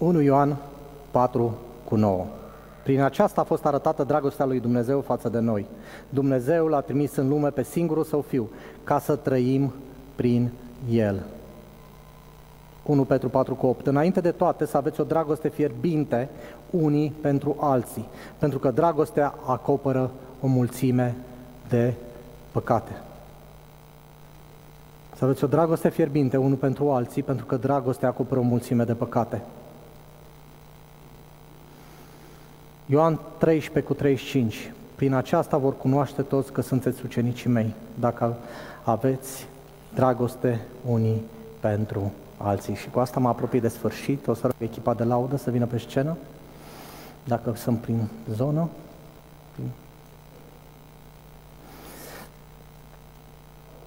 Unu 0.00 0.20
Ioan 0.20 0.56
4 1.10 1.54
cu 1.84 1.96
9. 1.96 2.26
Prin 2.82 3.00
aceasta 3.00 3.40
a 3.40 3.44
fost 3.44 3.66
arătată 3.66 4.04
dragostea 4.04 4.44
lui 4.44 4.60
Dumnezeu 4.60 5.00
față 5.00 5.28
de 5.28 5.38
noi. 5.38 5.66
Dumnezeu 6.08 6.66
l-a 6.66 6.80
trimis 6.80 7.16
în 7.16 7.28
lume 7.28 7.48
pe 7.48 7.62
singurul 7.62 8.04
său 8.04 8.20
fiu, 8.20 8.48
ca 8.84 8.98
să 8.98 9.16
trăim 9.16 9.72
prin 10.14 10.50
el. 10.90 11.22
1 12.82 13.04
Petru 13.04 13.28
4 13.28 13.54
cu 13.54 13.66
8. 13.66 13.86
Înainte 13.86 14.20
de 14.20 14.30
toate 14.30 14.66
să 14.66 14.76
aveți 14.76 15.00
o 15.00 15.04
dragoste 15.04 15.48
fierbinte 15.48 16.28
unii 16.70 17.14
pentru 17.20 17.56
alții, 17.60 18.08
pentru 18.38 18.58
că 18.58 18.70
dragostea 18.70 19.34
acoperă 19.46 20.10
o 20.40 20.46
mulțime 20.46 21.16
de 21.68 21.94
păcate. 22.52 22.92
Să 25.16 25.24
aveți 25.24 25.44
o 25.44 25.46
dragoste 25.46 25.88
fierbinte 25.88 26.36
unul 26.36 26.56
pentru 26.56 26.90
alții, 26.90 27.22
pentru 27.22 27.46
că 27.46 27.56
dragostea 27.56 28.08
acoperă 28.08 28.40
o 28.40 28.42
mulțime 28.42 28.84
de 28.84 28.94
păcate. 28.94 29.42
Ioan 32.90 33.18
13 33.38 33.92
cu 33.92 33.94
35. 33.94 34.72
Prin 34.94 35.14
aceasta 35.14 35.56
vor 35.56 35.76
cunoaște 35.76 36.22
toți 36.22 36.52
că 36.52 36.60
sunteți 36.60 37.04
ucenicii 37.04 37.50
mei, 37.50 37.74
dacă 37.94 38.36
aveți 38.82 39.46
dragoste 39.94 40.60
unii 40.86 41.22
pentru 41.60 42.12
alții. 42.36 42.74
Și 42.74 42.90
cu 42.90 42.98
asta 42.98 43.20
mă 43.20 43.28
apropii 43.28 43.60
de 43.60 43.68
sfârșit. 43.68 44.26
O 44.26 44.34
să 44.34 44.40
rog 44.42 44.54
echipa 44.58 44.94
de 44.94 45.04
laudă 45.04 45.36
să 45.36 45.50
vină 45.50 45.66
pe 45.66 45.78
scenă, 45.78 46.16
dacă 47.24 47.52
sunt 47.56 47.78
prin 47.78 48.08
zonă. 48.34 48.68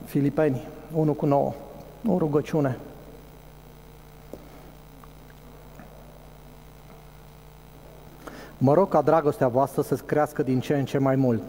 Filipeni 0.05 0.61
1 0.93 1.13
cu 1.13 1.25
9. 1.25 1.53
O 2.07 2.17
rugăciune. 2.17 2.77
Mă 8.63 8.73
rog 8.73 8.89
ca 8.89 9.01
dragostea 9.01 9.47
voastră 9.47 9.81
să 9.81 9.95
crească 9.95 10.43
din 10.43 10.59
ce 10.59 10.77
în 10.77 10.85
ce 10.85 10.97
mai 10.97 11.15
mult. 11.15 11.41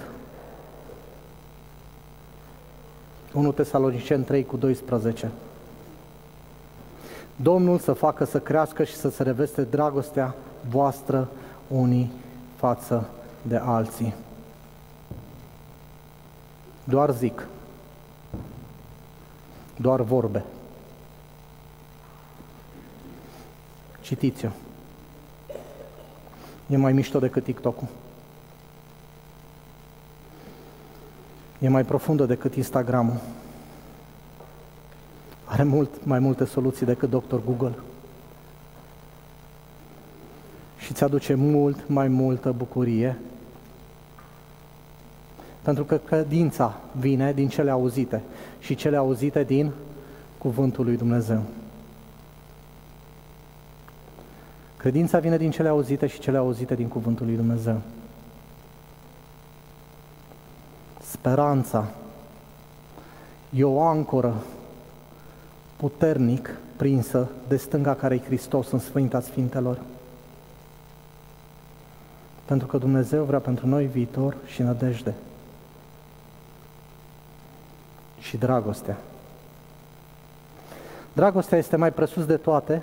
1 3.32 3.52
Tesalonicen 3.52 4.24
3 4.24 4.44
cu 4.44 4.56
12. 4.56 5.30
Domnul 7.36 7.78
să 7.78 7.92
facă 7.92 8.24
să 8.24 8.40
crească 8.40 8.84
și 8.84 8.94
să 8.94 9.10
se 9.10 9.22
reveste 9.22 9.62
dragostea 9.62 10.34
voastră 10.68 11.28
unii 11.68 12.10
față 12.56 13.08
de 13.42 13.56
alții. 13.56 14.14
Doar 16.84 17.10
zic, 17.10 17.46
doar 19.76 20.00
vorbe. 20.00 20.44
Citiți-o. 24.00 24.63
E 26.66 26.76
mai 26.76 26.92
mișto 26.92 27.18
decât 27.18 27.44
TikTok-ul. 27.44 27.88
E 31.58 31.68
mai 31.68 31.84
profundă 31.84 32.26
decât 32.26 32.54
Instagram-ul. 32.54 33.20
Are 35.44 35.62
mult 35.62 36.04
mai 36.04 36.18
multe 36.18 36.44
soluții 36.44 36.86
decât 36.86 37.10
Dr. 37.10 37.36
Google. 37.44 37.74
Și 40.78 40.92
ți 40.94 41.04
aduce 41.04 41.34
mult 41.34 41.88
mai 41.88 42.08
multă 42.08 42.52
bucurie. 42.52 43.18
Pentru 45.62 45.84
că 45.84 45.96
credința 45.96 46.80
vine 46.92 47.32
din 47.32 47.48
cele 47.48 47.70
auzite 47.70 48.22
și 48.58 48.74
cele 48.74 48.96
auzite 48.96 49.44
din 49.44 49.70
cuvântul 50.38 50.84
lui 50.84 50.96
Dumnezeu. 50.96 51.42
Credința 54.84 55.18
vine 55.18 55.36
din 55.36 55.50
cele 55.50 55.68
auzite 55.68 56.06
și 56.06 56.18
cele 56.18 56.36
auzite 56.36 56.74
din 56.74 56.88
cuvântul 56.88 57.26
lui 57.26 57.36
Dumnezeu. 57.36 57.80
Speranța 61.00 61.86
e 63.50 63.64
o 63.64 63.82
ancoră 63.82 64.34
puternic 65.76 66.56
prinsă 66.76 67.28
de 67.48 67.56
stânga 67.56 67.94
care 67.94 68.14
e 68.14 68.18
Hristos 68.18 68.70
în 68.70 68.78
Sfânta 68.78 69.20
Sfintelor. 69.20 69.78
Pentru 72.44 72.66
că 72.66 72.78
Dumnezeu 72.78 73.24
vrea 73.24 73.40
pentru 73.40 73.66
noi 73.66 73.86
viitor 73.86 74.36
și 74.46 74.62
nădejde. 74.62 75.14
Și 78.20 78.36
dragostea. 78.36 78.98
Dragostea 81.12 81.58
este 81.58 81.76
mai 81.76 81.92
presus 81.92 82.26
de 82.26 82.36
toate 82.36 82.82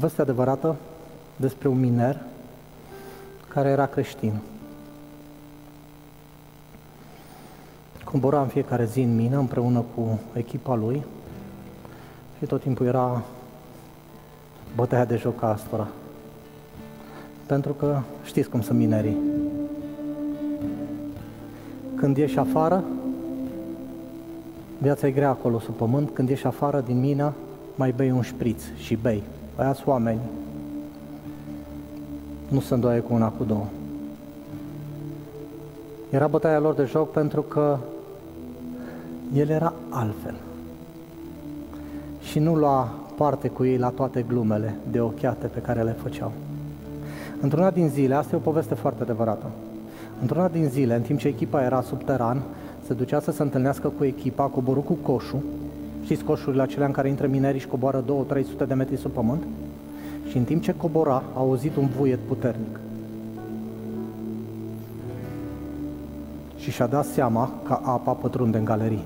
poveste 0.00 0.22
adevărată 0.22 0.76
despre 1.36 1.68
un 1.68 1.80
miner 1.80 2.20
care 3.48 3.68
era 3.68 3.86
creștin. 3.86 4.32
Cobora 8.04 8.40
în 8.40 8.46
fiecare 8.46 8.84
zi 8.84 9.00
în 9.00 9.14
mină 9.14 9.38
împreună 9.38 9.84
cu 9.94 10.20
echipa 10.32 10.74
lui 10.74 11.04
și 12.38 12.46
tot 12.46 12.60
timpul 12.60 12.86
era 12.86 13.22
bătaia 14.74 15.04
de 15.04 15.16
joc 15.16 15.42
astora. 15.42 15.88
Pentru 17.46 17.72
că 17.72 18.00
știți 18.24 18.48
cum 18.48 18.60
sunt 18.60 18.78
minerii. 18.78 19.16
Când 21.94 22.16
ieși 22.16 22.38
afară, 22.38 22.84
viața 24.78 25.06
e 25.06 25.10
grea 25.10 25.30
acolo 25.30 25.58
sub 25.58 25.74
pământ, 25.74 26.10
când 26.10 26.28
ieși 26.28 26.46
afară 26.46 26.80
din 26.80 27.00
mină, 27.00 27.32
mai 27.74 27.92
bei 27.96 28.10
un 28.10 28.22
șpriț 28.22 28.62
și 28.76 28.96
bei 28.96 29.22
băiați 29.56 29.82
oameni, 29.84 30.20
nu 32.48 32.60
se 32.60 32.74
îndoaie 32.74 33.00
cu 33.00 33.14
una, 33.14 33.28
cu 33.28 33.44
două. 33.44 33.66
Era 36.10 36.26
bătaia 36.26 36.58
lor 36.58 36.74
de 36.74 36.84
joc 36.84 37.10
pentru 37.10 37.42
că 37.42 37.78
el 39.34 39.48
era 39.48 39.72
altfel. 39.88 40.34
Și 42.20 42.38
nu 42.38 42.54
lua 42.54 42.92
parte 43.16 43.48
cu 43.48 43.64
ei 43.64 43.78
la 43.78 43.88
toate 43.88 44.24
glumele 44.28 44.74
de 44.90 45.00
ochiate 45.00 45.46
pe 45.46 45.60
care 45.60 45.82
le 45.82 45.96
făceau. 46.02 46.32
Într-una 47.40 47.70
din 47.70 47.88
zile, 47.88 48.14
asta 48.14 48.34
e 48.34 48.38
o 48.38 48.42
poveste 48.42 48.74
foarte 48.74 49.02
adevărată, 49.02 49.46
într-una 50.20 50.48
din 50.48 50.68
zile, 50.68 50.94
în 50.94 51.02
timp 51.02 51.18
ce 51.18 51.28
echipa 51.28 51.62
era 51.62 51.80
subteran, 51.80 52.42
se 52.86 52.94
ducea 52.94 53.20
să 53.20 53.30
se 53.30 53.42
întâlnească 53.42 53.88
cu 53.88 54.04
echipa, 54.04 54.44
coborât 54.44 54.84
cu 54.84 54.92
coșul, 54.92 55.40
Știți 56.10 56.24
coșurile 56.24 56.62
acelea 56.62 56.86
în 56.86 56.92
care 56.92 57.08
intră 57.08 57.26
minerii 57.26 57.60
și 57.60 57.66
coboară 57.66 58.04
2-300 58.04 58.66
de 58.66 58.74
metri 58.74 58.96
sub 58.96 59.10
pământ? 59.10 59.42
Și 60.28 60.36
în 60.36 60.44
timp 60.44 60.62
ce 60.62 60.74
cobora, 60.74 61.22
a 61.34 61.38
auzit 61.38 61.76
un 61.76 61.86
vuiet 61.86 62.18
puternic. 62.18 62.80
Și 66.56 66.70
și-a 66.70 66.86
dat 66.86 67.04
seama 67.04 67.52
că 67.64 67.78
apa 67.82 68.12
pătrunde 68.12 68.58
în 68.58 68.64
galerii. 68.64 69.04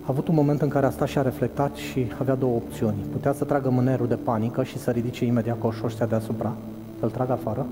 A 0.00 0.06
avut 0.06 0.28
un 0.28 0.34
moment 0.34 0.62
în 0.62 0.68
care 0.68 0.86
a 0.86 0.90
stat 0.90 1.08
și 1.08 1.18
a 1.18 1.22
reflectat 1.22 1.74
și 1.74 2.06
avea 2.18 2.34
două 2.34 2.54
opțiuni. 2.54 2.96
Putea 3.12 3.32
să 3.32 3.44
tragă 3.44 3.70
mânerul 3.70 4.08
de 4.08 4.14
panică 4.14 4.62
și 4.62 4.78
să 4.78 4.90
ridice 4.90 5.24
imediat 5.24 5.58
coșul 5.58 5.86
ăștia 5.86 6.06
deasupra, 6.06 6.52
să-l 6.98 7.10
tragă 7.10 7.32
afară, 7.32 7.66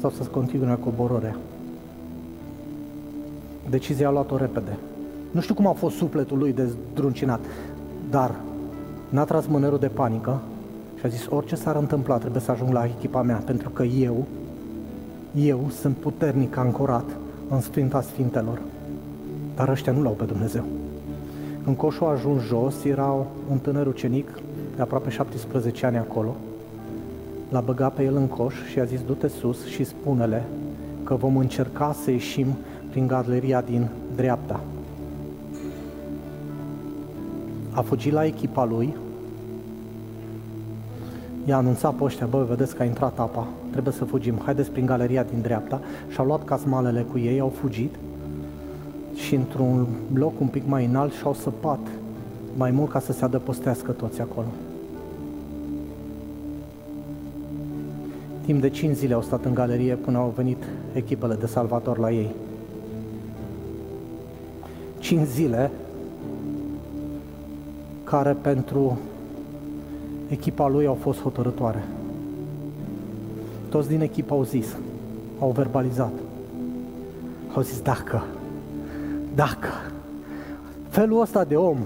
sau 0.00 0.10
să 0.10 0.22
continue 0.22 0.78
coborârea. 0.84 1.36
Decizia 3.70 4.08
a 4.08 4.10
luat-o 4.10 4.36
repede. 4.36 4.78
Nu 5.32 5.40
știu 5.40 5.54
cum 5.54 5.66
a 5.66 5.72
fost 5.72 5.96
sufletul 5.96 6.38
lui 6.38 6.54
zdruncinat, 6.92 7.40
dar 8.10 8.34
n-a 9.08 9.24
tras 9.24 9.46
mânerul 9.46 9.78
de 9.78 9.86
panică 9.86 10.40
și 10.98 11.06
a 11.06 11.08
zis, 11.08 11.26
orice 11.28 11.54
s-ar 11.54 11.76
întâmpla, 11.76 12.18
trebuie 12.18 12.42
să 12.42 12.50
ajung 12.50 12.72
la 12.72 12.84
echipa 12.84 13.22
mea, 13.22 13.42
pentru 13.44 13.70
că 13.70 13.82
eu, 13.82 14.26
eu 15.34 15.66
sunt 15.80 15.96
puternic 15.96 16.56
ancorat 16.56 17.04
în 17.48 17.60
Sfânta 17.60 18.00
Sfintelor. 18.00 18.60
Dar 19.54 19.68
ăștia 19.68 19.92
nu 19.92 20.02
l-au 20.02 20.12
pe 20.12 20.24
Dumnezeu. 20.24 20.64
În 21.64 21.74
coșul 21.74 22.06
a 22.06 22.10
ajuns 22.10 22.42
jos, 22.42 22.84
era 22.84 23.26
un 23.50 23.58
tânăr 23.58 23.86
ucenic 23.86 24.28
de 24.76 24.82
aproape 24.82 25.10
17 25.10 25.86
ani 25.86 25.96
acolo 25.96 26.36
L-a 27.52 27.60
băgat 27.60 27.94
pe 27.94 28.02
el 28.02 28.16
în 28.16 28.26
coș 28.26 28.54
și 28.70 28.78
a 28.78 28.84
zis, 28.84 29.00
du-te 29.00 29.28
sus 29.28 29.66
și 29.66 29.84
spune-le 29.84 30.44
că 31.04 31.14
vom 31.14 31.36
încerca 31.36 31.96
să 32.02 32.10
ieșim 32.10 32.46
prin 32.90 33.06
galeria 33.06 33.60
din 33.60 33.88
dreapta. 34.16 34.60
A 37.72 37.80
fugit 37.80 38.12
la 38.12 38.24
echipa 38.24 38.64
lui, 38.64 38.94
i-a 41.44 41.56
anunțat 41.56 41.94
pe 41.94 42.04
ăștia, 42.04 42.26
bă, 42.26 42.44
vedeți 42.48 42.76
că 42.76 42.82
a 42.82 42.84
intrat 42.84 43.18
apa, 43.18 43.46
trebuie 43.70 43.92
să 43.92 44.04
fugim, 44.04 44.40
haideți 44.44 44.70
prin 44.70 44.86
galeria 44.86 45.22
din 45.22 45.40
dreapta. 45.40 45.80
Și-au 46.08 46.26
luat 46.26 46.44
casmalele 46.44 47.06
cu 47.10 47.18
ei, 47.18 47.40
au 47.40 47.52
fugit. 47.60 47.94
Și 49.14 49.34
într-un 49.34 49.86
loc 50.14 50.40
un 50.40 50.46
pic 50.46 50.62
mai 50.66 50.84
înalt 50.84 51.12
și-au 51.12 51.34
săpat 51.34 51.80
mai 52.56 52.70
mult 52.70 52.90
ca 52.90 53.00
să 53.00 53.12
se 53.12 53.24
adăpostească 53.24 53.90
toți 53.90 54.20
acolo. 54.20 54.46
Timp 58.44 58.60
de 58.60 58.68
5 58.68 58.96
zile 58.96 59.14
au 59.14 59.22
stat 59.22 59.44
în 59.44 59.54
galerie 59.54 59.94
până 59.94 60.18
au 60.18 60.32
venit 60.36 60.62
echipele 60.92 61.34
de 61.34 61.46
salvator 61.46 61.98
la 61.98 62.10
ei. 62.10 62.30
5 64.98 65.26
zile 65.26 65.70
care 68.12 68.36
pentru 68.40 68.98
echipa 70.28 70.68
lui 70.68 70.86
au 70.86 70.94
fost 70.94 71.20
hotărătoare. 71.20 71.84
Toți 73.68 73.88
din 73.88 74.00
echipă 74.00 74.34
au 74.34 74.42
zis, 74.42 74.76
au 75.38 75.50
verbalizat. 75.50 76.12
Au 77.54 77.62
zis, 77.62 77.80
dacă, 77.80 78.24
dacă 79.34 79.68
felul 80.88 81.20
ăsta 81.20 81.44
de 81.44 81.56
om 81.56 81.78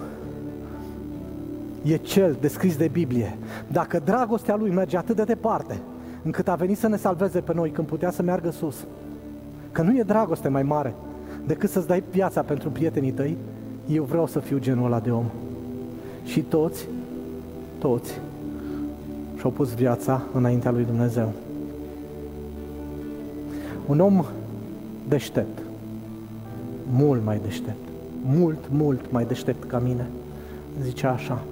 e 1.82 1.96
cel 1.96 2.36
descris 2.40 2.76
de 2.76 2.88
Biblie, 2.88 3.36
dacă 3.66 4.00
dragostea 4.04 4.56
lui 4.56 4.70
merge 4.70 4.96
atât 4.96 5.16
de 5.16 5.22
departe, 5.22 5.78
încât 6.22 6.48
a 6.48 6.54
venit 6.54 6.78
să 6.78 6.88
ne 6.88 6.96
salveze 6.96 7.40
pe 7.40 7.54
noi 7.54 7.70
când 7.70 7.86
putea 7.86 8.10
să 8.10 8.22
meargă 8.22 8.50
sus, 8.50 8.86
că 9.72 9.82
nu 9.82 9.96
e 9.96 10.02
dragoste 10.02 10.48
mai 10.48 10.62
mare 10.62 10.94
decât 11.46 11.70
să-ți 11.70 11.86
dai 11.86 12.02
viața 12.10 12.42
pentru 12.42 12.70
prietenii 12.70 13.12
tăi, 13.12 13.36
eu 13.88 14.04
vreau 14.04 14.26
să 14.26 14.38
fiu 14.38 14.58
genul 14.58 14.84
ăla 14.84 15.00
de 15.00 15.10
om. 15.10 15.24
Și 16.26 16.40
toți, 16.40 16.86
toți, 17.78 18.20
și-au 19.38 19.50
pus 19.50 19.74
viața 19.74 20.22
înaintea 20.32 20.70
lui 20.70 20.84
Dumnezeu. 20.84 21.32
Un 23.86 24.00
om 24.00 24.24
deștept, 25.08 25.58
mult 26.92 27.24
mai 27.24 27.40
deștept, 27.44 27.88
mult, 28.24 28.58
mult 28.70 29.12
mai 29.12 29.24
deștept 29.24 29.68
ca 29.68 29.78
mine, 29.78 30.06
zicea 30.82 31.10
așa, 31.10 31.42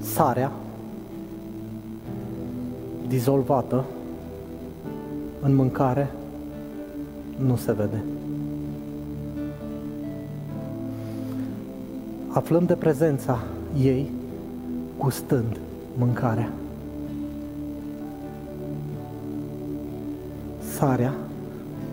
sarea 0.00 0.52
dizolvată 3.08 3.84
în 5.42 5.54
mâncare 5.54 6.10
nu 7.46 7.56
se 7.56 7.72
vede. 7.72 8.02
Aflăm 12.36 12.64
de 12.64 12.74
prezența 12.74 13.38
ei 13.78 14.10
gustând 14.98 15.60
mâncarea. 15.98 16.52
Sarea 20.76 21.14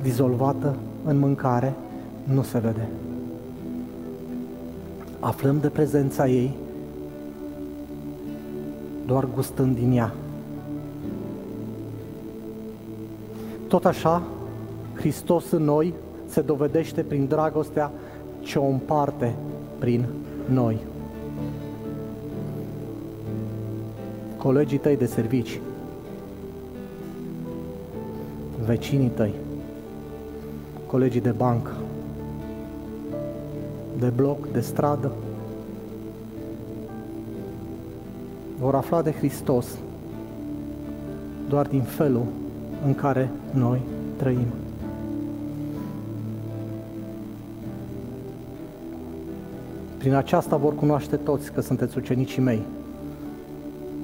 dizolvată 0.02 0.76
în 1.06 1.20
mâncare 1.20 1.74
nu 2.24 2.42
se 2.42 2.60
vede. 2.60 2.88
Aflăm 5.20 5.60
de 5.60 5.68
prezența 5.68 6.28
ei 6.28 6.56
doar 9.06 9.28
gustând 9.36 9.76
din 9.76 9.92
ea. 9.92 10.14
Tot 13.68 13.86
așa, 13.86 14.24
Hristos 14.94 15.52
în 15.52 15.64
noi 15.64 15.94
se 16.30 16.42
dovedește 16.42 17.02
prin 17.02 17.26
dragostea 17.28 17.92
ce 18.42 18.60
o 18.60 18.66
împarte 18.66 19.36
prin 19.80 20.06
noi. 20.46 20.78
Colegii 24.38 24.78
tăi 24.78 24.98
de 24.98 25.06
servici, 25.06 25.60
vecinii 28.66 29.10
tăi, 29.10 29.34
colegii 30.86 31.22
de 31.22 31.32
bancă, 31.32 31.72
de 34.00 34.08
bloc, 34.16 34.52
de 34.52 34.60
stradă, 34.60 35.12
vor 38.60 38.76
afla 38.76 39.02
de 39.02 39.12
Hristos. 39.12 39.68
Doar 41.50 41.68
din 41.68 41.82
felul 41.82 42.26
în 42.86 42.96
care 42.96 43.30
noi 43.52 43.80
trăim. 44.18 44.63
Prin 50.04 50.16
aceasta 50.16 50.56
vor 50.56 50.76
cunoaște 50.76 51.16
toți 51.16 51.52
că 51.52 51.62
sunteți 51.62 51.98
ucenicii 51.98 52.42
mei, 52.42 52.62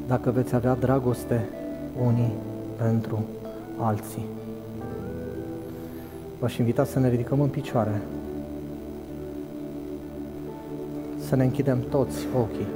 dacă 0.08 0.32
veți 0.32 0.56
avea 0.56 0.76
dragoste 0.76 1.50
unii 2.06 2.34
pentru 2.78 3.26
alții. 3.78 4.26
V-aș 6.40 6.58
invita 6.58 6.84
să 6.84 7.00
ne 7.00 7.10
ridicăm 7.10 7.42
în 7.42 7.48
picioare, 7.48 8.02
să 11.28 11.36
ne 11.36 11.44
închidem 11.44 11.80
toți 11.90 12.28
ochii. 12.42 12.68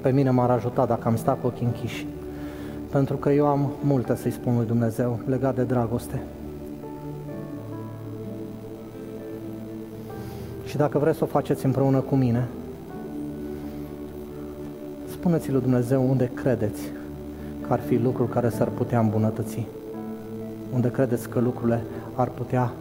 Pe 0.00 0.10
mine 0.10 0.30
m-ar 0.30 0.50
ajuta 0.50 0.86
dacă 0.86 1.08
am 1.08 1.16
stat 1.16 1.40
cu 1.40 1.46
ochii 1.46 1.66
închiși, 1.66 2.06
pentru 2.90 3.16
că 3.16 3.30
eu 3.30 3.46
am 3.46 3.72
multe 3.82 4.16
să-i 4.16 4.30
spun 4.30 4.56
lui 4.56 4.66
Dumnezeu 4.66 5.20
legat 5.26 5.54
de 5.54 5.62
dragoste. 5.62 6.22
Și 10.66 10.76
dacă 10.76 10.98
vreți 10.98 11.18
să 11.18 11.24
o 11.24 11.26
faceți 11.26 11.64
împreună 11.64 12.00
cu 12.00 12.14
mine, 12.14 12.48
spuneți 15.10 15.50
lui 15.50 15.60
Dumnezeu 15.60 16.10
unde 16.10 16.30
credeți 16.34 16.80
că 17.66 17.72
ar 17.72 17.80
fi 17.80 17.96
lucruri 17.96 18.30
care 18.30 18.48
s-ar 18.48 18.68
putea 18.68 18.98
îmbunătăți, 18.98 19.66
unde 20.74 20.90
credeți 20.90 21.28
că 21.28 21.40
lucrurile 21.40 21.82
ar 22.14 22.28
putea 22.28 22.72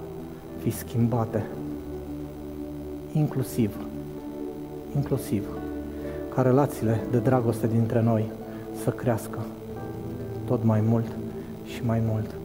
fi 0.61 0.69
schimbate, 0.69 1.45
inclusiv, 3.13 3.75
inclusiv 4.95 5.47
ca 6.35 6.41
relațiile 6.41 6.99
de 7.11 7.17
dragoste 7.17 7.67
dintre 7.67 8.01
noi 8.01 8.25
să 8.83 8.89
crească 8.89 9.39
tot 10.45 10.63
mai 10.63 10.81
mult 10.81 11.07
și 11.65 11.85
mai 11.85 12.01
mult. 12.05 12.44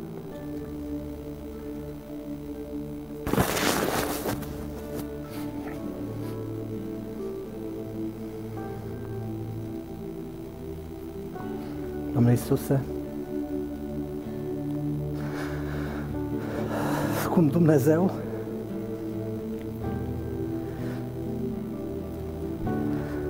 Domnule 12.31 12.49
Iisuse, 12.49 12.81
cum 17.31 17.47
Dumnezeu 17.47 18.11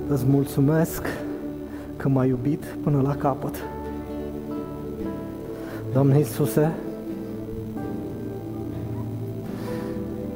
Îți 0.07 0.25
mulțumesc 0.25 1.05
că 1.97 2.09
m-ai 2.09 2.27
iubit 2.27 2.63
până 2.83 3.01
la 3.01 3.15
capăt. 3.15 3.55
Doamne 5.93 6.17
Iisuse, 6.17 6.71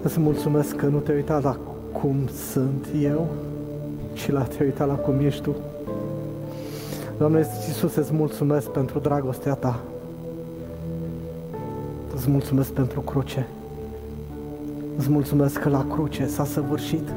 îți 0.02 0.20
mulțumesc 0.20 0.76
că 0.76 0.86
nu 0.86 1.00
te-ai 1.00 1.18
uitat 1.18 1.44
la 1.44 1.58
cum 1.92 2.16
sunt 2.52 2.86
eu, 3.02 3.28
ci 4.14 4.32
la 4.32 4.44
te-ai 4.44 4.68
uitat 4.68 4.88
la 4.88 4.96
cum 4.96 5.20
ești 5.20 5.42
Tu. 5.42 5.56
Doamne 7.18 7.48
Iisuse, 7.68 8.00
îți 8.00 8.14
mulțumesc 8.14 8.70
pentru 8.70 9.00
dragostea 9.00 9.54
Ta. 9.54 9.80
Îți 12.16 12.30
mulțumesc 12.30 12.72
pentru 12.72 13.00
cruce. 13.00 13.48
Îți 14.98 15.10
mulțumesc 15.10 15.60
că 15.60 15.70
la 15.70 15.86
cruce 15.92 16.26
s-a 16.28 16.46
săvârșit 16.46 17.14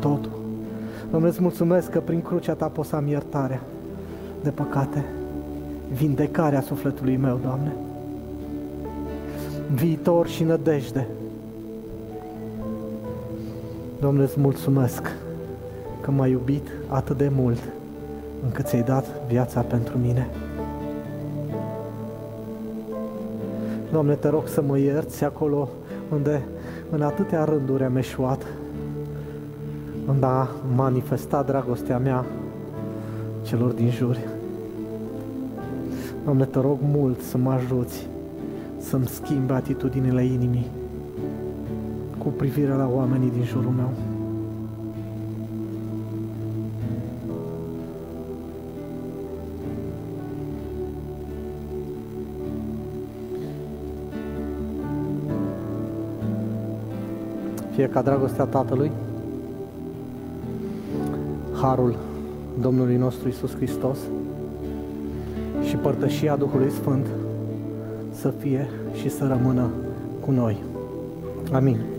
totul. 0.00 0.30
Doamne, 1.10 1.28
îți 1.28 1.42
mulțumesc 1.42 1.90
că 1.90 2.00
prin 2.00 2.22
crucea 2.22 2.54
Ta 2.54 2.66
pot 2.66 2.86
să 2.86 2.96
am 2.96 3.06
iertarea 3.06 3.60
de 4.42 4.50
păcate, 4.50 5.04
vindecarea 5.92 6.60
sufletului 6.60 7.16
meu, 7.16 7.38
Doamne, 7.42 7.72
viitor 9.74 10.26
și 10.26 10.44
nădejde. 10.44 11.08
Doamne, 14.00 14.22
îți 14.22 14.40
mulțumesc 14.40 15.02
că 16.00 16.10
m-ai 16.10 16.30
iubit 16.30 16.66
atât 16.88 17.16
de 17.16 17.30
mult 17.34 17.58
încât 18.44 18.66
ți-ai 18.66 18.82
dat 18.82 19.06
viața 19.28 19.60
pentru 19.60 19.98
mine. 19.98 20.28
Doamne, 23.92 24.14
te 24.14 24.28
rog 24.28 24.48
să 24.48 24.62
mă 24.62 24.78
ierți 24.78 25.24
acolo 25.24 25.68
unde 26.12 26.42
în 26.90 27.02
atâtea 27.02 27.44
rânduri 27.44 27.84
am 27.84 27.96
eșuat 27.96 28.46
în 30.06 30.22
a 30.22 30.48
manifesta 30.74 31.42
dragostea 31.42 31.98
mea 31.98 32.24
celor 33.42 33.70
din 33.70 33.90
jur. 33.90 34.18
Doamne, 36.24 36.44
te 36.44 36.60
rog 36.60 36.78
mult 36.92 37.20
să 37.20 37.38
mă 37.38 37.50
ajuți 37.50 38.06
să-mi 38.78 39.06
schimbe 39.06 39.52
atitudinile 39.52 40.24
inimii 40.24 40.66
cu 42.18 42.28
privire 42.28 42.72
la 42.72 42.90
oamenii 42.94 43.30
din 43.30 43.44
jurul 43.44 43.72
meu. 43.76 44.11
Fie 57.82 57.90
ca 57.90 58.02
dragostea 58.02 58.44
Tatălui, 58.44 58.90
Harul 61.60 61.94
Domnului 62.60 62.96
nostru 62.96 63.28
Isus 63.28 63.54
Hristos 63.54 63.98
și 65.62 65.76
părtășia 65.76 66.36
Duhului 66.36 66.70
Sfânt 66.70 67.06
să 68.10 68.28
fie 68.28 68.68
și 68.94 69.10
să 69.10 69.26
rămână 69.26 69.70
cu 70.20 70.30
noi. 70.30 70.56
Amin. 71.52 71.91